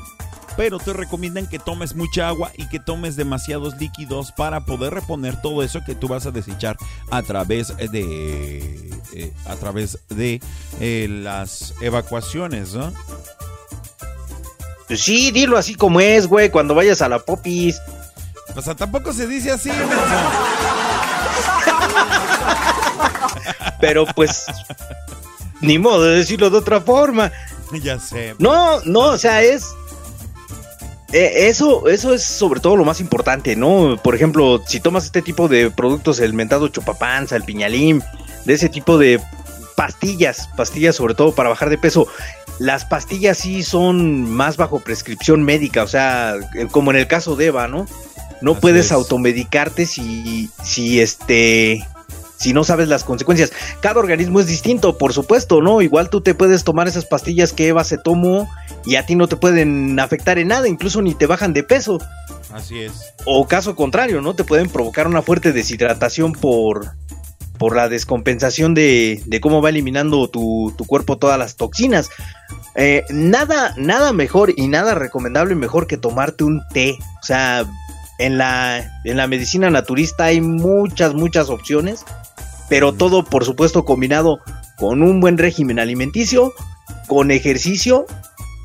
pero 0.56 0.78
te 0.78 0.92
recomiendan 0.92 1.46
que 1.46 1.58
tomes 1.58 1.94
mucha 1.94 2.28
agua 2.28 2.52
y 2.56 2.68
que 2.68 2.78
tomes 2.78 3.16
demasiados 3.16 3.76
líquidos 3.78 4.32
para 4.32 4.64
poder 4.64 4.94
reponer 4.94 5.40
todo 5.40 5.62
eso 5.62 5.80
que 5.84 5.94
tú 5.94 6.08
vas 6.08 6.26
a 6.26 6.30
desechar 6.30 6.76
a 7.10 7.22
través 7.22 7.76
de 7.76 8.92
eh, 9.14 9.32
a 9.46 9.56
través 9.56 9.98
de 10.08 10.40
eh, 10.80 11.06
las 11.08 11.74
evacuaciones, 11.80 12.74
¿no? 12.74 12.92
Pues 14.88 15.00
sí, 15.00 15.30
dilo 15.30 15.56
así 15.56 15.74
como 15.74 16.00
es, 16.00 16.26
güey, 16.26 16.50
cuando 16.50 16.74
vayas 16.74 17.02
a 17.02 17.08
la 17.08 17.18
popis. 17.18 17.80
O 18.54 18.62
sea, 18.62 18.74
tampoco 18.74 19.12
se 19.12 19.26
dice 19.26 19.50
así, 19.50 19.70
Pero 23.82 24.06
pues, 24.14 24.46
ni 25.60 25.76
modo 25.78 26.04
de 26.04 26.18
decirlo 26.18 26.48
de 26.48 26.56
otra 26.58 26.80
forma. 26.80 27.30
Ya 27.82 27.98
sé. 27.98 28.34
No, 28.38 28.80
no, 28.84 29.00
o 29.00 29.16
sea, 29.18 29.40
es. 29.42 29.64
eh, 31.14 31.48
eso, 31.48 31.88
eso 31.88 32.12
es 32.12 32.22
sobre 32.22 32.60
todo 32.60 32.76
lo 32.76 32.84
más 32.84 33.00
importante, 33.00 33.56
¿no? 33.56 33.98
Por 34.04 34.14
ejemplo, 34.14 34.62
si 34.66 34.78
tomas 34.78 35.06
este 35.06 35.22
tipo 35.22 35.48
de 35.48 35.70
productos, 35.70 36.20
el 36.20 36.34
mentado 36.34 36.68
chupapanza, 36.68 37.34
el 37.34 37.44
piñalín, 37.44 38.02
de 38.44 38.52
ese 38.52 38.68
tipo 38.68 38.98
de 38.98 39.18
pastillas, 39.74 40.50
pastillas 40.54 40.96
sobre 40.96 41.14
todo 41.14 41.34
para 41.34 41.48
bajar 41.48 41.70
de 41.70 41.78
peso, 41.78 42.06
las 42.58 42.84
pastillas 42.84 43.38
sí 43.38 43.62
son 43.62 44.30
más 44.30 44.58
bajo 44.58 44.80
prescripción 44.80 45.42
médica, 45.42 45.82
o 45.82 45.88
sea, 45.88 46.34
eh, 46.54 46.66
como 46.70 46.90
en 46.90 46.98
el 46.98 47.06
caso 47.06 47.36
de 47.36 47.46
Eva, 47.46 47.68
¿no? 47.68 47.86
No 48.42 48.52
Así 48.52 48.60
puedes 48.60 48.86
es. 48.86 48.92
automedicarte 48.92 49.86
si, 49.86 50.50
si 50.62 51.00
este, 51.00 51.86
si 52.42 52.52
no 52.52 52.64
sabes 52.64 52.88
las 52.88 53.04
consecuencias. 53.04 53.52
Cada 53.80 54.00
organismo 54.00 54.40
es 54.40 54.46
distinto, 54.46 54.98
por 54.98 55.12
supuesto, 55.12 55.62
¿no? 55.62 55.80
Igual 55.80 56.10
tú 56.10 56.20
te 56.20 56.34
puedes 56.34 56.64
tomar 56.64 56.88
esas 56.88 57.06
pastillas 57.06 57.52
que 57.52 57.68
Eva 57.68 57.84
se 57.84 57.98
tomó 57.98 58.50
y 58.84 58.96
a 58.96 59.06
ti 59.06 59.14
no 59.14 59.28
te 59.28 59.36
pueden 59.36 59.98
afectar 60.00 60.38
en 60.38 60.48
nada, 60.48 60.68
incluso 60.68 61.02
ni 61.02 61.14
te 61.14 61.26
bajan 61.26 61.52
de 61.52 61.62
peso. 61.62 61.98
Así 62.52 62.80
es. 62.80 63.14
O 63.24 63.46
caso 63.46 63.76
contrario, 63.76 64.20
¿no? 64.20 64.34
Te 64.34 64.44
pueden 64.44 64.68
provocar 64.68 65.06
una 65.06 65.22
fuerte 65.22 65.52
deshidratación 65.52 66.32
por, 66.32 66.90
por 67.58 67.76
la 67.76 67.88
descompensación 67.88 68.74
de, 68.74 69.22
de 69.24 69.40
cómo 69.40 69.62
va 69.62 69.68
eliminando 69.68 70.28
tu, 70.28 70.74
tu 70.76 70.84
cuerpo 70.84 71.18
todas 71.18 71.38
las 71.38 71.54
toxinas. 71.56 72.10
Eh, 72.74 73.04
nada, 73.10 73.74
nada 73.76 74.12
mejor 74.12 74.52
y 74.56 74.66
nada 74.68 74.94
recomendable 74.94 75.54
mejor 75.54 75.86
que 75.86 75.96
tomarte 75.96 76.44
un 76.44 76.62
té. 76.72 76.98
O 77.22 77.24
sea, 77.24 77.64
en 78.26 78.38
la, 78.38 79.00
en 79.04 79.16
la 79.16 79.26
medicina 79.26 79.70
naturista 79.70 80.24
hay 80.24 80.40
muchas, 80.40 81.14
muchas 81.14 81.48
opciones, 81.48 82.04
pero 82.68 82.92
todo, 82.92 83.24
por 83.24 83.44
supuesto, 83.44 83.84
combinado 83.84 84.40
con 84.76 85.02
un 85.02 85.20
buen 85.20 85.38
régimen 85.38 85.78
alimenticio, 85.78 86.54
con 87.08 87.30
ejercicio 87.30 88.06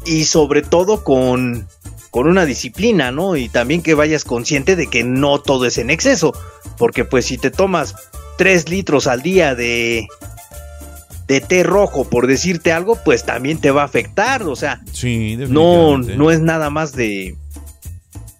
y 0.05 0.25
sobre 0.25 0.61
todo 0.61 1.03
con, 1.03 1.67
con 2.11 2.27
una 2.27 2.45
disciplina, 2.45 3.11
¿no? 3.11 3.35
Y 3.35 3.49
también 3.49 3.81
que 3.81 3.95
vayas 3.95 4.23
consciente 4.23 4.75
de 4.75 4.87
que 4.87 5.03
no 5.03 5.39
todo 5.39 5.65
es 5.65 5.77
en 5.77 5.89
exceso, 5.89 6.33
porque 6.77 7.03
pues 7.03 7.25
si 7.25 7.37
te 7.37 7.51
tomas 7.51 7.95
3 8.37 8.69
litros 8.69 9.07
al 9.07 9.23
día 9.23 9.55
de, 9.55 10.07
de 11.27 11.41
té 11.41 11.63
rojo, 11.63 12.05
por 12.05 12.27
decirte 12.27 12.71
algo, 12.71 12.97
pues 13.03 13.25
también 13.25 13.59
te 13.59 13.71
va 13.71 13.81
a 13.81 13.85
afectar, 13.85 14.43
o 14.43 14.55
sea, 14.55 14.81
Sí, 14.93 15.35
no, 15.35 15.97
no 15.97 16.31
es 16.31 16.41
nada 16.41 16.69
más 16.69 16.93
de. 16.93 17.35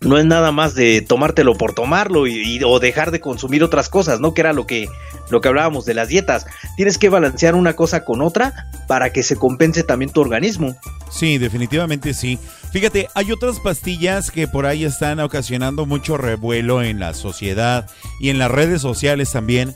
No 0.07 0.17
es 0.17 0.25
nada 0.25 0.53
más 0.53 0.73
de 0.73 1.01
tomártelo 1.01 1.55
por 1.55 1.73
tomarlo 1.73 2.27
y, 2.27 2.61
o 2.63 2.79
dejar 2.79 3.11
de 3.11 3.19
consumir 3.19 3.61
otras 3.61 3.89
cosas, 3.89 4.21
¿no? 4.21 4.33
Que 4.33 4.39
era 4.39 4.53
lo 4.53 4.65
que, 4.65 4.87
lo 5.29 5.41
que 5.41 5.49
hablábamos 5.49 5.83
de 5.85 5.93
las 5.93 6.07
dietas. 6.07 6.45
Tienes 6.77 6.97
que 6.97 7.09
balancear 7.09 7.55
una 7.55 7.75
cosa 7.75 8.05
con 8.05 8.21
otra 8.21 8.69
para 8.87 9.11
que 9.11 9.21
se 9.21 9.35
compense 9.35 9.83
también 9.83 10.11
tu 10.11 10.21
organismo. 10.21 10.77
Sí, 11.11 11.37
definitivamente 11.37 12.13
sí. 12.13 12.39
Fíjate, 12.71 13.09
hay 13.15 13.33
otras 13.33 13.59
pastillas 13.59 14.31
que 14.31 14.47
por 14.47 14.65
ahí 14.65 14.85
están 14.85 15.19
ocasionando 15.19 15.85
mucho 15.85 16.15
revuelo 16.15 16.81
en 16.81 17.01
la 17.01 17.13
sociedad 17.13 17.89
y 18.21 18.29
en 18.29 18.39
las 18.39 18.49
redes 18.49 18.81
sociales 18.81 19.31
también. 19.31 19.75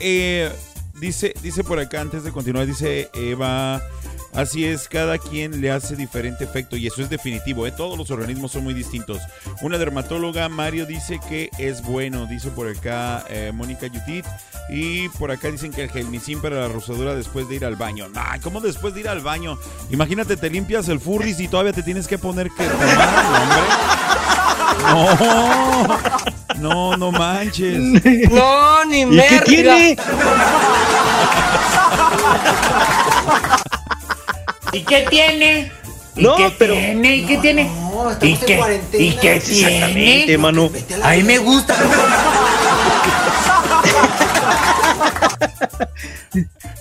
Eh, 0.00 0.50
dice, 1.00 1.32
dice 1.42 1.62
por 1.62 1.78
acá, 1.78 2.00
antes 2.00 2.24
de 2.24 2.32
continuar, 2.32 2.66
dice 2.66 3.08
Eva, 3.14 3.80
así 4.38 4.64
es, 4.64 4.88
cada 4.88 5.18
quien 5.18 5.60
le 5.60 5.70
hace 5.70 5.96
diferente 5.96 6.44
efecto 6.44 6.76
y 6.76 6.86
eso 6.86 7.02
es 7.02 7.10
definitivo, 7.10 7.66
¿eh? 7.66 7.72
todos 7.72 7.98
los 7.98 8.10
organismos 8.10 8.52
son 8.52 8.62
muy 8.64 8.72
distintos. 8.72 9.20
Una 9.62 9.78
dermatóloga, 9.78 10.48
Mario, 10.48 10.86
dice 10.86 11.18
que 11.28 11.50
es 11.58 11.82
bueno, 11.82 12.26
dice 12.26 12.50
por 12.50 12.68
acá 12.68 13.24
eh, 13.28 13.50
Mónica 13.52 13.88
Yutit, 13.88 14.24
y 14.68 15.08
por 15.10 15.32
acá 15.32 15.50
dicen 15.50 15.72
que 15.72 15.82
el 15.82 15.90
gelmicín 15.90 16.40
para 16.40 16.60
la 16.60 16.68
rosadura 16.68 17.14
después 17.14 17.48
de 17.48 17.56
ir 17.56 17.64
al 17.64 17.74
baño. 17.74 18.08
Nah, 18.08 18.38
¿cómo 18.40 18.60
después 18.60 18.94
de 18.94 19.00
ir 19.00 19.08
al 19.08 19.20
baño? 19.20 19.58
Imagínate, 19.90 20.36
te 20.36 20.50
limpias 20.50 20.88
el 20.88 21.00
furris 21.00 21.40
y 21.40 21.48
todavía 21.48 21.72
te 21.72 21.82
tienes 21.82 22.06
que 22.06 22.18
poner 22.18 22.48
que 22.50 22.64
tomar, 22.64 23.24
hombre. 23.42 23.62
No, 26.60 26.60
no, 26.60 26.96
no 26.96 27.10
manches. 27.10 27.78
No, 28.30 28.84
ni 28.84 29.02
¿Y 29.02 29.20
qué 29.20 29.40
tiene? 29.44 29.96
¿Y 34.78 34.82
qué 34.84 35.06
tiene? 35.10 35.72
¿Y 36.16 36.22
No, 36.22 36.36
qué 36.36 36.52
pero- 36.58 36.74
tiene? 36.74 37.16
¿Y 37.16 37.26
qué 37.26 37.36
tiene? 37.38 37.70
¿Y 38.22 38.26
en 38.32 38.38
qué, 38.38 38.56
cuarentena. 38.56 39.04
¿Y 39.04 39.10
qué 39.16 39.36
Exactamente, 39.36 40.22
tiene? 40.26 40.38
mano. 40.38 40.70
A 41.02 41.12
mí 41.14 41.22
me 41.22 41.38
gusta. 41.38 41.74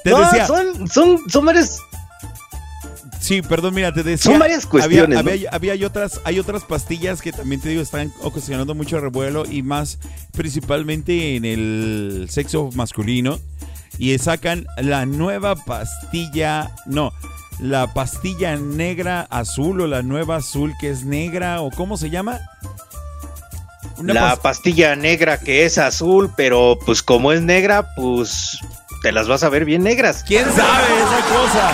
Te 0.03 0.11
no, 0.11 0.19
decía- 0.19 0.47
son, 0.47 0.87
son, 0.89 1.19
son 1.29 1.45
varias. 1.45 1.79
Sí, 3.19 3.41
perdón, 3.41 3.73
mira, 3.73 3.93
te 3.93 4.03
decía. 4.03 4.31
Son 4.31 4.39
varias 4.39 4.65
cuestiones, 4.65 5.17
Había, 5.17 5.23
¿no? 5.23 5.29
había- 5.31 5.49
había- 5.51 5.73
hay 5.73 5.83
otras, 5.83 6.21
hay 6.23 6.39
otras 6.39 6.63
pastillas 6.63 7.21
que 7.21 7.31
también 7.31 7.59
te 7.59 7.69
digo 7.69 7.81
están 7.81 8.13
ocasionando 8.21 8.73
mucho 8.73 8.99
revuelo 8.99 9.43
y 9.49 9.63
más 9.63 9.99
principalmente 10.31 11.35
en 11.35 11.43
el 11.45 12.27
sexo 12.29 12.69
masculino. 12.73 13.39
Y 13.99 14.15
sacan 14.19 14.67
la 14.77 15.05
nueva 15.07 15.55
pastilla, 15.55 16.71
no, 16.85 17.11
la 17.59 17.93
pastilla 17.93 18.55
negra 18.55 19.27
azul 19.29 19.81
o 19.81 19.87
la 19.87 20.01
nueva 20.03 20.37
azul 20.37 20.73
que 20.79 20.89
es 20.89 21.03
negra 21.05 21.61
o 21.61 21.71
cómo 21.71 21.97
se 21.97 22.09
llama. 22.09 22.39
Una 23.97 24.13
la 24.13 24.35
pas- 24.35 24.39
pastilla 24.41 24.95
negra 24.95 25.39
que 25.39 25.65
es 25.65 25.77
azul, 25.79 26.31
pero 26.37 26.77
pues 26.85 27.01
como 27.01 27.31
es 27.31 27.41
negra, 27.41 27.95
pues 27.95 28.59
te 29.01 29.11
las 29.11 29.27
vas 29.27 29.43
a 29.43 29.49
ver 29.49 29.65
bien 29.65 29.83
negras. 29.83 30.23
¿Quién 30.27 30.45
sabe 30.45 30.87
esa 30.99 31.25
cosa? 31.35 31.71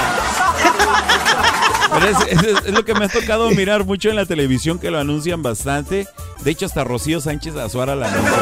Pero 1.93 2.07
es, 2.07 2.17
es- 2.43 2.65
es 2.65 2.73
lo 2.73 2.85
que 2.85 2.93
me 2.95 3.05
ha 3.05 3.09
tocado 3.09 3.49
mirar 3.51 3.83
mucho 3.85 4.09
en 4.09 4.15
la 4.15 4.25
televisión 4.25 4.79
que 4.79 4.89
lo 4.89 4.99
anuncian 4.99 5.43
bastante. 5.43 6.07
De 6.43 6.51
hecho, 6.51 6.65
hasta 6.65 6.83
Rocío 6.83 7.19
Sánchez 7.21 7.55
Azuara 7.57 7.95
la 7.95 8.07
anuncia. 8.07 8.33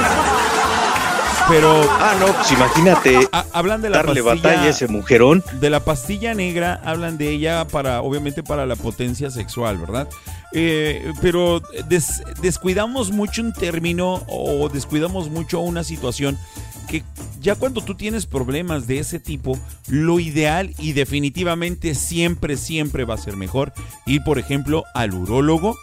Pero. 1.49 1.81
Ah, 1.99 2.15
no, 2.19 2.27
pues 2.27 2.51
imagínate. 2.51 3.27
hablan 3.53 3.81
de 3.81 3.89
la 3.89 3.97
darle 3.97 4.23
pastilla- 4.23 4.35
batalla 4.49 4.61
a 4.63 4.69
ese 4.69 4.87
mujerón. 4.87 5.43
De 5.59 5.69
la 5.69 5.81
pastilla 5.81 6.33
negra 6.33 6.79
hablan 6.85 7.17
de 7.17 7.29
ella 7.29 7.67
para, 7.67 8.01
obviamente, 8.01 8.43
para 8.43 8.65
la 8.65 8.75
potencia 8.75 9.29
sexual, 9.31 9.77
¿verdad? 9.77 10.07
Eh, 10.53 11.11
pero 11.21 11.61
des- 11.87 12.23
descuidamos 12.41 13.11
mucho 13.11 13.41
un 13.41 13.53
término 13.53 14.23
o 14.27 14.69
descuidamos 14.69 15.29
mucho 15.29 15.59
una 15.59 15.83
situación 15.83 16.37
que 16.89 17.03
ya 17.39 17.55
cuando 17.55 17.81
tú 17.81 17.95
tienes 17.95 18.25
problemas 18.25 18.85
de 18.85 18.99
ese 18.99 19.17
tipo, 19.19 19.57
lo 19.87 20.19
ideal 20.19 20.73
y 20.77 20.91
definitivamente 20.91 21.95
siempre, 21.95 22.57
siempre 22.57 23.05
va 23.05 23.13
a 23.13 23.17
ser 23.17 23.37
mejor 23.37 23.71
ir, 24.05 24.21
por 24.23 24.39
ejemplo, 24.39 24.83
al 24.93 25.13
urólogo 25.13 25.77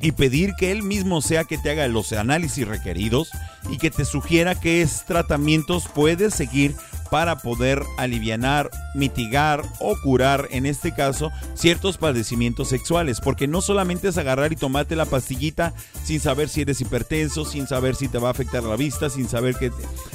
y 0.00 0.12
pedir 0.12 0.54
que 0.58 0.70
él 0.70 0.82
mismo 0.82 1.20
sea 1.20 1.44
que 1.44 1.58
te 1.58 1.70
haga 1.70 1.88
los 1.88 2.12
análisis 2.12 2.66
requeridos 2.66 3.30
y 3.70 3.78
que 3.78 3.90
te 3.90 4.04
sugiera 4.04 4.54
qué 4.54 4.86
tratamientos 5.06 5.88
puedes 5.92 6.34
seguir 6.34 6.74
para 7.10 7.38
poder 7.38 7.82
alivianar, 7.96 8.70
mitigar 8.94 9.62
o 9.80 9.96
curar, 10.02 10.48
en 10.50 10.66
este 10.66 10.94
caso, 10.94 11.30
ciertos 11.54 11.98
padecimientos 11.98 12.68
sexuales. 12.68 13.20
Porque 13.20 13.46
no 13.46 13.60
solamente 13.60 14.08
es 14.08 14.18
agarrar 14.18 14.52
y 14.52 14.56
tomarte 14.56 14.96
la 14.96 15.06
pastillita 15.06 15.74
sin 16.04 16.20
saber 16.20 16.48
si 16.48 16.62
eres 16.62 16.80
hipertenso, 16.80 17.44
sin 17.44 17.66
saber 17.66 17.94
si 17.94 18.08
te 18.08 18.18
va 18.18 18.28
a 18.28 18.32
afectar 18.32 18.62
la 18.62 18.76
vista, 18.76 19.10
sin 19.10 19.28
saber 19.28 19.56
que... 19.56 19.70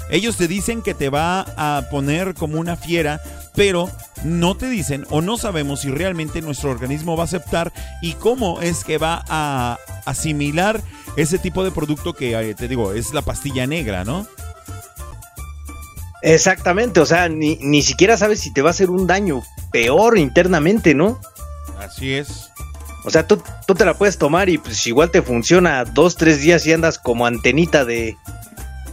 Ellos 0.10 0.38
te 0.38 0.48
dicen 0.48 0.82
que 0.82 0.94
te 0.94 1.10
va 1.10 1.42
a 1.58 1.90
poner 1.90 2.34
como 2.34 2.60
una 2.60 2.76
fiera, 2.76 3.22
pero 3.56 3.90
no 4.24 4.56
te 4.56 4.70
dicen 4.70 5.06
o 5.10 5.22
no 5.22 5.38
sabemos 5.38 5.82
si 5.82 5.90
realmente 5.90 6.42
nuestro 6.42 6.72
organismo 6.72 7.16
va 7.16 7.24
a 7.24 7.26
aceptar 7.26 7.72
y 8.02 8.14
cómo 8.14 8.62
es 8.62 8.84
que 8.84 8.98
va 8.98 9.24
a 9.30 9.78
asimilar 10.06 10.82
ese 11.16 11.38
tipo 11.38 11.64
de 11.64 11.72
producto 11.72 12.14
que 12.14 12.34
eh, 12.34 12.56
te 12.56 12.68
digo, 12.68 12.94
es 12.94 13.14
la 13.14 13.22
pastilla 13.22 13.68
negra, 13.68 14.04
¿no? 14.04 14.28
Exactamente, 16.26 17.02
o 17.02 17.06
sea, 17.06 17.28
ni, 17.28 17.58
ni 17.58 17.82
siquiera 17.82 18.16
sabes 18.16 18.40
si 18.40 18.54
te 18.54 18.62
va 18.62 18.70
a 18.70 18.72
hacer 18.72 18.90
un 18.90 19.08
daño 19.08 19.44
peor 19.74 20.18
internamente, 20.18 20.96
¿no? 20.96 21.20
Así 21.78 22.14
es. 22.14 22.50
O 23.04 23.10
sea, 23.10 23.28
tú, 23.28 23.44
tú 23.68 23.76
te 23.76 23.84
la 23.84 23.96
puedes 23.96 24.18
tomar 24.18 24.48
y 24.48 24.58
pues 24.58 24.88
igual 24.88 25.12
te 25.12 25.22
funciona 25.22 25.84
dos, 25.84 26.16
tres 26.16 26.40
días 26.40 26.66
y 26.66 26.72
andas 26.72 26.98
como 26.98 27.26
antenita 27.26 27.84
de. 27.84 28.16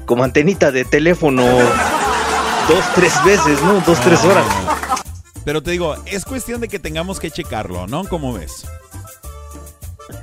como 0.07 0.25
antenita 0.25 0.73
de 0.73 0.85
teléfono 0.85 1.45
dos, 1.47 2.85
tres 2.97 3.13
veces, 3.25 3.63
¿no? 3.63 3.81
Dos, 3.87 4.01
tres 4.01 4.25
horas. 4.25 4.45
Pero 5.45 5.63
te 5.63 5.71
digo, 5.71 5.95
es 6.07 6.25
cuestión 6.25 6.61
de 6.61 6.67
que 6.67 6.81
tengamos 6.81 7.21
que 7.21 7.31
checarlo, 7.31 7.87
¿no? 7.87 8.05
¿Cómo 8.09 8.33
ves? 8.33 8.67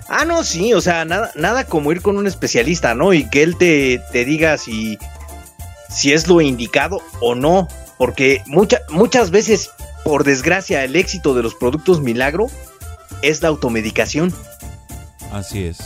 Ah, 0.10 0.26
no, 0.26 0.44
sí, 0.44 0.74
o 0.74 0.82
sea, 0.82 1.06
nada, 1.06 1.32
nada 1.36 1.64
como 1.66 1.94
ir 1.94 2.02
con 2.02 2.18
un 2.18 2.28
especialista, 2.28 2.96
¿no? 2.96 3.14
Y 3.14 3.30
que 3.30 3.44
él 3.44 3.56
te, 3.56 4.02
te 4.12 4.26
diga 4.26 4.58
si, 4.58 4.98
si 5.98 6.14
es 6.14 6.28
lo 6.28 6.40
indicado 6.42 7.02
o 7.22 7.34
no. 7.36 7.68
Porque 7.98 8.44
mucha- 8.46 8.82
muchas 8.90 9.32
veces, 9.32 9.72
por 10.06 10.24
desgracia, 10.24 10.84
el 10.84 10.96
éxito 10.96 11.34
de 11.34 11.42
los 11.44 11.56
productos 11.56 12.00
milagro 12.02 12.48
es 13.24 13.42
la 13.42 13.48
automedicación. 13.48 14.34
Así 15.32 15.64
es. 15.66 15.80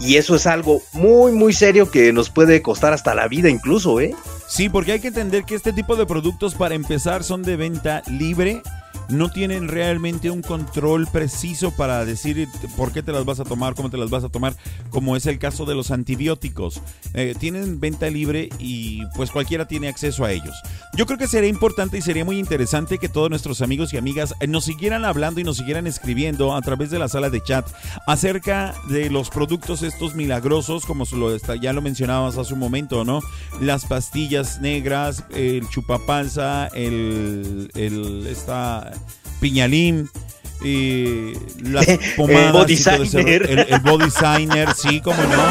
Y 0.00 0.16
eso 0.16 0.34
es 0.34 0.46
algo 0.46 0.82
muy, 0.92 1.30
muy 1.32 1.52
serio 1.52 1.90
que 1.90 2.12
nos 2.12 2.30
puede 2.30 2.60
costar 2.62 2.92
hasta 2.92 3.14
la 3.14 3.28
vida 3.28 3.48
incluso, 3.50 4.00
¿eh? 4.00 4.14
Sí, 4.48 4.68
porque 4.68 4.92
hay 4.92 5.00
que 5.00 5.08
entender 5.08 5.44
que 5.44 5.54
este 5.54 5.72
tipo 5.72 5.94
de 5.94 6.06
productos 6.06 6.54
para 6.54 6.74
empezar 6.74 7.22
son 7.22 7.42
de 7.42 7.56
venta 7.56 8.02
libre. 8.08 8.62
No 9.08 9.30
tienen 9.30 9.68
realmente 9.68 10.30
un 10.30 10.42
control 10.42 11.06
preciso 11.06 11.70
para 11.70 12.04
decir 12.04 12.48
por 12.76 12.92
qué 12.92 13.02
te 13.02 13.12
las 13.12 13.24
vas 13.24 13.40
a 13.40 13.44
tomar, 13.44 13.74
cómo 13.74 13.90
te 13.90 13.96
las 13.96 14.10
vas 14.10 14.24
a 14.24 14.28
tomar, 14.28 14.54
como 14.90 15.16
es 15.16 15.26
el 15.26 15.38
caso 15.38 15.64
de 15.64 15.74
los 15.74 15.90
antibióticos. 15.90 16.80
Eh, 17.14 17.34
tienen 17.38 17.80
venta 17.80 18.08
libre 18.08 18.48
y 18.58 19.04
pues 19.16 19.30
cualquiera 19.30 19.66
tiene 19.66 19.88
acceso 19.88 20.24
a 20.24 20.32
ellos. 20.32 20.54
Yo 20.94 21.06
creo 21.06 21.18
que 21.18 21.26
sería 21.26 21.50
importante 21.50 21.98
y 21.98 22.02
sería 22.02 22.24
muy 22.24 22.38
interesante 22.38 22.98
que 22.98 23.08
todos 23.08 23.30
nuestros 23.30 23.62
amigos 23.62 23.92
y 23.92 23.98
amigas 23.98 24.34
eh, 24.40 24.46
nos 24.46 24.64
siguieran 24.64 25.04
hablando 25.04 25.40
y 25.40 25.44
nos 25.44 25.58
siguieran 25.58 25.86
escribiendo 25.86 26.54
a 26.54 26.62
través 26.62 26.90
de 26.90 26.98
la 26.98 27.08
sala 27.08 27.30
de 27.30 27.42
chat 27.42 27.66
acerca 28.06 28.74
de 28.88 29.10
los 29.10 29.30
productos 29.30 29.82
estos 29.82 30.14
milagrosos, 30.14 30.86
como 30.86 31.04
ya 31.60 31.72
lo 31.72 31.82
mencionabas 31.82 32.38
hace 32.38 32.54
un 32.54 32.60
momento, 32.60 33.04
¿no? 33.04 33.20
Las 33.60 33.86
pastillas 33.86 34.60
negras, 34.60 35.24
el 35.34 35.68
chupapalsa, 35.68 36.68
el, 36.68 37.70
el 37.74 38.26
esta 38.26 38.91
piñalín. 39.42 40.08
Y 40.64 41.32
las 41.60 41.88
El 41.88 41.98
pomadas 42.16 42.52
body 42.52 42.74
y 42.74 42.76
todo 42.82 43.02
ese- 43.02 43.18
designer. 43.18 43.50
el, 43.50 43.58
el 43.74 43.80
body 43.80 44.04
designer, 44.04 44.68
sí, 44.74 45.00
como 45.00 45.20
no. 45.22 45.42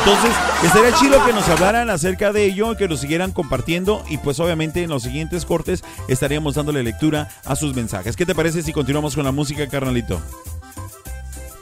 Entonces, 0.00 0.32
estaría 0.64 0.92
chido 0.96 1.24
que 1.24 1.32
nos 1.32 1.48
hablaran 1.48 1.88
acerca 1.88 2.30
de 2.32 2.44
ello, 2.44 2.76
que 2.76 2.86
lo 2.88 2.96
siguieran 2.98 3.30
compartiendo 3.32 4.04
y 4.10 4.18
pues 4.18 4.38
obviamente 4.40 4.82
en 4.82 4.90
los 4.90 5.04
siguientes 5.04 5.46
cortes 5.46 5.82
estaríamos 6.08 6.56
dándole 6.56 6.82
lectura 6.82 7.28
a 7.46 7.56
sus 7.56 7.74
mensajes. 7.74 8.16
¿Qué 8.16 8.26
te 8.26 8.34
parece 8.34 8.62
si 8.62 8.72
continuamos 8.72 9.14
con 9.14 9.24
la 9.24 9.32
música, 9.32 9.66
carnalito? 9.68 10.20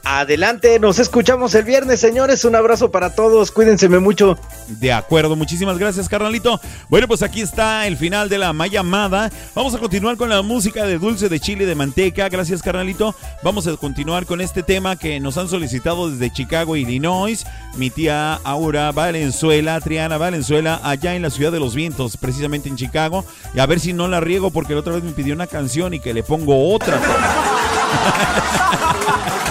Adelante, 0.04 0.80
nos 0.80 0.98
escuchamos 0.98 1.54
el 1.54 1.64
viernes, 1.64 2.00
señores. 2.00 2.44
Un 2.44 2.56
abrazo 2.56 2.90
para 2.90 3.14
todos, 3.14 3.52
cuídense 3.52 3.88
mucho. 3.88 4.36
De 4.66 4.92
acuerdo, 4.92 5.36
muchísimas 5.36 5.78
gracias, 5.78 6.08
carnalito. 6.08 6.60
Bueno, 6.88 7.06
pues 7.06 7.22
aquí 7.22 7.40
está 7.40 7.86
el 7.86 7.96
final 7.96 8.28
de 8.28 8.38
la 8.38 8.52
llamada. 8.66 9.30
Vamos 9.54 9.76
a 9.76 9.78
continuar 9.78 10.16
con 10.16 10.28
la 10.28 10.42
música 10.42 10.86
de 10.86 10.98
dulce 10.98 11.28
de 11.28 11.38
chile 11.38 11.66
de 11.66 11.76
manteca. 11.76 12.28
Gracias, 12.28 12.62
carnalito. 12.62 13.14
Vamos 13.44 13.68
a 13.68 13.76
continuar 13.76 14.26
con 14.26 14.40
este 14.40 14.64
tema 14.64 14.96
que 14.96 15.20
nos 15.20 15.38
han 15.38 15.48
solicitado 15.48 16.10
desde 16.10 16.32
Chicago, 16.32 16.74
Illinois. 16.74 17.46
Mi 17.76 17.90
tía 17.90 18.40
Aura 18.42 18.90
Valenzuela, 18.90 19.80
Triana 19.80 20.18
Valenzuela, 20.18 20.80
allá 20.82 21.14
en 21.14 21.22
la 21.22 21.30
ciudad 21.30 21.52
de 21.52 21.60
los 21.60 21.76
vientos, 21.76 22.16
precisamente 22.16 22.68
en 22.68 22.76
Chicago. 22.76 23.24
Y 23.54 23.60
a 23.60 23.66
ver 23.66 23.78
si 23.78 23.92
no 23.92 24.08
la 24.08 24.20
riego 24.20 24.50
porque 24.50 24.74
la 24.74 24.80
otra 24.80 24.94
vez 24.94 25.04
me 25.04 25.12
pidió 25.12 25.32
una 25.32 25.46
canción 25.46 25.94
y 25.94 26.00
que 26.00 26.12
le 26.12 26.24
pongo 26.24 26.74
otra. 26.74 27.00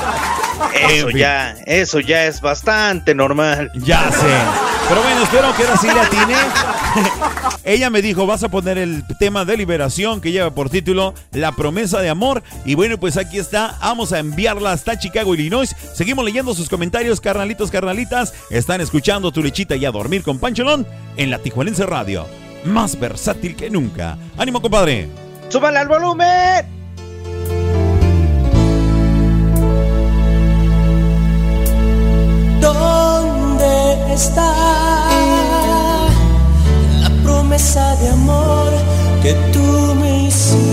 Eso 0.89 1.09
ya, 1.09 1.55
eso 1.65 1.99
ya 1.99 2.25
es 2.25 2.41
bastante 2.41 3.15
normal. 3.15 3.71
Ya 3.75 4.11
sé. 4.11 4.27
Pero 4.89 5.03
bueno, 5.03 5.23
espero 5.23 5.55
que 5.55 5.63
ahora 5.63 5.77
sí 5.77 5.87
le 5.87 5.99
atine. 5.99 6.35
Ella 7.63 7.89
me 7.89 8.01
dijo, 8.01 8.25
vas 8.25 8.43
a 8.43 8.49
poner 8.49 8.77
el 8.77 9.03
tema 9.19 9.45
de 9.45 9.55
liberación 9.55 10.19
que 10.19 10.31
lleva 10.31 10.53
por 10.53 10.69
título 10.69 11.13
La 11.31 11.53
promesa 11.53 12.01
de 12.01 12.09
amor. 12.09 12.43
Y 12.65 12.75
bueno, 12.75 12.97
pues 12.97 13.17
aquí 13.17 13.37
está. 13.37 13.77
Vamos 13.79 14.11
a 14.11 14.19
enviarla 14.19 14.71
hasta 14.71 14.99
Chicago, 14.99 15.33
Illinois. 15.33 15.75
Seguimos 15.93 16.25
leyendo 16.25 16.53
sus 16.53 16.69
comentarios, 16.69 17.21
carnalitos, 17.21 17.71
carnalitas. 17.71 18.33
Están 18.49 18.81
escuchando 18.81 19.31
tu 19.31 19.41
lechita 19.41 19.75
y 19.75 19.85
a 19.85 19.91
dormir 19.91 20.23
con 20.23 20.39
Pancholón 20.39 20.85
en 21.17 21.31
la 21.31 21.39
Tijuanense 21.39 21.85
Radio. 21.85 22.25
Más 22.65 22.99
versátil 22.99 23.55
que 23.55 23.69
nunca. 23.69 24.17
¡Ánimo, 24.37 24.61
compadre! 24.61 25.07
¡Súbale 25.49 25.79
al 25.79 25.87
volumen! 25.87 26.80
Está 34.13 34.53
la 37.01 37.09
promesa 37.23 37.95
de 37.97 38.09
amor 38.09 38.71
que 39.21 39.33
tú 39.53 39.95
me 39.95 40.27
hiciste? 40.27 40.71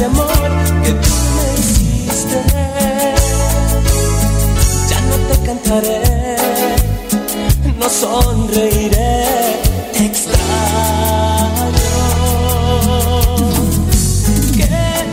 De 0.00 0.06
amor 0.06 0.26
que 0.82 0.92
tú 0.92 1.14
me 1.36 1.46
hiciste? 1.60 2.38
Ya 4.88 5.00
no 5.10 5.16
te 5.28 5.36
cantaré, 5.46 6.02
no 7.78 7.88
sonreiré, 7.88 9.26
te 9.92 10.06
extraño. 10.06 10.38
¿Qué 14.56 14.68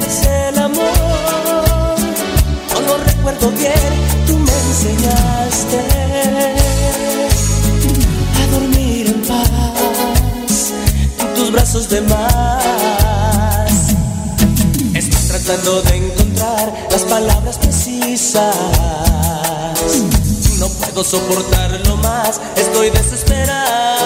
es 0.08 0.18
el 0.26 0.58
amor? 0.58 1.98
No 2.74 2.80
lo 2.88 2.96
recuerdo 3.04 3.52
bien, 3.52 3.92
tú 4.26 4.38
me 4.38 4.56
enseñaste 4.68 5.80
a 8.40 8.42
dormir 8.54 9.08
en 9.08 9.22
paz 9.24 10.72
en 11.20 11.34
tus 11.36 11.52
brazos 11.52 11.90
de 11.90 12.02
más. 12.02 12.97
Tratando 15.48 15.82
de 15.84 15.96
encontrar 15.96 16.74
las 16.92 17.04
palabras 17.04 17.58
precisas. 17.58 18.54
No 20.60 20.68
puedo 20.68 21.06
soportarlo 21.06 21.96
más, 21.96 22.42
estoy 22.58 22.90
desesperado. 22.90 23.97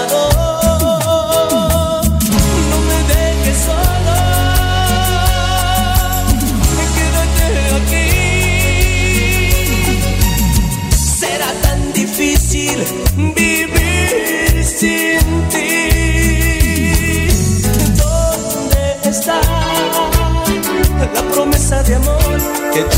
Promesa 21.72 21.84
de 21.84 21.96
amor 21.96 22.38
que 22.74 22.82
tú 22.84 22.98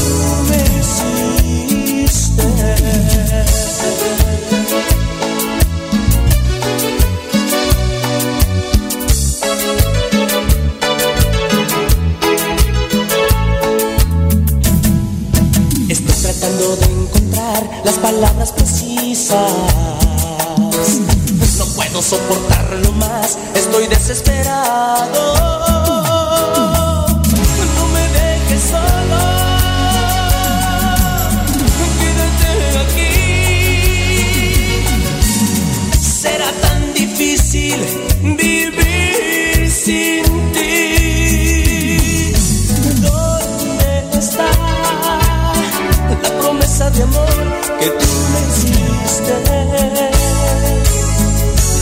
me 0.49 0.57
hiciste? 0.79 2.43
Estoy 15.89 16.15
tratando 16.21 16.75
de 16.77 16.85
encontrar 16.85 17.61
las 17.83 17.95
palabras 17.95 18.51
precisas. 18.51 19.51
No 21.57 21.65
puedo 21.75 22.01
soportarlo 22.01 22.91
más, 22.93 23.37
estoy 23.55 23.87
desesperado. 23.87 25.52
difícil 37.53 38.35
vivir 38.35 39.69
sin 39.69 40.23
ti. 40.53 42.33
¿Dónde 43.01 44.17
está 44.17 44.49
la 46.23 46.29
promesa 46.41 46.89
de 46.89 47.03
amor 47.03 47.37
que 47.79 47.87
tú 47.89 48.11
me 48.31 48.39
hiciste? 48.49 49.33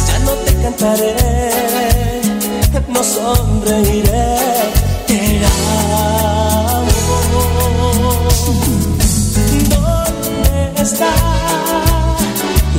Ya 0.07 0.19
no 0.19 0.31
te 0.45 0.52
cantaré, 0.61 1.15
no 2.89 3.03
sonreiré, 3.03 4.27
te 5.07 5.19
amo. 6.68 6.91
¿Dónde 9.69 10.81
está 10.81 11.11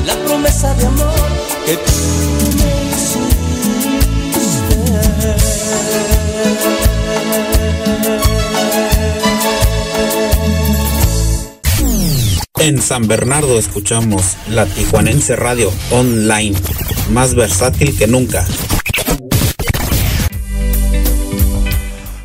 la 0.07 0.15
promesa 0.27 0.75
de 0.75 0.87
amor 0.87 1.29
que 1.65 1.77
tú 1.77 1.93
me 2.59 2.82
en 12.63 12.81
San 12.81 13.09
Bernardo 13.09 13.59
escuchamos 13.59 14.37
la 14.49 14.67
Tijuanense 14.67 15.35
Radio 15.35 15.73
Online, 15.91 16.57
más 17.11 17.35
versátil 17.35 17.99
que 17.99 18.07
nunca. 18.07 18.47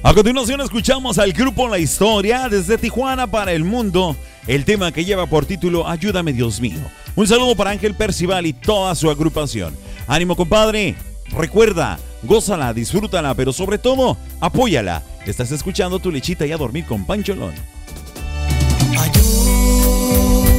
A 0.04 0.14
continuación 0.14 0.62
escuchamos 0.62 1.18
al 1.18 1.34
grupo 1.34 1.68
La 1.68 1.80
Historia 1.80 2.48
desde 2.50 2.78
Tijuana 2.78 3.26
para 3.26 3.52
el 3.52 3.64
mundo, 3.64 4.16
el 4.46 4.64
tema 4.64 4.92
que 4.92 5.06
lleva 5.06 5.26
por 5.26 5.48
título 5.48 5.88
Ayúdame 5.88 6.34
Dios 6.34 6.62
mío. 6.62 6.78
Un 7.16 7.28
saludo 7.28 7.56
para 7.56 7.72
Ángel 7.72 7.96
Percival 7.96 8.46
y 8.46 8.54
toda 8.54 8.94
su 8.94 9.10
agrupación. 9.10 9.76
Ánimo 10.08 10.36
compadre, 10.36 10.96
recuerda, 11.32 11.98
gózala, 12.24 12.74
disfrútala, 12.74 13.34
pero 13.34 13.54
sobre 13.54 13.78
todo, 13.78 14.18
apóyala. 14.40 15.04
Estás 15.26 15.52
escuchando 15.52 16.00
tu 16.00 16.12
lechita 16.12 16.46
y 16.46 16.52
a 16.52 16.58
dormir 16.58 16.86
con 16.86 17.06
Pancholón. 17.06 17.54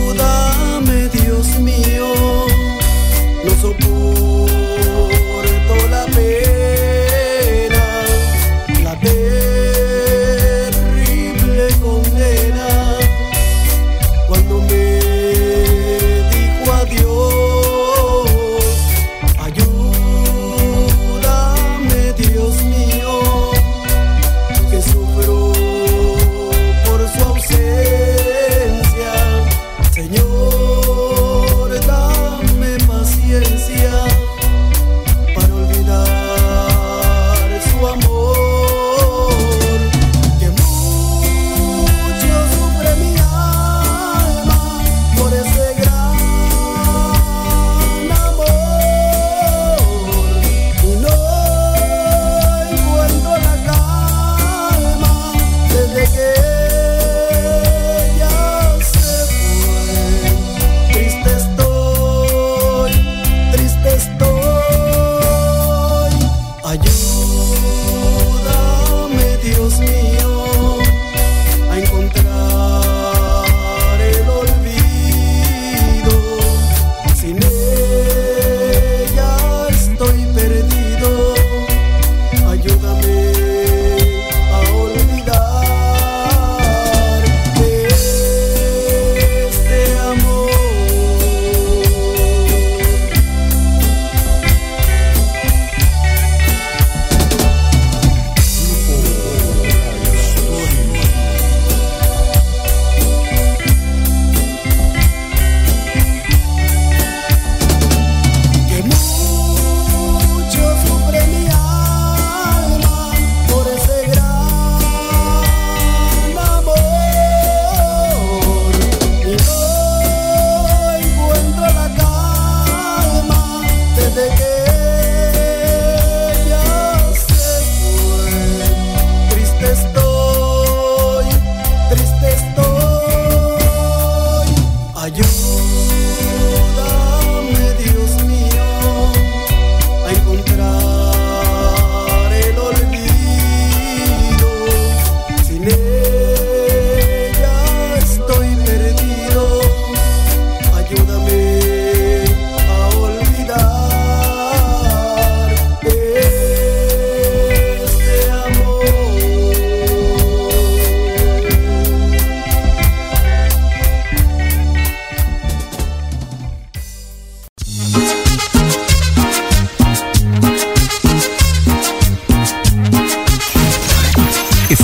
Ayúdame 0.09 1.09
Dios 1.09 1.59
mío, 1.61 2.07
no 3.45 3.51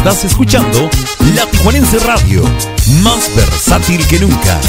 Estás 0.06 0.26
escuchando 0.26 0.90
La 1.34 1.46
Tijuanense 1.46 1.98
Radio, 2.00 2.44
más 3.02 3.34
versátil 3.34 4.06
que 4.06 4.20
nunca. 4.20 4.60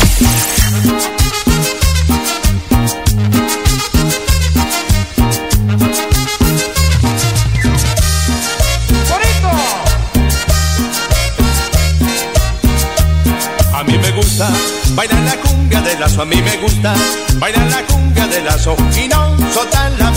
A 13.74 13.84
mí 13.84 13.98
me 13.98 14.12
gusta 14.12 14.50
bailar 14.92 15.20
la 15.20 15.36
cumbia 15.42 15.82
de 15.82 16.00
lazo, 16.00 16.22
a 16.22 16.26
mí 16.26 16.42
me 16.42 16.56
gusta 16.62 16.96
bailar 17.40 17.70
la 17.72 17.82
cumbia 17.84 18.26
de 18.28 18.42
lazo 18.42 18.78
y 18.96 19.10
no 19.10 19.36
soltar 19.54 19.92
la 20.00 20.15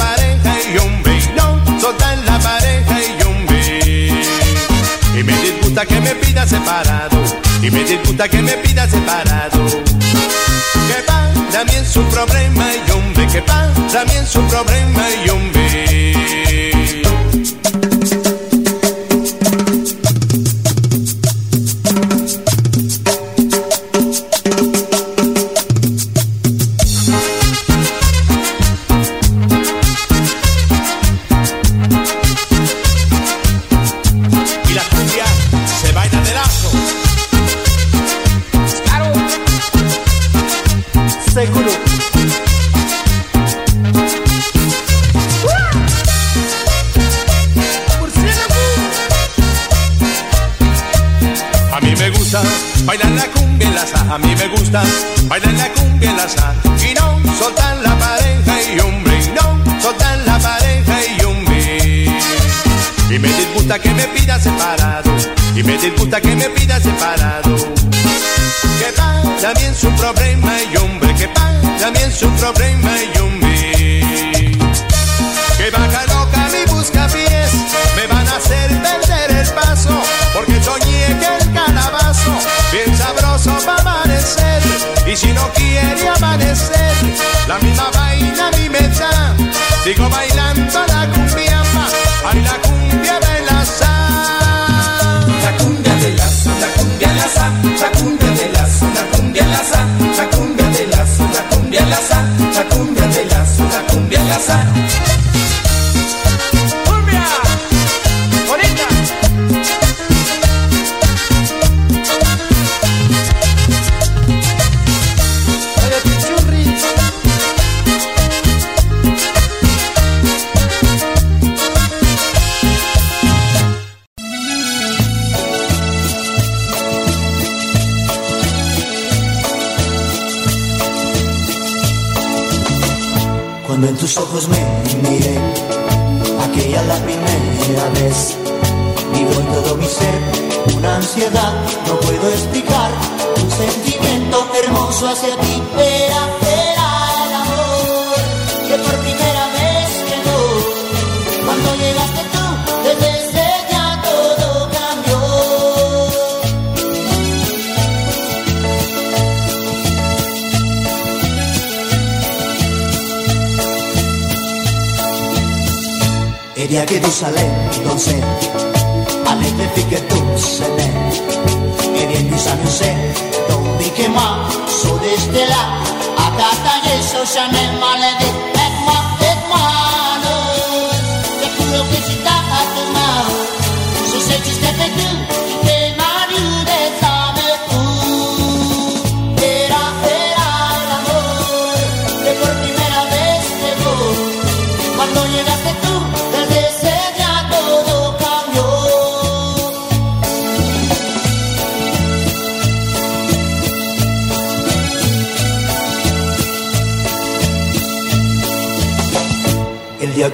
que 5.86 6.00
me 6.00 6.14
pida 6.16 6.46
separado, 6.46 7.22
y 7.62 7.70
me 7.70 7.84
disgusta 7.84 8.28
que 8.28 8.42
me 8.42 8.52
pida 8.54 8.88
separado. 8.88 9.64
Que 9.66 11.02
para 11.06 11.62
es 11.62 11.88
su 11.88 12.02
problema 12.04 12.66
y 12.74 12.90
hombre, 12.90 13.26
que 13.28 13.42
para 13.42 14.02
es 14.02 14.28
su 14.28 14.42
problema 14.48 15.02
y 15.24 15.28
hombre. 15.30 16.17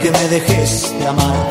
Que 0.00 0.10
me 0.10 0.28
dejes 0.28 0.92
de 0.98 1.06
amar, 1.06 1.50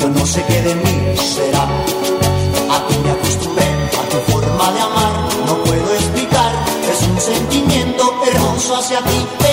yo 0.00 0.08
no 0.10 0.24
sé 0.24 0.44
qué 0.46 0.62
de 0.62 0.74
mí 0.74 1.16
será. 1.16 1.62
A 1.62 2.86
ti 2.86 2.94
me 3.02 3.10
acostumbré, 3.10 3.64
a 3.64 4.08
tu 4.08 4.30
forma 4.30 4.72
de 4.72 4.80
amar, 4.80 5.12
no 5.46 5.64
puedo 5.64 5.94
explicar, 5.94 6.52
es 6.92 7.08
un 7.08 7.20
sentimiento 7.20 8.14
hermoso 8.28 8.76
hacia 8.76 9.00
ti. 9.00 9.45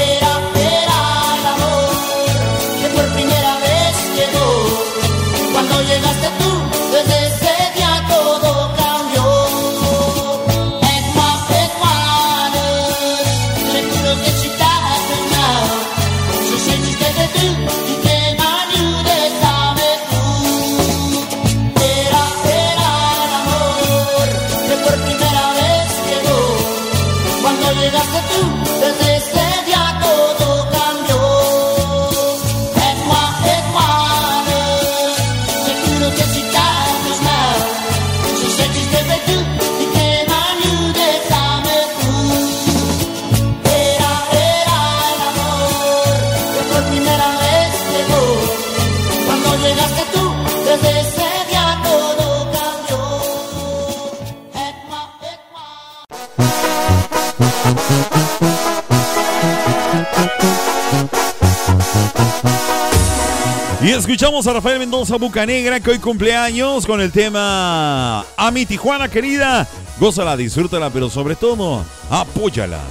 Escuchamos 64.04 64.46
a 64.48 64.52
Rafael 64.52 64.80
Mendoza 64.80 65.16
Bucanegra, 65.16 65.80
que 65.80 65.92
hoy 65.92 65.98
cumpleaños 65.98 66.86
con 66.86 67.00
el 67.00 67.10
tema 67.10 68.20
A 68.36 68.52
mi 68.52 68.66
Tijuana 68.66 69.08
querida. 69.08 69.66
Gózala, 69.98 70.36
disfrútala, 70.36 70.90
pero 70.90 71.10
sobre 71.10 71.38
todo, 71.38 71.86
apóyala. 72.10 72.82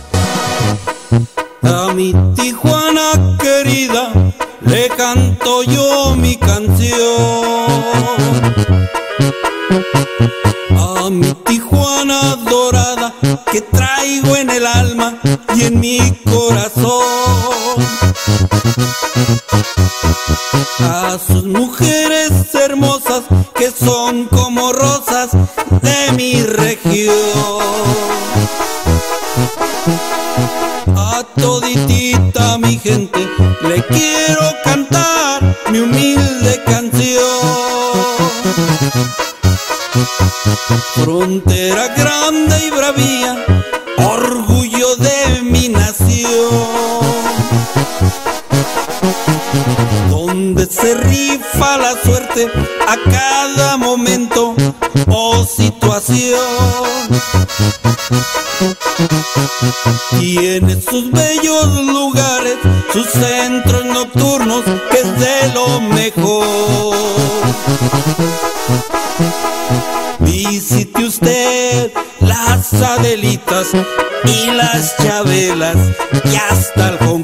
A 1.63 1.93
mi 1.93 2.15
Tijuana 2.35 3.37
querida 3.39 4.11
le 4.63 4.89
canto 4.89 5.63
yo 5.65 6.17
mi 6.17 6.37
canción. 6.37 6.99
A 10.79 11.11
mi 11.11 11.35
Tijuana 11.45 12.37
dorada 12.37 13.13
que 13.53 13.61
traigo 13.61 14.35
en 14.35 14.49
el 14.49 14.67
alma 14.67 15.19
y 15.55 15.65
en 15.65 15.79
mi 15.79 16.12
de 25.83 26.13
mi 26.13 26.43
región. 26.43 27.15
A 30.97 31.25
toditita 31.37 32.59
mi 32.59 32.79
gente 32.79 33.29
le 33.69 33.83
quiero 33.87 34.47
cantar 34.65 35.43
mi 35.71 35.81
humilde 35.81 36.63
canción. 36.65 37.23
Frontera 40.95 41.89
grande 41.97 42.67
y 42.67 42.71
bravía, 42.71 43.45
orgullo 43.99 44.97
de 44.97 45.43
mi 45.43 45.69
nación. 45.69 47.03
Donde 50.11 50.67
se 50.67 50.95
rifa 50.95 51.77
la 51.79 51.93
suerte 52.03 52.51
sus 62.93 63.09
centros 63.09 63.85
nocturnos, 63.87 64.63
que 64.91 64.99
es 64.99 65.19
de 65.19 65.53
lo 65.55 65.81
mejor. 65.81 66.97
Visite 70.21 71.05
usted 71.05 71.93
las 72.21 72.73
Adelitas 72.75 73.69
y 74.25 74.51
las 74.51 74.97
Chabelas 74.99 75.77
y 76.25 76.37
hasta 76.37 76.89
el 76.91 76.99
Hong. 76.99 77.23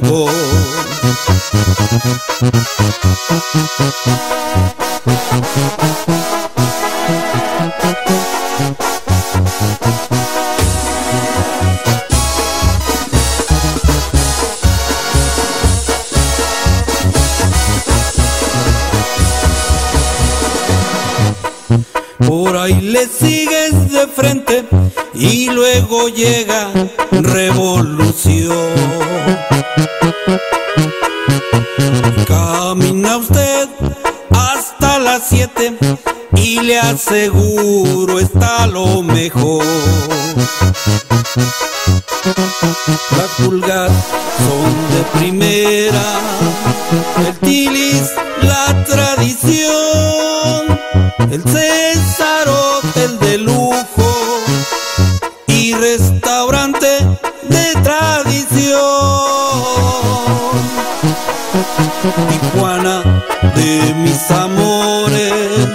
Tijuana 62.15 63.23
de 63.55 63.95
mis 63.95 64.31
amores, 64.31 65.69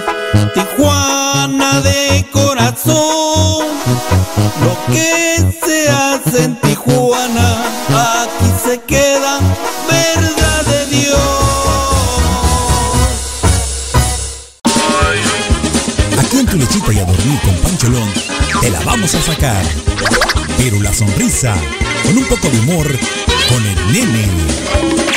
Tijuana 0.52 1.80
de 1.80 2.26
corazón, 2.32 3.66
lo 4.64 4.92
que 4.92 5.36
se 5.64 5.88
hace 5.88 6.44
en 6.44 6.60
Tijuana, 6.60 7.62
aquí 7.88 8.50
se 8.64 8.80
queda, 8.80 9.38
verdad 9.88 10.64
de 10.66 10.86
Dios. 10.86 11.18
Aquí 16.18 16.38
en 16.38 16.46
tu 16.46 16.56
lechita 16.56 16.92
y 16.92 16.98
a 16.98 17.04
dormir 17.04 17.40
con 17.42 17.54
Pancholón, 17.58 18.12
te 18.60 18.70
la 18.70 18.80
vamos 18.80 19.14
a 19.14 19.22
sacar. 19.22 19.64
Pero 20.56 20.80
la 20.80 20.92
sonrisa, 20.92 21.54
con 22.02 22.18
un 22.18 22.24
poco 22.24 22.48
de 22.48 22.58
humor, 22.58 22.86
con 23.48 23.64
el 23.64 23.92
nene. 23.92 25.13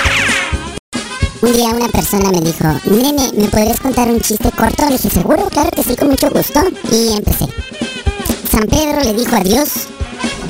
Un 1.40 1.54
día 1.54 1.70
una 1.70 1.88
persona 1.90 2.32
me 2.32 2.42
dijo, 2.42 2.66
nene, 2.86 3.32
¿me 3.36 3.48
podrías 3.48 3.80
contar 3.80 4.08
un 4.08 4.20
chiste 4.20 4.50
corto? 4.52 4.86
Le 4.86 4.94
dije, 4.94 5.10
seguro, 5.10 5.48
claro 5.50 5.70
que 5.70 5.84
sí, 5.84 5.96
con 5.96 6.10
mucho 6.10 6.32
gusto. 6.32 6.62
Y 6.92 7.14
empecé. 7.16 7.46
San 8.50 8.64
Pedro 8.64 9.04
le 9.04 9.14
dijo 9.14 9.36
adiós 9.36 9.70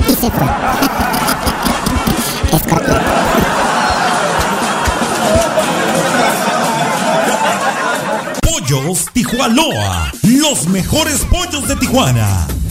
y 0.08 0.14
se 0.14 0.30
fue. 0.30 0.46
Escorpión. 2.56 2.98
Pollos 8.40 9.06
Tijuanoa, 9.12 10.12
los 10.22 10.68
mejores 10.68 11.26
pollos 11.26 11.68
de 11.68 11.76
Tijuana. 11.76 12.46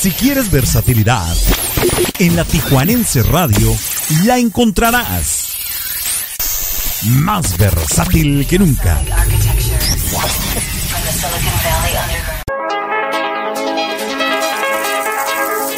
Si 0.00 0.10
quieres 0.12 0.50
versatilidad, 0.50 1.36
en 2.18 2.34
la 2.34 2.46
Tijuanense 2.46 3.22
Radio 3.22 3.76
la 4.24 4.38
encontrarás. 4.38 5.48
Más 7.02 7.58
versátil 7.58 8.46
que 8.46 8.58
nunca. 8.58 8.98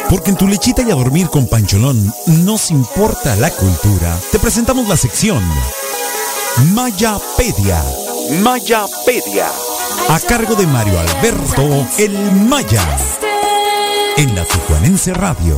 Porque 0.09 0.29
en 0.29 0.37
tu 0.37 0.47
lechita 0.47 0.83
y 0.83 0.91
a 0.91 0.95
dormir 0.95 1.27
con 1.27 1.49
Pancholón 1.49 2.13
nos 2.45 2.71
importa 2.71 3.35
la 3.35 3.49
cultura. 3.49 4.17
Te 4.31 4.39
presentamos 4.39 4.87
la 4.87 4.95
sección 4.95 5.43
Mayapedia. 6.71 7.83
Mayapedia. 8.41 9.47
A 10.07 10.17
cargo 10.21 10.55
de 10.55 10.65
Mario 10.65 10.97
Alberto 10.97 11.85
El 11.97 12.31
Maya. 12.31 12.87
En 14.15 14.35
la 14.35 14.45
Tijuanense 14.45 15.11
Radio. 15.13 15.57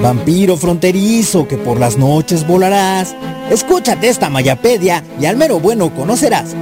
Vampiro 0.00 0.56
fronterizo 0.56 1.46
que 1.46 1.58
por 1.58 1.78
las 1.78 1.98
noches 1.98 2.46
volarás. 2.46 3.14
Escúchate 3.50 4.08
esta 4.08 4.30
mayapedia 4.30 5.04
y 5.20 5.26
al 5.26 5.36
mero 5.36 5.60
bueno 5.60 5.94
conocerás. 5.94 6.54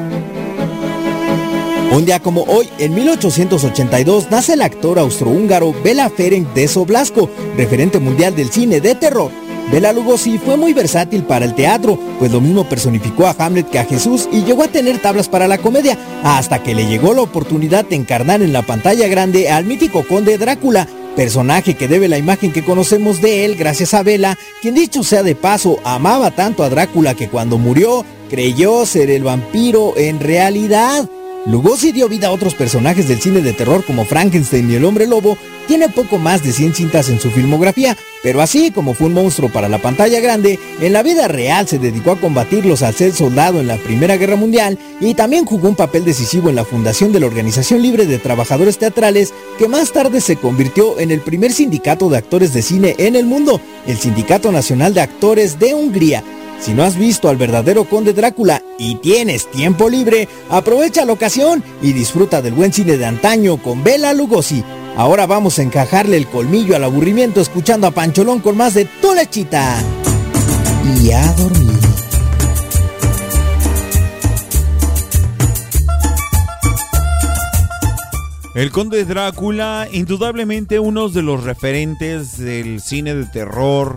Un 1.92 2.06
día 2.06 2.20
como 2.20 2.42
hoy, 2.44 2.68
en 2.78 2.94
1882, 2.94 4.30
nace 4.30 4.54
el 4.54 4.62
actor 4.62 4.98
austrohúngaro 4.98 5.74
Bela 5.84 6.08
Ferenc 6.08 6.48
de 6.54 6.66
Soblasco, 6.66 7.28
referente 7.56 8.00
mundial 8.00 8.34
del 8.34 8.50
cine 8.50 8.80
de 8.80 8.94
terror. 8.94 9.30
Bela 9.72 9.90
Lugosi 9.94 10.36
fue 10.36 10.58
muy 10.58 10.74
versátil 10.74 11.22
para 11.22 11.46
el 11.46 11.54
teatro, 11.54 11.98
pues 12.18 12.30
lo 12.30 12.42
mismo 12.42 12.68
personificó 12.68 13.26
a 13.26 13.34
Hamlet 13.38 13.70
que 13.70 13.78
a 13.78 13.86
Jesús 13.86 14.28
y 14.30 14.42
llegó 14.42 14.64
a 14.64 14.68
tener 14.68 14.98
tablas 14.98 15.30
para 15.30 15.48
la 15.48 15.56
comedia, 15.56 15.96
hasta 16.22 16.62
que 16.62 16.74
le 16.74 16.86
llegó 16.86 17.14
la 17.14 17.22
oportunidad 17.22 17.86
de 17.86 17.96
encarnar 17.96 18.42
en 18.42 18.52
la 18.52 18.60
pantalla 18.60 19.08
grande 19.08 19.48
al 19.48 19.64
mítico 19.64 20.06
conde 20.06 20.36
Drácula, 20.36 20.86
personaje 21.16 21.72
que 21.72 21.88
debe 21.88 22.08
la 22.08 22.18
imagen 22.18 22.52
que 22.52 22.62
conocemos 22.62 23.22
de 23.22 23.46
él 23.46 23.56
gracias 23.56 23.94
a 23.94 24.02
Bela, 24.02 24.36
quien 24.60 24.74
dicho 24.74 25.02
sea 25.02 25.22
de 25.22 25.34
paso, 25.34 25.78
amaba 25.84 26.32
tanto 26.32 26.64
a 26.64 26.68
Drácula 26.68 27.14
que 27.14 27.30
cuando 27.30 27.56
murió 27.56 28.04
creyó 28.28 28.84
ser 28.84 29.08
el 29.10 29.24
vampiro 29.24 29.96
en 29.96 30.20
realidad. 30.20 31.08
Lugosi 31.44 31.90
dio 31.90 32.08
vida 32.08 32.28
a 32.28 32.30
otros 32.30 32.54
personajes 32.54 33.08
del 33.08 33.20
cine 33.20 33.40
de 33.40 33.52
terror 33.52 33.84
como 33.84 34.04
Frankenstein 34.04 34.70
y 34.70 34.76
el 34.76 34.84
hombre 34.84 35.08
lobo, 35.08 35.36
tiene 35.66 35.88
poco 35.88 36.18
más 36.18 36.44
de 36.44 36.52
100 36.52 36.74
cintas 36.74 37.08
en 37.08 37.18
su 37.18 37.32
filmografía, 37.32 37.96
pero 38.22 38.40
así 38.40 38.70
como 38.70 38.94
fue 38.94 39.08
un 39.08 39.14
monstruo 39.14 39.50
para 39.50 39.68
la 39.68 39.78
pantalla 39.78 40.20
grande, 40.20 40.60
en 40.80 40.92
la 40.92 41.02
vida 41.02 41.26
real 41.26 41.66
se 41.66 41.80
dedicó 41.80 42.12
a 42.12 42.20
combatirlos 42.20 42.82
al 42.82 42.94
ser 42.94 43.12
soldado 43.12 43.60
en 43.60 43.66
la 43.66 43.76
Primera 43.76 44.16
Guerra 44.16 44.36
Mundial 44.36 44.78
y 45.00 45.14
también 45.14 45.44
jugó 45.44 45.68
un 45.68 45.74
papel 45.74 46.04
decisivo 46.04 46.48
en 46.48 46.54
la 46.54 46.64
fundación 46.64 47.12
de 47.12 47.18
la 47.18 47.26
Organización 47.26 47.82
Libre 47.82 48.06
de 48.06 48.18
Trabajadores 48.18 48.78
Teatrales, 48.78 49.34
que 49.58 49.66
más 49.66 49.90
tarde 49.90 50.20
se 50.20 50.36
convirtió 50.36 51.00
en 51.00 51.10
el 51.10 51.20
primer 51.22 51.52
sindicato 51.52 52.08
de 52.08 52.18
actores 52.18 52.54
de 52.54 52.62
cine 52.62 52.94
en 52.98 53.16
el 53.16 53.26
mundo, 53.26 53.60
el 53.88 53.98
Sindicato 53.98 54.52
Nacional 54.52 54.94
de 54.94 55.00
Actores 55.00 55.58
de 55.58 55.74
Hungría, 55.74 56.22
si 56.62 56.74
no 56.74 56.84
has 56.84 56.96
visto 56.96 57.28
al 57.28 57.36
verdadero 57.36 57.84
conde 57.84 58.12
Drácula 58.12 58.62
y 58.78 58.94
tienes 58.96 59.50
tiempo 59.50 59.88
libre, 59.88 60.28
aprovecha 60.48 61.04
la 61.04 61.12
ocasión 61.12 61.62
y 61.82 61.92
disfruta 61.92 62.40
del 62.40 62.54
buen 62.54 62.72
cine 62.72 62.96
de 62.96 63.04
antaño 63.04 63.56
con 63.56 63.82
Bela 63.82 64.12
Lugosi. 64.12 64.62
Ahora 64.96 65.26
vamos 65.26 65.58
a 65.58 65.62
encajarle 65.62 66.16
el 66.16 66.28
colmillo 66.28 66.76
al 66.76 66.84
aburrimiento 66.84 67.40
escuchando 67.40 67.88
a 67.88 67.90
Pancholón 67.90 68.38
con 68.38 68.56
más 68.56 68.74
de 68.74 68.84
Tu 68.84 69.12
Lechita. 69.12 69.76
Y 71.02 71.10
a 71.10 71.32
dormir. 71.32 71.72
El 78.54 78.70
Conde 78.70 79.04
Drácula, 79.04 79.88
indudablemente 79.90 80.78
uno 80.78 81.08
de 81.08 81.22
los 81.22 81.42
referentes 81.42 82.36
del 82.36 82.80
cine 82.80 83.14
de 83.14 83.24
terror 83.24 83.96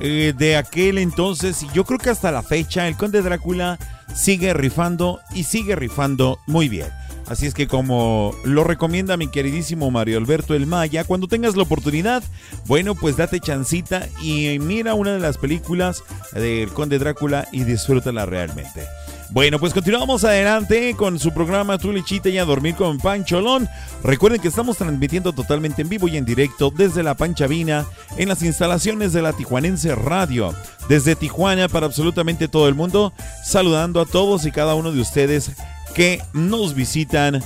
eh, 0.00 0.32
de 0.36 0.56
aquel 0.56 0.98
entonces 0.98 1.62
y 1.62 1.68
yo 1.74 1.84
creo 1.84 1.98
que 1.98 2.10
hasta 2.10 2.32
la 2.32 2.42
fecha 2.42 2.88
el 2.88 2.96
Conde 2.96 3.22
Drácula 3.22 3.78
sigue 4.14 4.54
rifando 4.54 5.20
y 5.34 5.44
sigue 5.44 5.76
rifando 5.76 6.38
muy 6.46 6.68
bien. 6.68 6.88
Así 7.26 7.46
es 7.46 7.54
que 7.54 7.68
como 7.68 8.34
lo 8.44 8.64
recomienda 8.64 9.16
mi 9.16 9.28
queridísimo 9.28 9.90
Mario 9.92 10.18
Alberto 10.18 10.54
El 10.54 10.66
Maya, 10.66 11.04
cuando 11.04 11.28
tengas 11.28 11.54
la 11.54 11.62
oportunidad, 11.62 12.24
bueno, 12.66 12.96
pues 12.96 13.16
date 13.16 13.38
chancita 13.38 14.08
y 14.20 14.58
mira 14.58 14.94
una 14.94 15.12
de 15.12 15.20
las 15.20 15.38
películas 15.38 16.02
del 16.32 16.70
Conde 16.70 16.98
Drácula 16.98 17.46
y 17.52 17.62
disfrútala 17.62 18.26
realmente. 18.26 18.84
Bueno, 19.32 19.60
pues 19.60 19.72
continuamos 19.72 20.24
adelante 20.24 20.96
con 20.96 21.20
su 21.20 21.32
programa 21.32 21.78
Tu 21.78 21.92
Lechita 21.92 22.28
y 22.28 22.38
a 22.38 22.44
dormir 22.44 22.74
con 22.74 22.98
Pancholón. 22.98 23.68
Recuerden 24.02 24.40
que 24.40 24.48
estamos 24.48 24.76
transmitiendo 24.76 25.32
totalmente 25.32 25.82
en 25.82 25.88
vivo 25.88 26.08
y 26.08 26.16
en 26.16 26.24
directo 26.24 26.72
desde 26.76 27.04
la 27.04 27.14
Panchavina 27.14 27.86
en 28.16 28.28
las 28.28 28.42
instalaciones 28.42 29.12
de 29.12 29.22
la 29.22 29.32
Tijuanense 29.32 29.94
Radio. 29.94 30.52
Desde 30.88 31.14
Tijuana 31.14 31.68
para 31.68 31.86
absolutamente 31.86 32.48
todo 32.48 32.66
el 32.66 32.74
mundo, 32.74 33.12
saludando 33.44 34.00
a 34.00 34.06
todos 34.06 34.46
y 34.46 34.50
cada 34.50 34.74
uno 34.74 34.90
de 34.90 35.00
ustedes 35.00 35.52
que 35.94 36.20
nos 36.32 36.74
visitan 36.74 37.40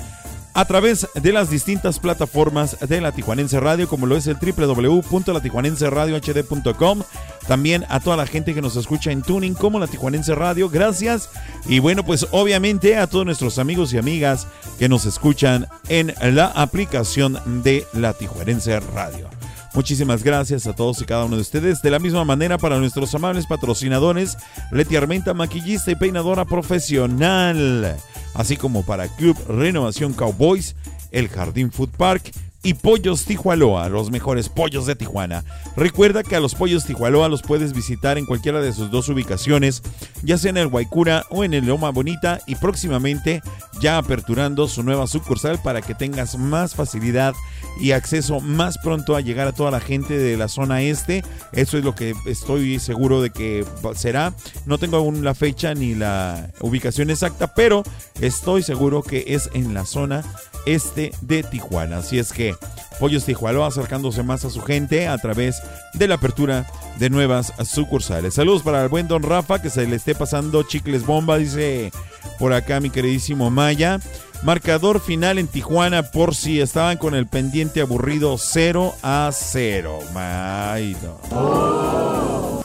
a 0.55 0.65
través 0.65 1.07
de 1.13 1.33
las 1.33 1.51
distintas 1.51 1.99
plataformas 1.99 2.77
de 2.79 3.01
la 3.01 3.11
Tijuanense 3.11 3.59
Radio, 3.59 3.89
como 3.89 4.07
lo 4.07 4.15
es 4.15 4.25
el 4.25 4.37
www.latijuanenseradiohd.com. 4.37 7.03
También 7.45 7.85
a 7.89 7.99
toda 7.99 8.17
la 8.17 8.25
gente 8.25 8.55
que 8.55 8.61
nos 8.61 8.77
escucha 8.77 9.11
en 9.11 9.21
Tuning 9.21 9.53
como 9.53 9.79
la 9.79 9.87
Tijuanense 9.87 10.33
Radio, 10.33 10.69
gracias. 10.69 11.29
Y 11.67 11.79
bueno, 11.79 12.05
pues 12.05 12.25
obviamente 12.31 12.95
a 12.97 13.07
todos 13.07 13.25
nuestros 13.25 13.59
amigos 13.59 13.91
y 13.93 13.97
amigas 13.97 14.47
que 14.79 14.87
nos 14.87 15.05
escuchan 15.05 15.67
en 15.89 16.15
la 16.21 16.45
aplicación 16.47 17.37
de 17.61 17.85
la 17.93 18.13
Tijuanense 18.13 18.79
Radio. 18.79 19.34
Muchísimas 19.75 20.23
gracias 20.23 20.67
a 20.67 20.73
todos 20.73 21.01
y 21.01 21.05
cada 21.05 21.25
uno 21.25 21.35
de 21.35 21.41
ustedes. 21.41 21.81
De 21.81 21.91
la 21.91 21.99
misma 21.99 22.23
manera 22.23 22.57
para 22.57 22.79
nuestros 22.79 23.13
amables 23.13 23.45
patrocinadores, 23.45 24.37
Leti 24.71 24.95
Armenta, 24.95 25.33
maquillista 25.33 25.91
y 25.91 25.95
peinadora 25.95 26.45
profesional, 26.45 27.97
así 28.33 28.55
como 28.55 28.85
para 28.85 29.09
Club 29.09 29.37
Renovación 29.49 30.13
Cowboys, 30.13 30.77
el 31.11 31.27
Jardín 31.27 31.73
Food 31.73 31.89
Park 31.89 32.31
y 32.65 32.73
Pollos 32.73 33.25
Tijualoa, 33.25 33.89
los 33.89 34.09
mejores 34.09 34.49
pollos 34.49 34.87
de 34.87 34.95
Tijuana. 34.95 35.43
Recuerda 35.77 36.23
que 36.23 36.35
a 36.35 36.39
los 36.39 36.55
Pollos 36.55 36.83
Tijualoa 36.83 37.29
los 37.29 37.43
puedes 37.43 37.73
visitar 37.73 38.17
en 38.17 38.25
cualquiera 38.25 38.59
de 38.59 38.73
sus 38.73 38.89
dos 38.89 39.07
ubicaciones, 39.07 39.83
ya 40.23 40.39
sea 40.39 40.49
en 40.49 40.57
el 40.57 40.67
Guaycura 40.67 41.27
o 41.29 41.43
en 41.43 41.53
el 41.53 41.67
Loma 41.67 41.91
Bonita 41.91 42.39
y 42.47 42.55
próximamente 42.55 43.43
ya 43.79 43.99
aperturando 43.99 44.67
su 44.67 44.81
nueva 44.81 45.05
sucursal 45.05 45.61
para 45.61 45.83
que 45.83 45.93
tengas 45.93 46.39
más 46.39 46.73
facilidad 46.73 47.35
y 47.79 47.91
acceso 47.91 48.39
más 48.39 48.79
pronto 48.79 49.15
a 49.15 49.21
llegar 49.21 49.47
a 49.47 49.53
toda 49.53 49.69
la 49.69 49.79
gente 49.79 50.17
de 50.17 50.35
la 50.35 50.47
zona 50.47 50.81
este. 50.81 51.23
Eso 51.51 51.77
es 51.77 51.83
lo 51.83 51.93
que 51.93 52.15
estoy 52.25 52.79
seguro 52.79 53.21
de 53.21 53.29
que 53.29 53.63
será. 53.95 54.33
No 54.65 54.79
tengo 54.79 54.97
aún 54.97 55.23
la 55.23 55.35
fecha 55.35 55.75
ni 55.75 55.93
la 55.93 56.49
ubicación 56.61 57.11
exacta, 57.11 57.53
pero 57.53 57.83
estoy 58.21 58.63
seguro 58.63 59.03
que 59.03 59.23
es 59.27 59.51
en 59.53 59.75
la 59.75 59.85
zona 59.85 60.23
este 60.65 61.11
de 61.21 61.43
Tijuana. 61.43 61.97
Así 61.97 62.19
es 62.19 62.31
que 62.31 62.55
Pollos 62.99 63.25
Tijuana 63.25 63.65
acercándose 63.65 64.23
más 64.23 64.45
a 64.45 64.49
su 64.49 64.61
gente 64.61 65.07
a 65.07 65.17
través 65.17 65.61
de 65.93 66.07
la 66.07 66.15
apertura 66.15 66.65
de 66.99 67.09
nuevas 67.09 67.53
sucursales. 67.63 68.33
Saludos 68.35 68.63
para 68.63 68.83
el 68.83 68.89
buen 68.89 69.07
don 69.07 69.23
Rafa, 69.23 69.61
que 69.61 69.69
se 69.69 69.85
le 69.87 69.95
esté 69.95 70.15
pasando 70.15 70.63
chicles 70.63 71.05
bomba, 71.05 71.37
dice 71.37 71.91
por 72.39 72.53
acá 72.53 72.79
mi 72.79 72.89
queridísimo 72.89 73.49
Maya. 73.49 73.99
Marcador 74.43 74.99
final 74.99 75.39
en 75.39 75.47
Tijuana 75.47 76.03
por 76.03 76.35
si 76.35 76.61
estaban 76.61 76.97
con 76.97 77.15
el 77.15 77.25
pendiente 77.25 77.81
aburrido 77.81 78.37
0 78.37 78.93
a 79.01 79.31
0. 79.33 79.99
Ay, 80.15 80.95
no. 81.01 82.61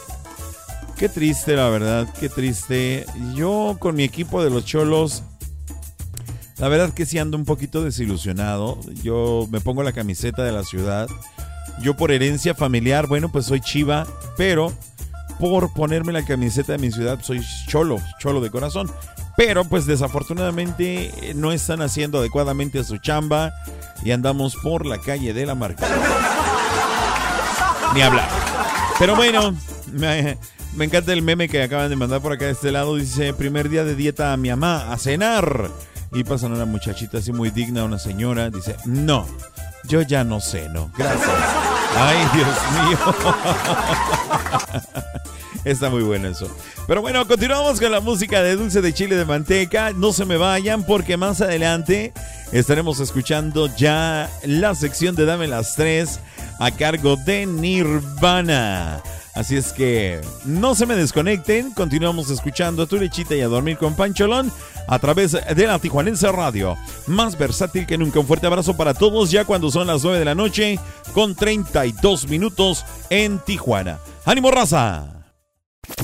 Qué 0.96 1.08
triste, 1.08 1.56
la 1.56 1.70
verdad, 1.70 2.06
qué 2.20 2.28
triste. 2.28 3.06
Yo 3.34 3.76
con 3.78 3.94
mi 3.94 4.04
equipo 4.04 4.44
de 4.44 4.50
los 4.50 4.66
Cholos 4.66 5.22
la 6.60 6.68
verdad 6.68 6.92
que 6.92 7.06
sí 7.06 7.18
ando 7.18 7.38
un 7.38 7.46
poquito 7.46 7.82
desilusionado. 7.82 8.78
Yo 9.02 9.48
me 9.50 9.60
pongo 9.60 9.82
la 9.82 9.92
camiseta 9.92 10.44
de 10.44 10.52
la 10.52 10.62
ciudad. 10.62 11.08
Yo 11.82 11.96
por 11.96 12.12
herencia 12.12 12.54
familiar, 12.54 13.06
bueno, 13.06 13.32
pues 13.32 13.46
soy 13.46 13.60
chiva, 13.62 14.06
pero 14.36 14.70
por 15.38 15.72
ponerme 15.72 16.12
la 16.12 16.22
camiseta 16.22 16.72
de 16.72 16.78
mi 16.78 16.92
ciudad 16.92 17.18
soy 17.22 17.40
cholo, 17.66 17.96
cholo 18.18 18.42
de 18.42 18.50
corazón. 18.50 18.90
Pero 19.38 19.64
pues 19.64 19.86
desafortunadamente 19.86 21.30
eh, 21.30 21.34
no 21.34 21.50
están 21.50 21.80
haciendo 21.80 22.18
adecuadamente 22.18 22.84
su 22.84 22.98
chamba 22.98 23.54
y 24.04 24.10
andamos 24.10 24.54
por 24.62 24.84
la 24.84 24.98
calle 24.98 25.32
de 25.32 25.46
la 25.46 25.54
marca. 25.54 25.88
Ni 27.94 28.02
hablar. 28.02 28.28
Pero 28.98 29.16
bueno, 29.16 29.56
me, 29.90 30.36
me 30.76 30.84
encanta 30.84 31.14
el 31.14 31.22
meme 31.22 31.48
que 31.48 31.62
acaban 31.62 31.88
de 31.88 31.96
mandar 31.96 32.20
por 32.20 32.32
acá 32.32 32.44
de 32.44 32.52
este 32.52 32.70
lado. 32.70 32.96
Dice, 32.96 33.32
primer 33.32 33.70
día 33.70 33.82
de 33.82 33.94
dieta 33.94 34.34
a 34.34 34.36
mi 34.36 34.50
mamá, 34.50 34.92
a 34.92 34.98
cenar. 34.98 35.70
Y 36.12 36.24
pasan 36.24 36.52
una 36.52 36.64
muchachita 36.64 37.18
así 37.18 37.32
muy 37.32 37.50
digna, 37.50 37.84
una 37.84 37.98
señora, 37.98 38.50
dice, 38.50 38.76
no, 38.84 39.26
yo 39.84 40.02
ya 40.02 40.24
no 40.24 40.40
sé, 40.40 40.68
no, 40.68 40.90
gracias. 40.96 41.30
Ay, 41.96 42.18
Dios 42.34 42.48
mío. 42.88 42.98
Está 45.64 45.90
muy 45.90 46.02
bueno 46.02 46.28
eso. 46.28 46.48
Pero 46.86 47.02
bueno, 47.02 47.26
continuamos 47.26 47.80
con 47.80 47.92
la 47.92 48.00
música 48.00 48.42
de 48.42 48.56
Dulce 48.56 48.80
de 48.80 48.94
Chile 48.94 49.16
de 49.16 49.24
Manteca. 49.24 49.92
No 49.92 50.12
se 50.12 50.24
me 50.24 50.36
vayan 50.36 50.84
porque 50.84 51.16
más 51.16 51.40
adelante 51.40 52.12
estaremos 52.52 52.98
escuchando 53.00 53.68
ya 53.76 54.30
la 54.44 54.74
sección 54.74 55.14
de 55.16 55.26
Dame 55.26 55.46
las 55.48 55.74
Tres 55.76 56.20
a 56.58 56.70
cargo 56.70 57.16
de 57.16 57.46
Nirvana. 57.46 59.02
Así 59.34 59.56
es 59.56 59.72
que 59.72 60.20
no 60.44 60.74
se 60.74 60.86
me 60.86 60.96
desconecten, 60.96 61.70
continuamos 61.72 62.30
escuchando 62.30 62.82
a 62.82 62.86
tu 62.86 62.96
lechita 62.96 63.34
y 63.36 63.40
a 63.40 63.48
dormir 63.48 63.78
con 63.78 63.94
Pancholón 63.94 64.52
a 64.88 64.98
través 64.98 65.32
de 65.32 65.66
la 65.66 65.78
Tijuanense 65.78 66.30
Radio. 66.32 66.76
Más 67.06 67.38
versátil 67.38 67.86
que 67.86 67.96
nunca. 67.96 68.18
Un 68.18 68.26
fuerte 68.26 68.48
abrazo 68.48 68.76
para 68.76 68.92
todos 68.92 69.30
ya 69.30 69.44
cuando 69.44 69.70
son 69.70 69.86
las 69.86 70.02
9 70.02 70.18
de 70.18 70.24
la 70.24 70.34
noche 70.34 70.78
con 71.14 71.36
32 71.36 72.28
minutos 72.28 72.84
en 73.08 73.38
Tijuana. 73.38 74.00
¡Ánimo 74.24 74.50
raza! 74.50 75.20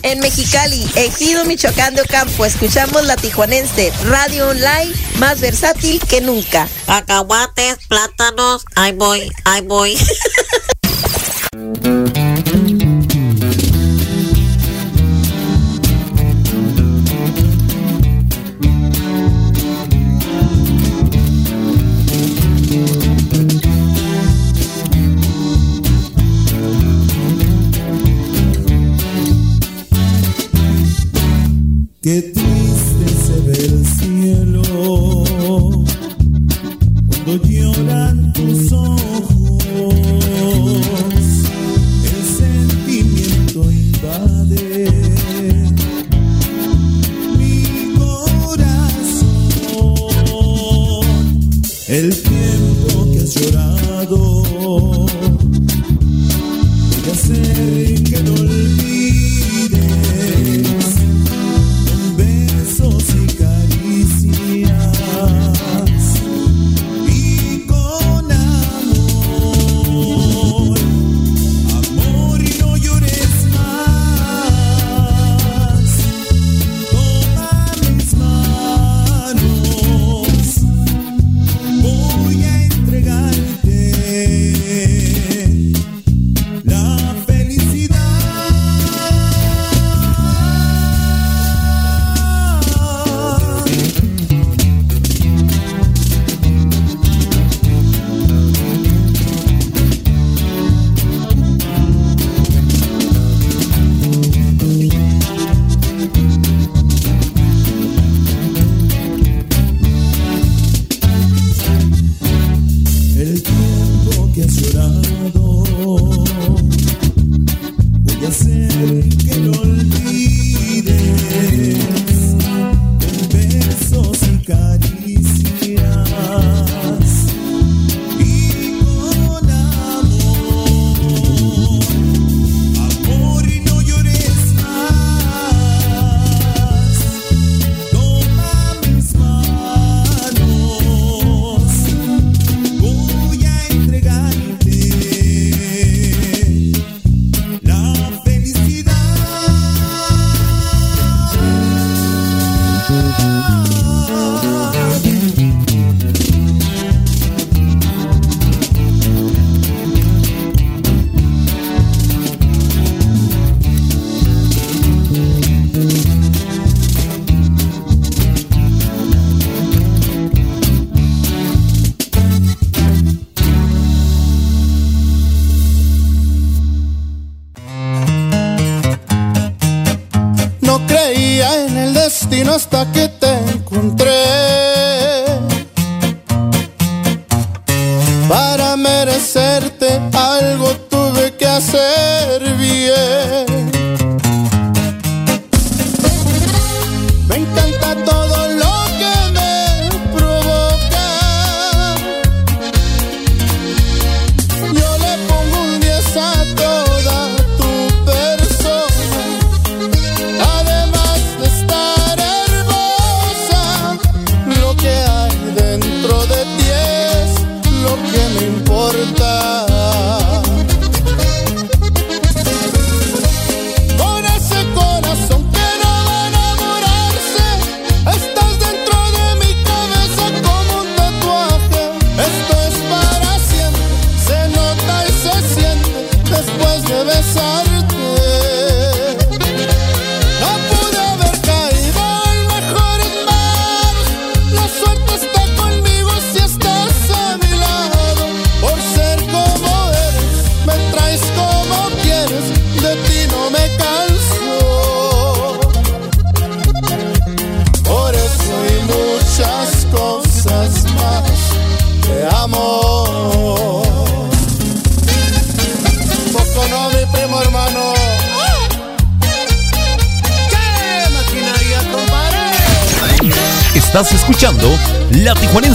En 0.03 0.21
Mexicali, 0.21 0.85
Ejido 0.97 1.45
Michoacán 1.45 1.95
de 1.95 2.03
Ocampo, 2.03 2.45
escuchamos 2.45 3.05
la 3.05 3.17
Tijuanense 3.17 3.93
Radio 4.05 4.49
Online, 4.49 4.93
más 5.19 5.41
versátil 5.41 6.01
que 6.01 6.21
nunca. 6.21 6.69
Cacahuates, 6.87 7.79
plátanos, 7.89 8.65
ahí 8.75 8.93
voy, 8.93 9.31
ahí 9.45 9.63
voy. 9.63 9.97
Get. 32.07 32.36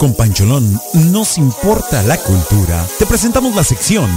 Con 0.00 0.14
Pancholón 0.14 0.80
nos 1.12 1.36
importa 1.36 2.02
la 2.04 2.16
cultura. 2.16 2.86
Te 2.98 3.04
presentamos 3.04 3.54
la 3.54 3.62
sección 3.62 4.10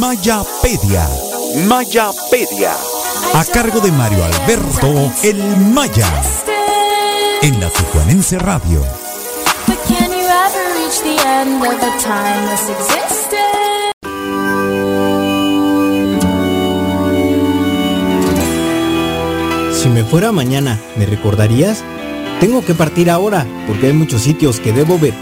Mayapedia. 0.00 1.08
Mayapedia. 1.68 2.72
A 3.34 3.44
cargo 3.44 3.78
de 3.78 3.92
Mario 3.92 4.24
Alberto 4.24 5.12
El 5.22 5.38
Maya. 5.58 6.08
En 7.40 7.60
la 7.60 7.70
Tijuanense 7.70 8.36
Radio. 8.40 8.84
Si 19.72 19.88
me 19.88 20.02
fuera 20.02 20.32
mañana, 20.32 20.80
¿me 20.96 21.06
recordarías? 21.06 21.84
Tengo 22.40 22.64
que 22.64 22.74
partir 22.74 23.10
ahora, 23.10 23.46
porque 23.66 23.88
hay 23.88 23.92
muchos 23.92 24.22
sitios 24.22 24.60
que 24.60 24.72
debo 24.72 24.96
ver. 24.98 25.14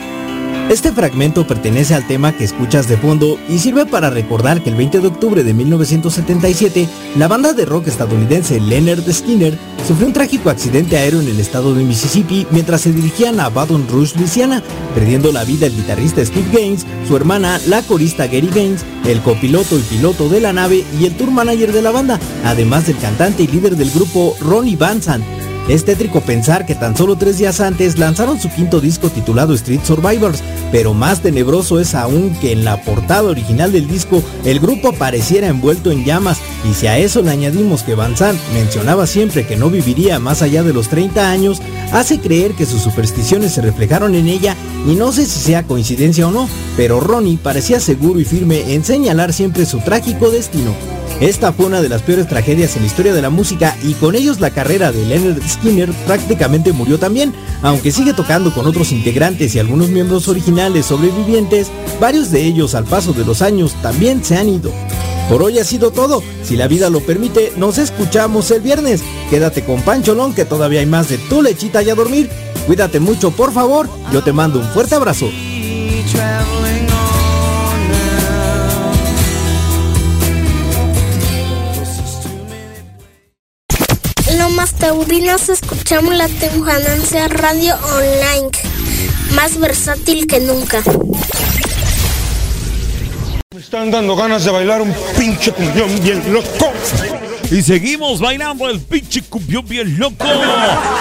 Este 0.69 0.91
fragmento 0.93 1.47
pertenece 1.47 1.95
al 1.95 2.07
tema 2.07 2.37
que 2.37 2.45
escuchas 2.45 2.89
de 2.89 2.97
fondo 2.97 3.39
y 3.49 3.59
sirve 3.59 3.87
para 3.87 4.11
recordar 4.11 4.63
que 4.63 4.71
el 4.71 4.77
20 4.77 5.01
de 5.01 5.07
octubre 5.07 5.45
de 5.45 5.55
1977, 5.55 6.89
la 7.17 7.29
banda 7.29 7.53
de 7.53 7.65
rock 7.65 7.87
estadounidense 7.87 8.61
Leonard 8.61 9.11
Skinner 9.11 9.57
sufrió 9.87 10.09
un 10.09 10.13
trágico 10.13 10.51
accidente 10.51 10.99
aéreo 10.99 11.21
en 11.21 11.29
el 11.29 11.39
estado 11.39 11.73
de 11.73 11.85
Mississippi 11.85 12.49
mientras 12.51 12.81
se 12.81 12.93
dirigían 12.93 13.39
a 13.39 13.49
Baton 13.49 13.87
Rouge, 13.89 14.19
Louisiana, 14.19 14.61
perdiendo 14.95 15.31
la 15.31 15.45
vida 15.45 15.67
el 15.67 15.77
guitarrista 15.77 16.25
Steve 16.25 16.49
Gaines, 16.53 16.85
su 17.07 17.17
hermana, 17.17 17.61
la 17.69 17.81
corista 17.83 18.27
Gary 18.27 18.51
Gaines, 18.53 18.85
el 19.07 19.23
copiloto 19.23 19.79
y 19.79 19.83
piloto 19.83 20.29
de 20.29 20.41
la 20.41 20.53
nave 20.53 20.85
y 21.01 21.07
el 21.07 21.17
tour 21.17 21.31
manager 21.31 21.73
de 21.73 21.83
la 21.83 21.93
banda, 21.93 22.19
además 22.45 22.89
del 22.89 22.99
cantante 22.99 23.45
y 23.45 23.47
líder 23.47 23.77
del 23.77 23.91
grupo 23.93 24.37
Ronnie 24.41 24.77
Van 24.77 25.01
Sant. 25.01 25.36
Es 25.69 25.85
tétrico 25.85 26.21
pensar 26.21 26.65
que 26.65 26.77
tan 26.77 26.97
solo 26.97 27.17
tres 27.17 27.39
días 27.39 27.61
antes 27.61 27.99
lanzaron 27.99 28.41
su 28.41 28.49
quinto 28.49 28.81
disco 28.81 29.11
titulado 29.11 29.53
Street 29.55 29.81
Survivors, 29.83 30.41
pero 30.71 30.95
más 30.95 31.23
tenebroso 31.23 31.81
es 31.81 31.97
aún 31.97 32.37
que 32.41 32.53
en 32.53 32.65
la 32.65 32.81
portada 32.83 33.25
original 33.25 33.73
del 33.73 33.89
disco 33.89 34.23
el 34.45 34.61
grupo 34.61 34.93
pareciera 34.93 35.49
envuelto 35.49 35.91
en 35.91 36.05
llamas 36.05 36.39
y 36.71 36.73
si 36.75 36.87
a 36.87 36.99
eso 36.99 37.21
le 37.21 37.33
añadimos 37.33 37.83
que 37.83 37.97
Van 37.97 38.17
Sant 38.17 38.39
mencionaba 38.55 39.09
siempre 39.09 39.45
que 39.45 39.57
no 39.57 39.69
viviría 39.69 40.21
más 40.21 40.41
allá 40.41 40.63
de 40.63 40.73
los 40.73 40.89
30 40.89 41.29
años, 41.29 41.61
hace 41.93 42.21
creer 42.21 42.53
que 42.53 42.65
sus 42.65 42.83
supersticiones 42.83 43.53
se 43.53 43.61
reflejaron 43.63 44.15
en 44.15 44.29
ella 44.29 44.55
y 44.87 44.95
no 44.95 45.11
sé 45.11 45.27
si 45.27 45.41
sea 45.41 45.65
coincidencia 45.65 46.29
o 46.29 46.31
no, 46.31 46.49
pero 46.77 47.01
Ronnie 47.01 47.39
parecía 47.43 47.81
seguro 47.81 48.21
y 48.21 48.25
firme 48.25 48.73
en 48.75 48.85
señalar 48.85 49.33
siempre 49.33 49.67
su 49.67 49.81
trágico 49.81 50.31
destino. 50.31 50.96
Esta 51.21 51.51
fue 51.51 51.65
una 51.65 51.81
de 51.81 51.89
las 51.89 52.03
peores 52.03 52.29
tragedias 52.29 52.77
en 52.77 52.83
la 52.83 52.89
historia 52.89 53.15
de 53.15 53.23
la 53.23 53.31
música 53.31 53.75
y 53.83 53.95
con 53.95 54.15
ellos 54.15 54.39
la 54.39 54.51
carrera 54.51 54.93
de 54.93 55.07
Leonard 55.07 55.41
Skinner 55.49 55.91
prácticamente 56.07 56.73
murió 56.73 56.99
también, 56.99 57.33
aunque 57.63 57.91
sigue 57.91 58.13
tocando 58.13 58.53
con 58.53 58.67
otros 58.67 58.93
integrantes 58.93 59.55
y 59.55 59.59
algunos 59.59 59.89
miembros 59.89 60.29
originales 60.29 60.85
sobrevivientes, 60.85 61.71
varios 61.99 62.31
de 62.31 62.45
ellos 62.45 62.75
al 62.75 62.85
paso 62.85 63.15
de 63.15 63.25
los 63.25 63.41
años 63.41 63.75
también 63.81 64.23
se 64.23 64.37
han 64.37 64.51
ido. 64.51 64.71
Por 65.31 65.43
hoy 65.43 65.59
ha 65.59 65.65
sido 65.65 65.91
todo, 65.91 66.23
si 66.45 66.55
la 66.55 66.69
vida 66.69 66.91
lo 66.91 67.01
permite, 67.01 67.51
nos 67.57 67.79
escuchamos 67.79 68.51
el 68.51 68.61
viernes. 68.61 69.03
Quédate 69.31 69.65
con 69.65 69.81
Pancholón 69.81 70.35
que 70.35 70.45
todavía 70.45 70.81
hay 70.81 70.87
más 70.87 71.09
de 71.09 71.17
tu 71.17 71.41
lechita 71.41 71.83
y 71.83 71.89
a 71.89 71.95
dormir. 71.95 72.29
Cuídate 72.67 73.01
mucho, 73.01 73.31
por 73.31 73.53
favor, 73.53 73.89
yo 74.13 74.23
te 74.23 74.35
mando 74.35 74.61
un 74.61 74.67
fuerte 74.67 74.95
abrazo. 74.95 75.31
Lomas 84.77 84.79
Taurinas 84.79 85.49
escuchamos 85.49 86.15
la 86.15 86.29
Temujananse 86.29 87.29
Radio 87.29 87.77
Online, 87.95 88.51
más 89.35 89.59
versátil 89.59 90.27
que 90.27 90.41
nunca. 90.41 90.83
Me 93.55 93.61
están 93.61 93.91
dando 93.91 94.17
ganas 94.17 94.45
de 94.45 94.51
bailar 94.51 94.83
un 94.83 94.95
pinche 95.19 95.53
cumbión 95.53 96.03
bien 96.03 96.33
loco. 96.33 96.73
Y 97.51 97.63
seguimos 97.63 98.21
bailando 98.21 98.69
el 98.69 98.81
pinche 98.81 99.23
cumbión 99.23 99.67
bien 99.67 99.99
loco. 99.99 100.25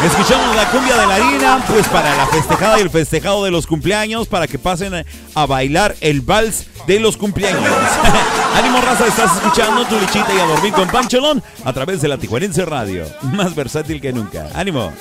Escuchamos 0.06 0.56
la 0.56 0.70
cumbia 0.70 0.96
de 0.96 1.08
la 1.08 1.16
harina, 1.16 1.66
pues 1.68 1.88
para 1.88 2.16
la 2.16 2.28
festejada 2.28 2.78
y 2.78 2.82
el 2.82 2.90
festejado 2.90 3.44
de 3.44 3.52
los 3.52 3.66
cumpleaños, 3.66 4.28
para 4.28 4.48
que 4.48 4.60
pasen 4.60 5.06
a 5.34 5.46
bailar 5.46 5.96
el 6.02 6.22
vals 6.22 6.68
de 6.86 7.00
los 7.00 7.18
cumpleaños. 7.18 7.64
Ánimo 8.56 8.80
raza, 8.82 9.08
estás 9.08 9.36
escuchando 9.36 9.86
tu 9.86 10.00
lechita 10.00 10.34
y 10.36 10.40
a 10.40 10.46
dormir 10.46 10.74
con 10.74 10.88
Pancholón 10.88 11.42
a 11.64 11.74
través 11.74 12.02
de 12.02 12.08
la 12.08 12.18
Tijuanense 12.18 12.64
Radio. 12.64 13.06
Más 13.22 13.56
versátil 13.56 14.00
que 14.00 14.14
nunca. 14.14 14.50
Ánimo. 14.54 14.94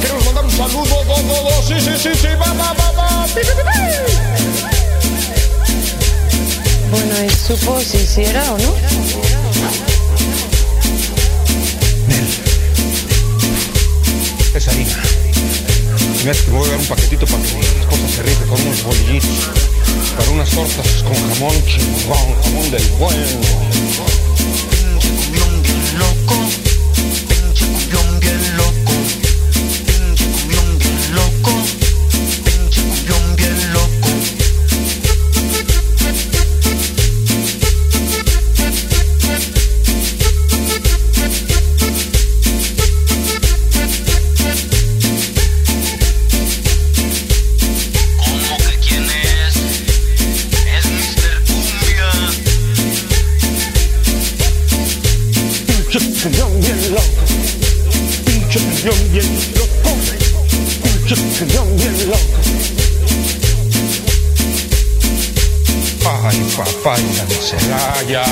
Queremos 0.00 0.24
mandar 0.26 0.44
un 0.44 0.50
saludo. 0.50 1.04
Do, 1.04 1.14
do, 1.22 1.42
do. 1.44 1.62
Sí, 1.62 1.80
sí, 1.80 1.90
sí, 1.96 2.10
sí. 2.14 2.28
Va, 2.40 2.52
va, 2.52 2.72
va, 2.72 2.92
va. 2.92 3.26
Bueno, 6.90 7.24
¿y 7.24 7.30
supo 7.30 7.80
si 7.80 7.98
hiciera 7.98 8.52
o 8.52 8.58
no? 8.58 8.74
Es 14.54 14.68
harina. 14.68 15.02
Mira, 16.18 16.34
te 16.34 16.50
voy 16.50 16.68
a 16.68 16.70
dar 16.70 16.80
un 16.80 16.86
paquetito 16.86 17.26
para 17.26 17.42
que 17.42 17.54
mi 17.54 17.60
esposa 17.64 18.08
se 18.14 18.22
rife 18.22 18.44
con 18.46 18.60
unos 18.60 18.82
bolillitos. 18.82 19.50
Para 20.18 20.30
unas 20.30 20.50
tortas 20.50 21.02
con 21.02 21.14
jamón 21.14 21.64
chingón, 21.66 22.42
jamón 22.42 22.70
del 22.70 22.86
bueno. 22.98 23.62
De 67.62 67.72
Celaya. 67.74 68.24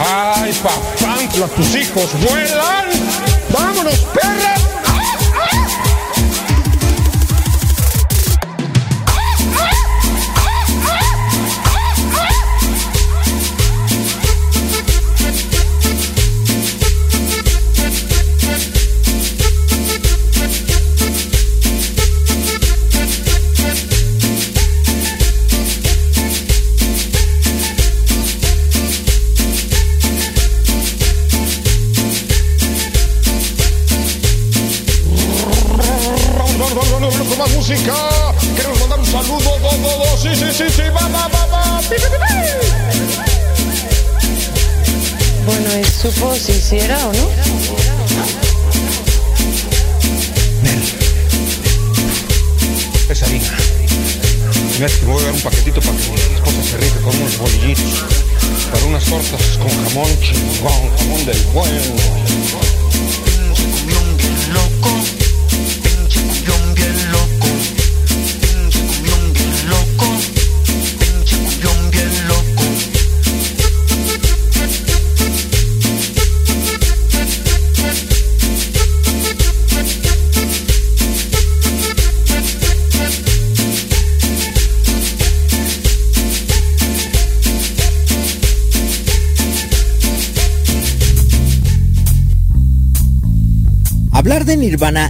Ay, 0.00 0.52
papá, 0.62 1.48
tus 1.54 1.74
hijos 1.74 2.10
vuelan. 2.20 2.88
Vámonos, 3.50 3.98
perra. 4.12 4.67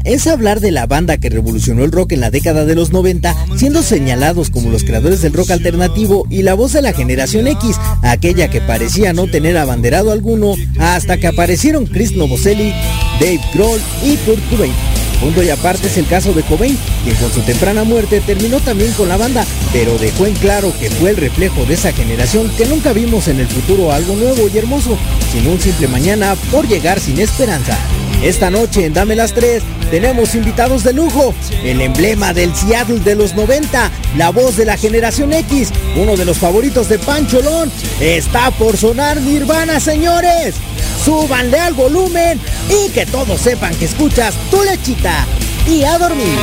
Es 0.05 0.27
hablar 0.27 0.61
de 0.61 0.71
la 0.71 0.87
banda 0.87 1.19
que 1.19 1.29
revolucionó 1.29 1.85
el 1.85 1.93
rock 1.93 2.13
en 2.13 2.21
la 2.21 2.31
década 2.31 2.65
de 2.65 2.75
los 2.75 2.91
90, 2.91 3.37
siendo 3.57 3.83
señalados 3.83 4.49
como 4.49 4.71
los 4.71 4.83
creadores 4.83 5.21
del 5.21 5.35
rock 5.35 5.51
alternativo 5.51 6.27
y 6.31 6.43
la 6.43 6.55
voz 6.55 6.73
de 6.73 6.81
la 6.81 6.95
generación 6.95 7.47
X, 7.47 7.77
aquella 8.03 8.49
que 8.49 8.63
parecía 8.63 9.13
no 9.13 9.27
tener 9.27 9.59
abanderado 9.59 10.11
alguno, 10.11 10.55
hasta 10.79 11.19
que 11.19 11.27
aparecieron 11.27 11.85
Chris 11.85 12.17
Novoselic, 12.17 12.73
Dave 13.21 13.41
Grohl 13.53 13.79
y 14.03 14.17
Kurt 14.17 14.41
Cobain. 14.49 14.73
Punto 15.21 15.43
y 15.43 15.51
aparte 15.51 15.89
es 15.89 15.99
el 15.99 16.07
caso 16.07 16.33
de 16.33 16.45
Cobain, 16.45 16.79
quien 17.05 17.17
con 17.17 17.31
su 17.31 17.43
temprana 17.43 17.85
muerte 17.85 18.23
terminó 18.23 18.61
también 18.61 18.93
con 18.93 19.11
la 19.11 19.19
banda, 19.19 19.45
pero 19.75 19.99
dejó 19.99 20.25
en 20.25 20.35
claro 20.37 20.73
que 20.81 20.89
fue 20.89 21.11
el 21.11 21.19
reflejo 21.19 21.67
de 21.67 21.75
esa 21.75 21.93
generación 21.93 22.51
que 22.57 22.65
nunca 22.65 22.95
vimos 22.95 23.29
en 23.29 23.39
el 23.39 23.47
futuro 23.47 23.93
algo 23.93 24.17
nuevo 24.17 24.49
y 24.49 24.57
hermoso, 24.57 24.97
sino 25.31 25.51
un 25.51 25.61
simple 25.61 25.89
mañana 25.89 26.37
por 26.51 26.67
llegar 26.67 26.99
sin 27.01 27.19
esperanza. 27.19 27.79
Esta 28.23 28.51
noche 28.51 28.85
en 28.85 28.95
Dame 28.95 29.15
las 29.15 29.33
3 29.33 29.63
tenemos 29.91 30.35
invitados 30.35 30.83
de 30.83 30.93
lujo, 30.93 31.35
el 31.63 31.81
emblema 31.81 32.35
del 32.35 32.55
Seattle 32.55 32.99
de 33.01 33.15
los 33.15 33.35
90, 33.35 33.91
la 34.17 34.31
voz 34.31 34.57
de 34.57 34.65
la 34.65 34.77
generación 34.77 35.33
X, 35.33 35.71
uno 35.97 36.17
de 36.17 36.25
los 36.25 36.39
favoritos 36.39 36.89
de 36.89 36.99
Pancholón, 36.99 37.71
está 38.01 38.51
por 38.51 38.77
sonar 38.77 39.21
Nirvana, 39.21 39.79
señores. 39.79 40.57
Súbanle 41.05 41.61
al 41.61 41.75
volumen 41.75 42.41
y 42.69 42.91
que 42.91 43.07
todos 43.07 43.41
sepan 43.41 43.75
que 43.77 43.85
escuchas 43.85 44.35
tu 44.51 44.63
lechita 44.65 45.25
y 45.67 45.85
a 45.85 45.97
dormir. 45.99 46.39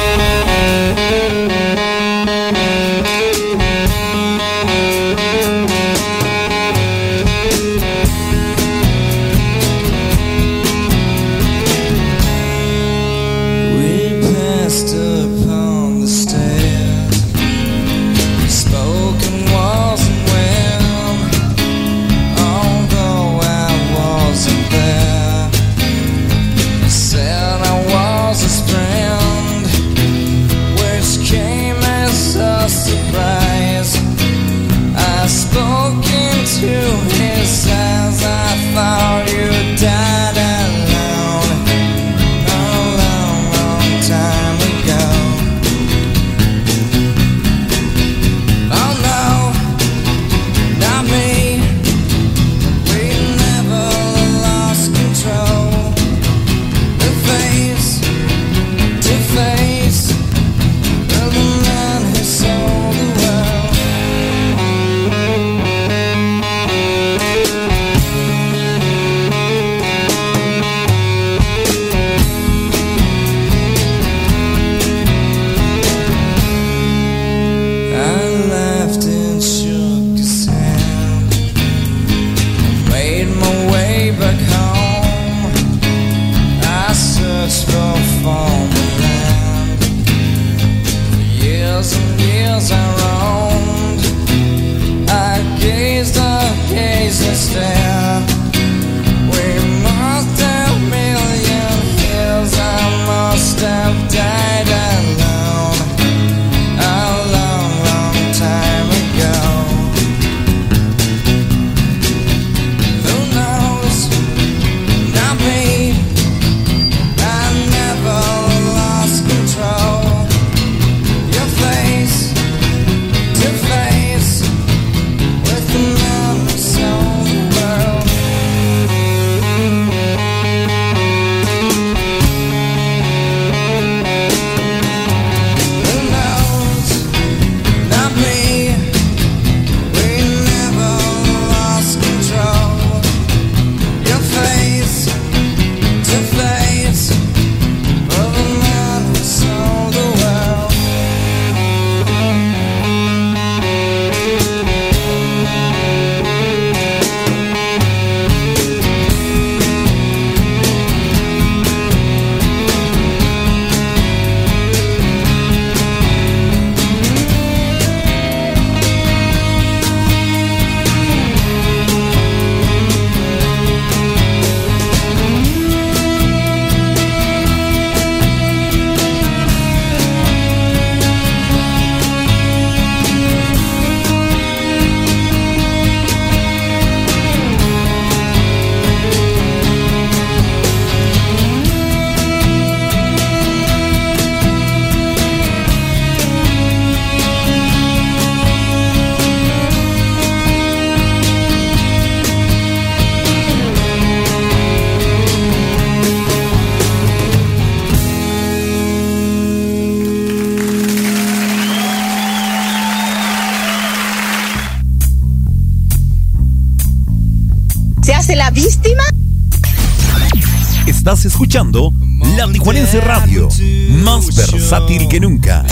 Más 223.89 224.35
versátil 224.35 225.07
que 225.07 225.19
nunca. 225.19 225.65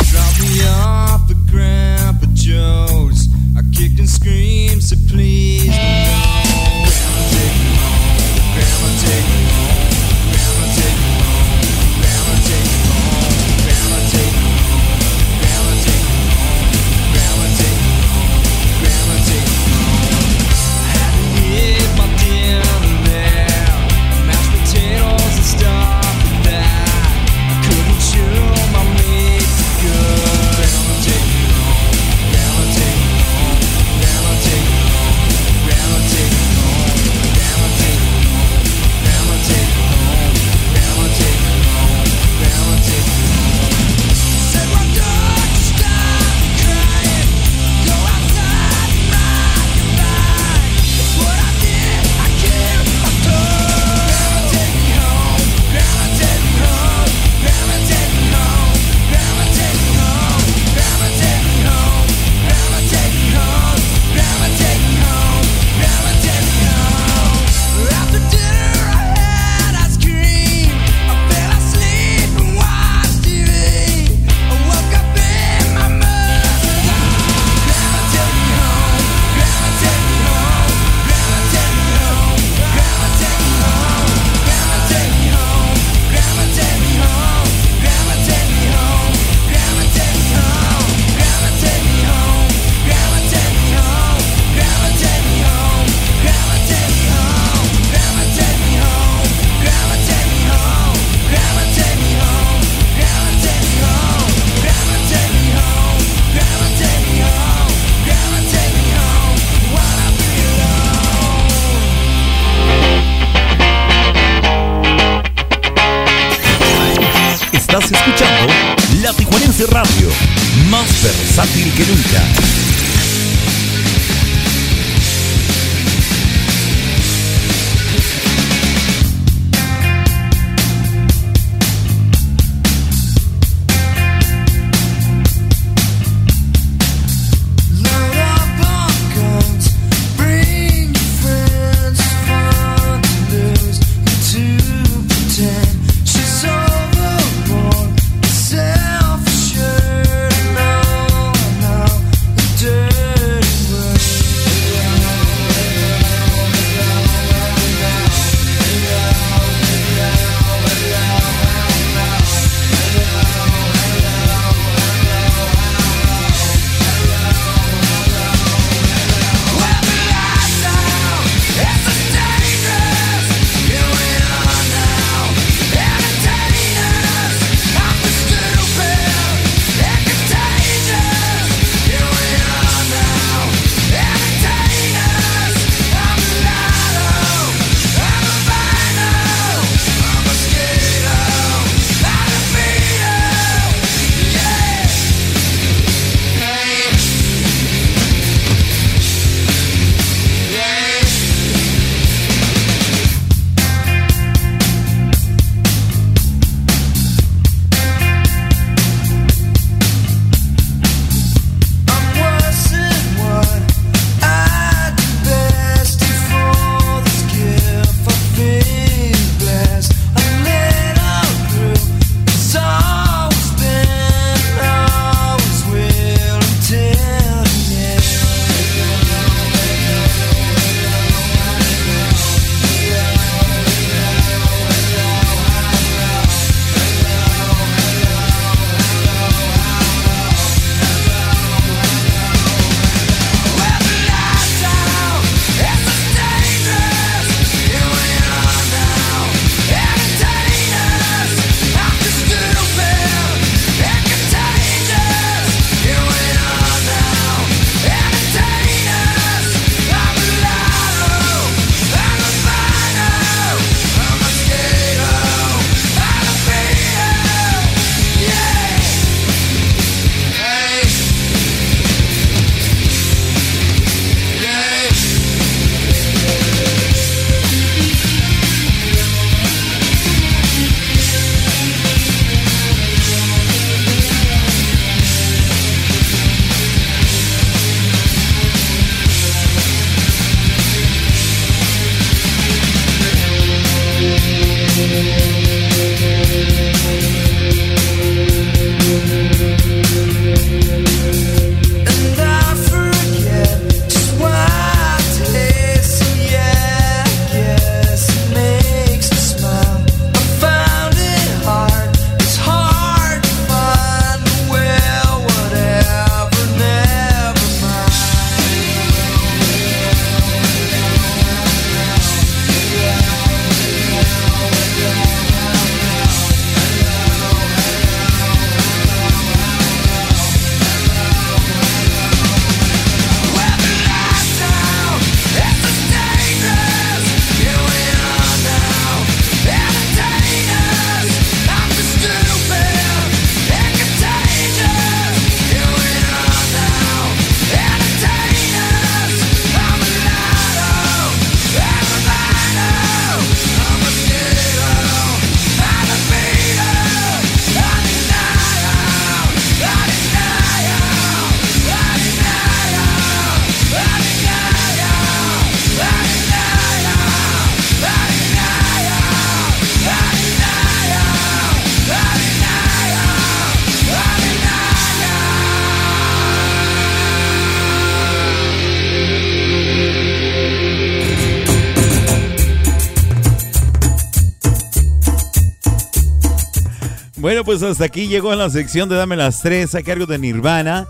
Pues 387.45 387.61
hasta 387.61 387.86
aquí 387.86 388.07
llegó 388.07 388.34
la 388.36 388.49
sección 388.49 388.88
de 388.88 388.95
Dame 388.95 389.18
las 389.18 389.41
Tres 389.41 389.76
a 389.76 389.84
cargo 389.84 390.06
de 390.06 390.18
Nirvana. 390.18 390.88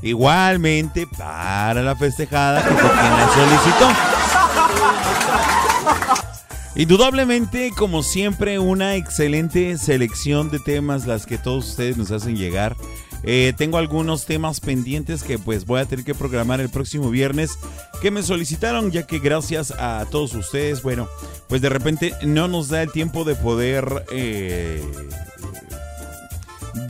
Igualmente 0.00 1.06
para 1.06 1.82
la 1.82 1.94
festejada 1.94 2.62
que 2.62 2.74
la 2.74 3.28
solicitó. 3.34 3.88
Indudablemente, 6.74 7.72
como 7.76 8.02
siempre, 8.02 8.58
una 8.58 8.96
excelente 8.96 9.76
selección 9.76 10.50
de 10.50 10.58
temas 10.58 11.06
las 11.06 11.26
que 11.26 11.36
todos 11.36 11.68
ustedes 11.68 11.98
nos 11.98 12.10
hacen 12.12 12.36
llegar. 12.36 12.76
Eh, 13.22 13.52
tengo 13.58 13.76
algunos 13.76 14.24
temas 14.24 14.60
pendientes 14.60 15.22
que 15.22 15.38
pues 15.38 15.66
voy 15.66 15.80
a 15.80 15.84
tener 15.84 16.06
que 16.06 16.14
programar 16.14 16.60
el 16.60 16.70
próximo 16.70 17.10
viernes 17.10 17.58
que 18.00 18.10
me 18.10 18.22
solicitaron 18.22 18.90
ya 18.90 19.06
que 19.06 19.18
gracias 19.18 19.72
a 19.72 20.06
todos 20.10 20.34
ustedes, 20.34 20.82
bueno, 20.82 21.06
pues 21.46 21.60
de 21.60 21.68
repente 21.68 22.14
no 22.22 22.48
nos 22.48 22.70
da 22.70 22.82
el 22.82 22.90
tiempo 22.90 23.24
de 23.24 23.34
poder 23.34 24.06
eh, 24.10 24.82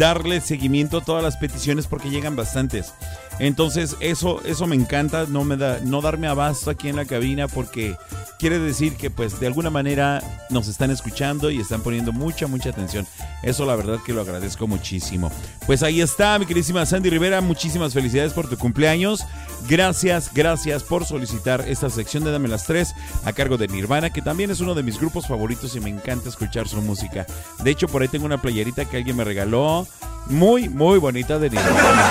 darle 0.00 0.40
seguimiento 0.40 0.96
a 0.96 1.04
todas 1.04 1.22
las 1.22 1.36
peticiones 1.36 1.86
porque 1.86 2.08
llegan 2.08 2.34
bastantes. 2.34 2.94
Entonces, 3.40 3.96
eso, 4.00 4.42
eso 4.44 4.66
me 4.66 4.76
encanta, 4.76 5.24
no 5.26 5.44
me 5.44 5.56
da, 5.56 5.80
no 5.82 6.02
darme 6.02 6.28
abasto 6.28 6.70
aquí 6.70 6.88
en 6.88 6.96
la 6.96 7.06
cabina 7.06 7.48
porque 7.48 7.96
quiere 8.38 8.58
decir 8.58 8.96
que 8.96 9.10
pues 9.10 9.40
de 9.40 9.46
alguna 9.46 9.70
manera 9.70 10.22
nos 10.50 10.68
están 10.68 10.90
escuchando 10.90 11.50
y 11.50 11.58
están 11.58 11.80
poniendo 11.80 12.12
mucha, 12.12 12.46
mucha 12.46 12.68
atención. 12.68 13.06
Eso 13.42 13.64
la 13.64 13.76
verdad 13.76 13.98
que 14.04 14.12
lo 14.12 14.20
agradezco 14.20 14.66
muchísimo. 14.66 15.32
Pues 15.66 15.82
ahí 15.82 16.02
está, 16.02 16.38
mi 16.38 16.44
queridísima 16.44 16.84
Sandy 16.84 17.08
Rivera, 17.08 17.40
muchísimas 17.40 17.94
felicidades 17.94 18.34
por 18.34 18.46
tu 18.46 18.58
cumpleaños. 18.58 19.24
Gracias, 19.68 20.30
gracias 20.34 20.82
por 20.82 21.06
solicitar 21.06 21.64
esta 21.66 21.88
sección 21.88 22.24
de 22.24 22.32
Dame 22.32 22.48
las 22.48 22.66
Tres 22.66 22.94
a 23.24 23.32
cargo 23.32 23.56
de 23.56 23.68
Nirvana, 23.68 24.10
que 24.10 24.20
también 24.20 24.50
es 24.50 24.60
uno 24.60 24.74
de 24.74 24.82
mis 24.82 25.00
grupos 25.00 25.26
favoritos 25.26 25.74
y 25.76 25.80
me 25.80 25.88
encanta 25.88 26.28
escuchar 26.28 26.68
su 26.68 26.82
música. 26.82 27.26
De 27.64 27.70
hecho, 27.70 27.88
por 27.88 28.02
ahí 28.02 28.08
tengo 28.08 28.26
una 28.26 28.42
playerita 28.42 28.84
que 28.84 28.98
alguien 28.98 29.16
me 29.16 29.24
regaló, 29.24 29.86
muy, 30.26 30.68
muy 30.68 30.98
bonita 30.98 31.38
de 31.38 31.48
Nirvana. 31.48 32.10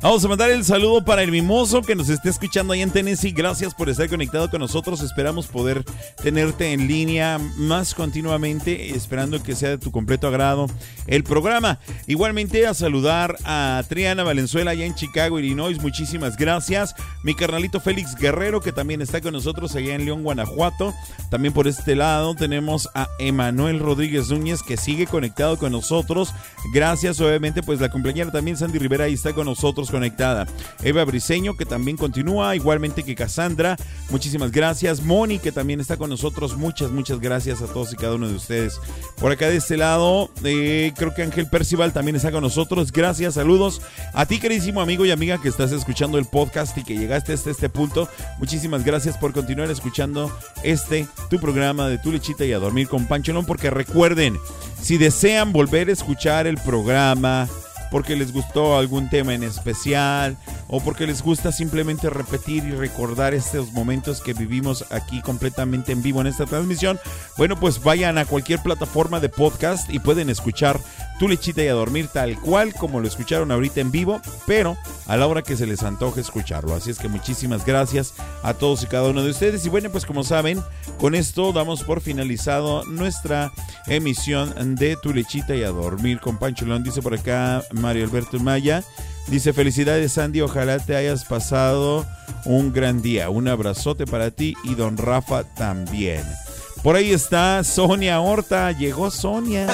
Vamos 0.00 0.24
a 0.24 0.28
mandar 0.28 0.52
el 0.52 0.64
saludo 0.64 1.04
para 1.04 1.24
el 1.24 1.32
mimoso 1.32 1.82
que 1.82 1.96
nos 1.96 2.08
esté 2.08 2.28
escuchando 2.28 2.72
ahí 2.72 2.82
en 2.82 2.92
Tennessee. 2.92 3.32
Gracias 3.32 3.74
por 3.74 3.88
estar 3.88 4.08
conectado 4.08 4.48
con 4.48 4.60
nosotros. 4.60 5.00
Esperamos 5.00 5.48
poder 5.48 5.84
tenerte 6.22 6.72
en 6.72 6.86
línea 6.86 7.38
más 7.56 7.94
continuamente, 7.94 8.94
esperando 8.94 9.42
que 9.42 9.56
sea 9.56 9.70
de 9.70 9.78
tu 9.78 9.90
completo 9.90 10.28
agrado 10.28 10.68
el 11.08 11.24
programa. 11.24 11.80
Igualmente 12.06 12.64
a 12.68 12.74
saludar 12.74 13.36
a 13.44 13.82
Triana 13.88 14.22
Valenzuela 14.22 14.70
allá 14.70 14.86
en 14.86 14.94
Chicago, 14.94 15.40
Illinois. 15.40 15.82
Muchísimas 15.82 16.36
gracias. 16.36 16.94
Mi 17.24 17.34
carnalito 17.34 17.80
Félix 17.80 18.14
Guerrero 18.14 18.60
que 18.60 18.70
también 18.70 19.02
está 19.02 19.20
con 19.20 19.32
nosotros 19.32 19.74
allá 19.74 19.96
en 19.96 20.04
León, 20.04 20.22
Guanajuato. 20.22 20.94
También 21.28 21.52
por 21.52 21.66
este 21.66 21.96
lado 21.96 22.36
tenemos 22.36 22.88
a 22.94 23.08
Emanuel 23.18 23.80
Rodríguez 23.80 24.30
Núñez 24.30 24.62
que 24.62 24.76
sigue 24.76 25.08
conectado 25.08 25.58
con 25.58 25.72
nosotros. 25.72 26.32
Gracias, 26.72 27.20
obviamente, 27.20 27.64
pues 27.64 27.80
la 27.80 27.90
compañera 27.90 28.30
también 28.30 28.56
Sandy 28.56 28.78
Rivera 28.78 29.04
ahí 29.04 29.14
está 29.14 29.32
con 29.32 29.46
nosotros 29.46 29.87
conectada. 29.90 30.46
Eva 30.82 31.04
Briseño, 31.04 31.56
que 31.56 31.64
también 31.64 31.96
continúa, 31.96 32.56
igualmente 32.56 33.02
que 33.02 33.14
Cassandra. 33.14 33.76
Muchísimas 34.10 34.52
gracias. 34.52 35.02
Moni, 35.02 35.38
que 35.38 35.52
también 35.52 35.80
está 35.80 35.96
con 35.96 36.10
nosotros. 36.10 36.56
Muchas, 36.56 36.90
muchas 36.90 37.20
gracias 37.20 37.62
a 37.62 37.66
todos 37.66 37.92
y 37.92 37.96
cada 37.96 38.14
uno 38.14 38.28
de 38.28 38.34
ustedes. 38.34 38.80
Por 39.20 39.32
acá 39.32 39.48
de 39.48 39.56
este 39.56 39.76
lado, 39.76 40.30
eh, 40.44 40.92
creo 40.96 41.14
que 41.14 41.22
Ángel 41.22 41.48
Percival 41.48 41.92
también 41.92 42.16
está 42.16 42.30
con 42.30 42.42
nosotros. 42.42 42.92
Gracias, 42.92 43.34
saludos. 43.34 43.82
A 44.14 44.26
ti, 44.26 44.38
queridísimo 44.38 44.80
amigo 44.80 45.04
y 45.04 45.10
amiga 45.10 45.40
que 45.40 45.48
estás 45.48 45.72
escuchando 45.72 46.18
el 46.18 46.24
podcast 46.24 46.76
y 46.78 46.84
que 46.84 46.96
llegaste 46.96 47.32
hasta 47.32 47.50
este 47.50 47.68
punto. 47.68 48.08
Muchísimas 48.38 48.84
gracias 48.84 49.16
por 49.16 49.32
continuar 49.32 49.70
escuchando 49.70 50.30
este, 50.62 51.06
tu 51.30 51.38
programa 51.38 51.88
de 51.88 51.98
Tu 51.98 52.12
Lechita 52.12 52.44
y 52.44 52.52
a 52.52 52.58
Dormir 52.58 52.88
con 52.88 53.06
Pancholón. 53.06 53.46
Porque 53.46 53.70
recuerden, 53.70 54.38
si 54.80 54.96
desean 54.96 55.52
volver 55.52 55.88
a 55.88 55.92
escuchar 55.92 56.46
el 56.46 56.56
programa, 56.58 57.48
porque 57.90 58.16
les 58.16 58.32
gustó 58.32 58.76
algún 58.76 59.08
tema 59.08 59.34
en 59.34 59.42
especial 59.42 60.36
o 60.68 60.80
porque 60.80 61.06
les 61.06 61.22
gusta 61.22 61.52
simplemente 61.52 62.10
repetir 62.10 62.64
y 62.64 62.72
recordar 62.72 63.34
estos 63.34 63.72
momentos 63.72 64.20
que 64.20 64.34
vivimos 64.34 64.84
aquí 64.90 65.22
completamente 65.22 65.92
en 65.92 66.02
vivo 66.02 66.20
en 66.20 66.26
esta 66.26 66.46
transmisión, 66.46 67.00
bueno, 67.36 67.58
pues 67.58 67.82
vayan 67.82 68.18
a 68.18 68.24
cualquier 68.24 68.60
plataforma 68.60 69.20
de 69.20 69.28
podcast 69.28 69.92
y 69.92 69.98
pueden 69.98 70.30
escuchar 70.30 70.80
Tu 71.18 71.28
lechita 71.28 71.64
y 71.64 71.68
a 71.68 71.72
dormir 71.72 72.08
tal 72.08 72.38
cual 72.38 72.74
como 72.74 73.00
lo 73.00 73.08
escucharon 73.08 73.50
ahorita 73.50 73.80
en 73.80 73.90
vivo, 73.90 74.20
pero 74.46 74.76
a 75.06 75.16
la 75.16 75.26
hora 75.26 75.42
que 75.42 75.56
se 75.56 75.66
les 75.66 75.82
antoje 75.82 76.20
escucharlo. 76.20 76.74
Así 76.74 76.90
es 76.90 76.98
que 76.98 77.08
muchísimas 77.08 77.64
gracias 77.66 78.14
a 78.42 78.54
todos 78.54 78.82
y 78.82 78.86
cada 78.86 79.08
uno 79.08 79.22
de 79.22 79.30
ustedes. 79.30 79.64
Y 79.66 79.68
bueno, 79.68 79.90
pues 79.90 80.06
como 80.06 80.22
saben, 80.22 80.62
con 80.98 81.14
esto 81.14 81.52
damos 81.52 81.82
por 81.82 82.00
finalizado 82.00 82.84
nuestra 82.84 83.52
emisión 83.86 84.76
de 84.76 84.96
Tu 84.96 85.12
lechita 85.12 85.56
y 85.56 85.64
a 85.64 85.70
dormir 85.70 86.20
con 86.20 86.38
Pancholón. 86.38 86.82
Dice 86.82 87.02
por 87.02 87.14
acá 87.14 87.62
Mario 87.78 88.04
Alberto 88.04 88.38
Maya. 88.38 88.84
Dice, 89.28 89.52
felicidades 89.52 90.12
Sandy, 90.12 90.40
ojalá 90.40 90.78
te 90.78 90.96
hayas 90.96 91.24
pasado 91.24 92.06
un 92.44 92.72
gran 92.72 93.02
día. 93.02 93.30
Un 93.30 93.48
abrazote 93.48 94.06
para 94.06 94.30
ti 94.30 94.54
y 94.64 94.74
don 94.74 94.96
Rafa 94.96 95.44
también. 95.44 96.22
Por 96.82 96.96
ahí 96.96 97.12
está 97.12 97.62
Sonia 97.64 98.20
Horta, 98.20 98.72
llegó 98.72 99.10
Sonia. 99.10 99.66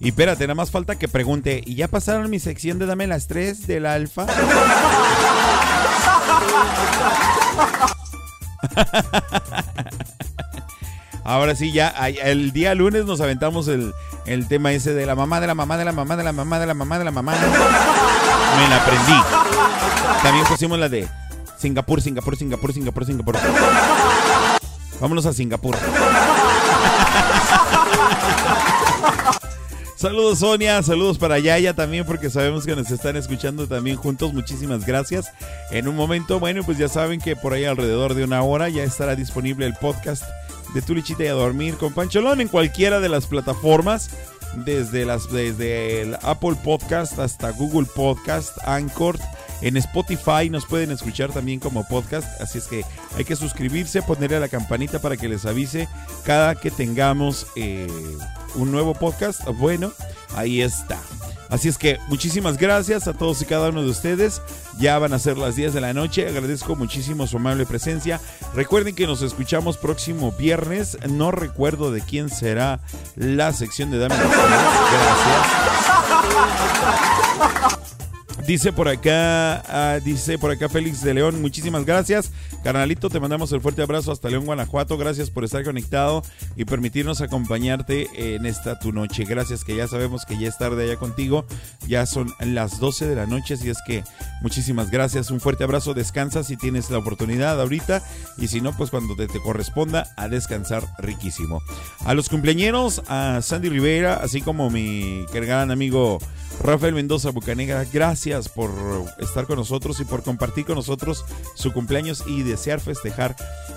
Y 0.00 0.08
espérate, 0.08 0.44
nada 0.44 0.54
más 0.54 0.70
falta 0.70 0.96
que 0.96 1.08
pregunte, 1.08 1.62
¿y 1.64 1.76
ya 1.76 1.88
pasaron 1.88 2.28
mi 2.28 2.38
sección 2.38 2.78
de 2.78 2.84
Dame 2.84 3.06
las 3.06 3.26
tres 3.26 3.66
del 3.66 3.86
Alfa? 3.86 4.26
Ahora 11.24 11.56
sí, 11.56 11.72
ya 11.72 11.88
el 12.22 12.52
día 12.52 12.74
lunes 12.74 13.06
nos 13.06 13.22
aventamos 13.22 13.66
el, 13.68 13.94
el, 14.26 14.46
tema 14.46 14.72
ese 14.72 14.92
de 14.92 15.06
la 15.06 15.14
mamá, 15.14 15.40
de 15.40 15.46
la 15.46 15.54
mamá, 15.54 15.78
de 15.78 15.86
la 15.86 15.92
mamá, 15.92 16.18
de 16.18 16.22
la 16.22 16.32
mamá, 16.34 16.58
de 16.58 16.66
la 16.66 16.74
mamá, 16.74 16.98
de 16.98 17.04
la 17.06 17.10
mamá. 17.10 17.32
Me 17.32 18.68
la 18.68 18.76
aprendí. 18.76 19.14
También 20.22 20.44
pusimos 20.46 20.78
la 20.78 20.90
de 20.90 21.08
Singapur, 21.56 22.02
Singapur, 22.02 22.36
Singapur, 22.36 22.74
Singapur, 22.74 23.06
Singapur. 23.06 23.36
Vámonos 25.00 25.24
a 25.24 25.32
Singapur. 25.32 25.76
Saludos 29.96 30.40
Sonia, 30.40 30.82
saludos 30.82 31.16
para 31.16 31.38
Yaya 31.38 31.72
también 31.72 32.04
porque 32.04 32.28
sabemos 32.28 32.66
que 32.66 32.76
nos 32.76 32.90
están 32.90 33.16
escuchando 33.16 33.66
también 33.66 33.96
juntos. 33.96 34.34
Muchísimas 34.34 34.84
gracias. 34.84 35.32
En 35.70 35.88
un 35.88 35.96
momento, 35.96 36.38
bueno, 36.38 36.62
pues 36.62 36.76
ya 36.76 36.88
saben 36.88 37.18
que 37.18 37.34
por 37.34 37.54
ahí 37.54 37.64
alrededor 37.64 38.12
de 38.12 38.24
una 38.24 38.42
hora 38.42 38.68
ya 38.68 38.82
estará 38.84 39.16
disponible 39.16 39.64
el 39.64 39.72
podcast 39.72 40.24
de 40.74 40.82
Tu 40.82 40.94
Lichita 40.94 41.24
y 41.24 41.28
a 41.28 41.32
Dormir 41.32 41.76
con 41.76 41.94
Pancholón 41.94 42.40
en 42.40 42.48
cualquiera 42.48 43.00
de 43.00 43.08
las 43.08 43.26
plataformas. 43.26 44.10
Desde, 44.64 45.04
las, 45.04 45.32
desde 45.32 46.02
el 46.02 46.14
Apple 46.22 46.54
Podcast 46.62 47.18
hasta 47.18 47.50
Google 47.50 47.88
Podcast, 47.92 48.56
Anchor, 48.64 49.18
en 49.62 49.76
Spotify 49.76 50.48
nos 50.48 50.64
pueden 50.64 50.92
escuchar 50.92 51.32
también 51.32 51.58
como 51.58 51.88
podcast, 51.88 52.40
así 52.40 52.58
es 52.58 52.68
que 52.68 52.84
hay 53.16 53.24
que 53.24 53.34
suscribirse, 53.34 54.00
ponerle 54.02 54.36
a 54.36 54.40
la 54.40 54.48
campanita 54.48 55.00
para 55.00 55.16
que 55.16 55.28
les 55.28 55.44
avise 55.44 55.88
cada 56.24 56.54
que 56.54 56.70
tengamos 56.70 57.48
eh, 57.56 57.88
un 58.54 58.70
nuevo 58.70 58.94
podcast. 58.94 59.44
Bueno, 59.44 59.92
ahí 60.36 60.60
está. 60.60 61.00
Así 61.54 61.68
es 61.68 61.78
que 61.78 62.00
muchísimas 62.08 62.58
gracias 62.58 63.06
a 63.06 63.12
todos 63.12 63.40
y 63.40 63.44
cada 63.44 63.68
uno 63.68 63.84
de 63.84 63.88
ustedes. 63.88 64.42
Ya 64.80 64.98
van 64.98 65.12
a 65.12 65.20
ser 65.20 65.38
las 65.38 65.54
10 65.54 65.72
de 65.72 65.80
la 65.80 65.92
noche. 65.92 66.26
Agradezco 66.26 66.74
muchísimo 66.74 67.28
su 67.28 67.36
amable 67.36 67.64
presencia. 67.64 68.20
Recuerden 68.56 68.96
que 68.96 69.06
nos 69.06 69.22
escuchamos 69.22 69.76
próximo 69.76 70.32
viernes. 70.32 70.98
No 71.08 71.30
recuerdo 71.30 71.92
de 71.92 72.00
quién 72.00 72.28
será 72.28 72.80
la 73.14 73.52
sección 73.52 73.92
de 73.92 73.98
Dame 73.98 74.16
Gracias. 77.46 77.83
Dice 78.46 78.74
por 78.74 78.88
acá, 78.88 79.62
ah, 79.68 80.00
dice 80.04 80.36
por 80.36 80.50
acá 80.50 80.68
Félix 80.68 81.02
de 81.02 81.14
León, 81.14 81.40
muchísimas 81.40 81.86
gracias. 81.86 82.30
Carnalito, 82.62 83.08
te 83.08 83.18
mandamos 83.18 83.50
el 83.52 83.62
fuerte 83.62 83.80
abrazo 83.80 84.12
hasta 84.12 84.28
León, 84.28 84.44
Guanajuato. 84.44 84.98
Gracias 84.98 85.30
por 85.30 85.44
estar 85.44 85.64
conectado 85.64 86.22
y 86.54 86.66
permitirnos 86.66 87.22
acompañarte 87.22 88.06
en 88.34 88.44
esta 88.44 88.78
tu 88.78 88.92
noche. 88.92 89.24
Gracias 89.24 89.64
que 89.64 89.74
ya 89.74 89.88
sabemos 89.88 90.26
que 90.26 90.38
ya 90.38 90.48
es 90.48 90.58
tarde 90.58 90.84
allá 90.84 90.96
contigo. 90.96 91.46
Ya 91.88 92.04
son 92.04 92.34
las 92.40 92.80
12 92.80 93.06
de 93.06 93.16
la 93.16 93.24
noche, 93.24 93.54
así 93.54 93.70
es 93.70 93.78
que 93.86 94.04
muchísimas 94.42 94.90
gracias. 94.90 95.30
Un 95.30 95.40
fuerte 95.40 95.64
abrazo, 95.64 95.94
descansa 95.94 96.44
si 96.44 96.58
tienes 96.58 96.90
la 96.90 96.98
oportunidad 96.98 97.58
ahorita 97.58 98.02
y 98.36 98.48
si 98.48 98.60
no, 98.60 98.76
pues 98.76 98.90
cuando 98.90 99.16
te, 99.16 99.26
corresponda 99.40 100.12
a 100.18 100.28
descansar 100.28 100.84
riquísimo. 100.98 101.62
A 102.04 102.12
los 102.12 102.28
cumpleañeros, 102.28 103.02
a 103.08 103.40
Sandy 103.40 103.70
Rivera, 103.70 104.16
así 104.16 104.42
como 104.42 104.68
mi 104.68 105.24
gran 105.32 105.70
amigo 105.70 106.18
Rafael 106.62 106.94
Mendoza 106.94 107.30
Bucanegra, 107.30 107.84
gracias 107.92 108.48
por 108.48 108.70
estar 109.18 109.46
con 109.46 109.56
nosotros 109.56 110.00
y 110.00 110.04
por 110.04 110.22
compartir 110.22 110.64
con 110.64 110.76
nosotros 110.76 111.24
su 111.54 111.72
cumpleaños 111.72 112.24
y 112.26 112.42
desear 112.42 112.80
festejar 112.80 113.36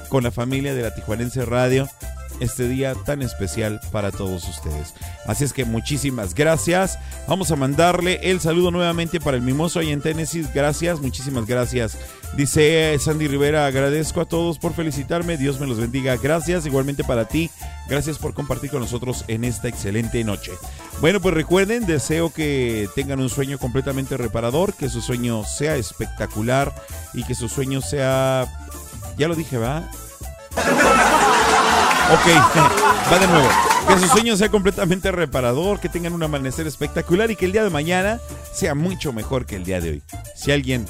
con 0.10 0.24
la 0.24 0.32
familia 0.32 0.74
de 0.74 0.84
la 0.84 0.95
Tijuanense 0.95 1.45
Radio 1.45 1.90
este 2.40 2.68
día 2.68 2.94
tan 3.06 3.22
especial 3.22 3.80
para 3.92 4.12
todos 4.12 4.48
ustedes. 4.48 4.94
Así 5.26 5.44
es 5.44 5.54
que 5.54 5.66
muchísimas 5.66 6.34
gracias. 6.34 7.00
Vamos 7.28 7.52
a 7.52 7.56
mandarle 7.56 8.20
el 8.24 8.40
saludo 8.40 8.72
nuevamente 8.72 9.20
para 9.20 9.38
el 9.38 9.44
mimoso 9.44 9.80
ahí 9.80 9.92
en 9.92 10.02
Tennessee. 10.02 10.48
Gracias, 10.54 11.00
muchísimas 11.00 11.46
gracias. 11.46 11.98
Dice 12.36 12.94
eh, 12.94 13.00
Sandy 13.00 13.28
Rivera, 13.28 13.66
agradezco 13.66 14.22
a 14.22 14.26
todos 14.26 14.60
por 14.60 14.74
felicitarme. 14.74 15.38
Dios 15.38 15.60
me 15.60 15.68
los 15.68 15.80
bendiga. 15.80 16.18
Gracias, 16.18 16.66
igualmente 16.66 17.04
para 17.04 17.26
ti. 17.26 17.50
Gracias 17.88 18.18
por 18.18 18.34
compartir 18.34 18.70
con 18.70 18.82
nosotros 18.82 19.24
en 19.28 19.44
esta 19.44 19.68
excelente 19.68 20.24
noche. 20.24 20.52
Bueno, 21.00 21.22
pues 21.22 21.34
recuerden, 21.34 21.86
deseo 21.86 22.32
que 22.32 22.90
tengan 22.96 23.20
un 23.20 23.30
sueño 23.30 23.58
completamente 23.58 24.18
reparador, 24.18 24.74
que 24.74 24.90
su 24.90 25.02
sueño 25.02 25.44
sea 25.46 25.76
espectacular 25.76 26.74
y 27.14 27.24
que 27.24 27.36
su 27.36 27.50
sueño 27.50 27.82
sea... 27.82 28.46
Ya 29.18 29.28
lo 29.28 29.36
dije, 29.36 29.58
¿va? 29.58 29.90
Ok, 32.10 32.26
va 33.12 33.20
de 33.20 33.28
nuevo. 33.28 33.50
Que 33.88 34.00
su 34.00 34.08
sueño 34.08 34.38
sea 34.38 34.50
completamente 34.50 35.12
reparador, 35.12 35.80
que 35.80 35.90
tengan 35.90 36.14
un 36.14 36.24
amanecer 36.24 36.66
espectacular 36.68 37.32
y 37.32 37.36
que 37.36 37.46
el 37.46 37.52
día 37.52 37.64
de 37.64 37.70
mañana 37.70 38.20
sea 38.54 38.76
mucho 38.76 39.12
mejor 39.12 39.46
que 39.46 39.58
el 39.58 39.66
día 39.66 39.82
de 39.82 39.90
hoy. 39.90 40.04
Si 40.36 40.52
alguien 40.52 40.86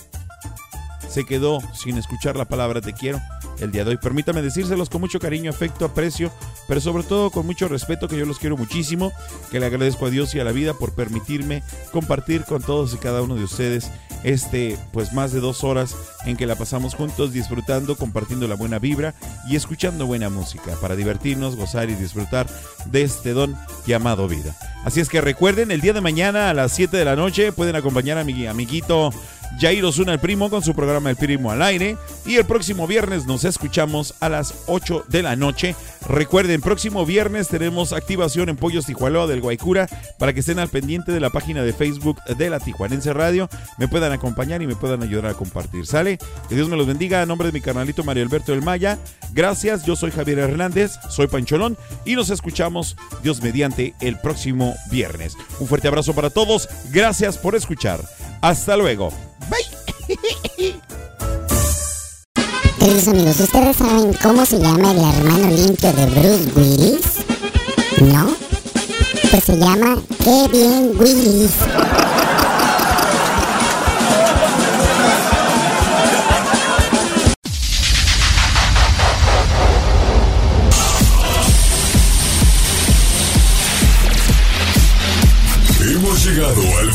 se 1.09 1.25
quedó 1.25 1.59
sin 1.73 1.97
escuchar 1.97 2.35
la 2.35 2.45
palabra 2.45 2.81
te 2.81 2.93
quiero 2.93 3.19
el 3.59 3.71
día 3.71 3.83
de 3.83 3.91
hoy. 3.91 3.97
Permítame 3.97 4.41
decírselos 4.41 4.89
con 4.89 5.01
mucho 5.01 5.19
cariño, 5.19 5.49
afecto, 5.49 5.85
aprecio, 5.85 6.31
pero 6.67 6.81
sobre 6.81 7.03
todo 7.03 7.31
con 7.31 7.45
mucho 7.45 7.67
respeto, 7.67 8.07
que 8.07 8.17
yo 8.17 8.25
los 8.25 8.39
quiero 8.39 8.57
muchísimo, 8.57 9.11
que 9.51 9.59
le 9.59 9.65
agradezco 9.65 10.05
a 10.05 10.09
Dios 10.09 10.33
y 10.35 10.39
a 10.39 10.43
la 10.43 10.51
vida 10.51 10.73
por 10.73 10.93
permitirme 10.93 11.63
compartir 11.91 12.43
con 12.43 12.61
todos 12.61 12.93
y 12.93 12.97
cada 12.97 13.21
uno 13.21 13.35
de 13.35 13.43
ustedes 13.43 13.91
este, 14.23 14.77
pues 14.91 15.13
más 15.13 15.31
de 15.31 15.39
dos 15.39 15.63
horas 15.63 15.95
en 16.25 16.37
que 16.37 16.45
la 16.45 16.55
pasamos 16.55 16.95
juntos, 16.95 17.31
disfrutando, 17.31 17.95
compartiendo 17.95 18.47
la 18.47 18.55
buena 18.55 18.79
vibra 18.79 19.13
y 19.47 19.55
escuchando 19.55 20.05
buena 20.05 20.29
música 20.29 20.75
para 20.81 20.95
divertirnos, 20.95 21.55
gozar 21.55 21.89
y 21.89 21.95
disfrutar 21.95 22.47
de 22.85 23.03
este 23.03 23.33
don 23.33 23.55
llamado 23.85 24.27
vida. 24.27 24.55
Así 24.83 24.99
es 24.99 25.09
que 25.09 25.21
recuerden, 25.21 25.71
el 25.71 25.81
día 25.81 25.93
de 25.93 26.01
mañana 26.01 26.49
a 26.49 26.53
las 26.53 26.71
7 26.73 26.95
de 26.95 27.05
la 27.05 27.15
noche 27.15 27.51
pueden 27.51 27.75
acompañar 27.75 28.17
a 28.17 28.23
mi 28.23 28.45
amiguito 28.47 29.11
Jair 29.59 29.83
Osuna 29.85 30.13
el 30.13 30.19
Primo 30.19 30.49
con 30.49 30.61
su 30.61 30.75
programa 30.75 31.09
El 31.09 31.15
Primo 31.15 31.51
al 31.51 31.61
aire. 31.61 31.97
Y 32.25 32.35
el 32.35 32.45
próximo 32.45 32.87
viernes 32.87 33.25
nos 33.25 33.43
escuchamos 33.43 34.15
a 34.19 34.29
las 34.29 34.53
8 34.67 35.05
de 35.07 35.23
la 35.23 35.35
noche. 35.35 35.75
Recuerden, 36.07 36.61
próximo 36.61 37.05
viernes 37.05 37.47
tenemos 37.47 37.93
activación 37.93 38.49
en 38.49 38.55
Pollos 38.57 38.85
Tijualoa 38.85 39.27
del 39.27 39.41
Guaycura 39.41 39.87
para 40.19 40.33
que 40.33 40.41
estén 40.41 40.59
al 40.59 40.69
pendiente 40.69 41.11
de 41.11 41.19
la 41.19 41.29
página 41.29 41.63
de 41.63 41.73
Facebook 41.73 42.21
de 42.23 42.49
la 42.49 42.59
Tijuanense 42.59 43.13
Radio. 43.13 43.49
Me 43.77 43.87
puedan 43.87 44.11
acompañar 44.11 44.61
y 44.61 44.67
me 44.67 44.75
puedan 44.75 45.03
ayudar 45.03 45.27
a 45.27 45.33
compartir. 45.33 45.85
¿Sale? 45.85 46.17
Que 46.49 46.55
Dios 46.55 46.69
me 46.69 46.77
los 46.77 46.87
bendiga. 46.87 47.21
A 47.21 47.25
nombre 47.25 47.47
de 47.47 47.51
mi 47.53 47.61
carnalito 47.61 48.03
Mario 48.03 48.23
Alberto 48.23 48.51
del 48.51 48.61
Maya. 48.61 48.97
Gracias. 49.33 49.85
Yo 49.85 49.95
soy 49.95 50.11
Javier 50.11 50.39
Hernández. 50.39 50.93
Soy 51.09 51.27
Pancholón. 51.27 51.77
Y 52.05 52.15
nos 52.15 52.29
escuchamos, 52.29 52.95
Dios 53.23 53.41
mediante, 53.41 53.95
el 54.01 54.19
próximo 54.19 54.75
viernes. 54.91 55.35
Un 55.59 55.67
fuerte 55.67 55.87
abrazo 55.87 56.13
para 56.13 56.29
todos. 56.29 56.69
Gracias 56.91 57.37
por 57.37 57.55
escuchar. 57.55 57.99
Hasta 58.41 58.77
luego. 58.77 59.11
Bye. 59.49 60.79
Queridos 62.79 63.07
amigos, 63.07 63.39
¿ustedes 63.39 63.75
saben 63.75 64.13
cómo 64.21 64.45
se 64.45 64.59
llama 64.59 64.91
el 64.91 64.99
hermano 64.99 65.49
limpio 65.49 65.91
de 65.93 66.05
Bruce 66.05 66.51
Willis? 66.55 67.01
¿No? 68.01 68.29
Pues 69.31 69.43
se 69.43 69.57
llama 69.57 69.97
Kevin 70.23 70.91
Willis. 70.97 71.51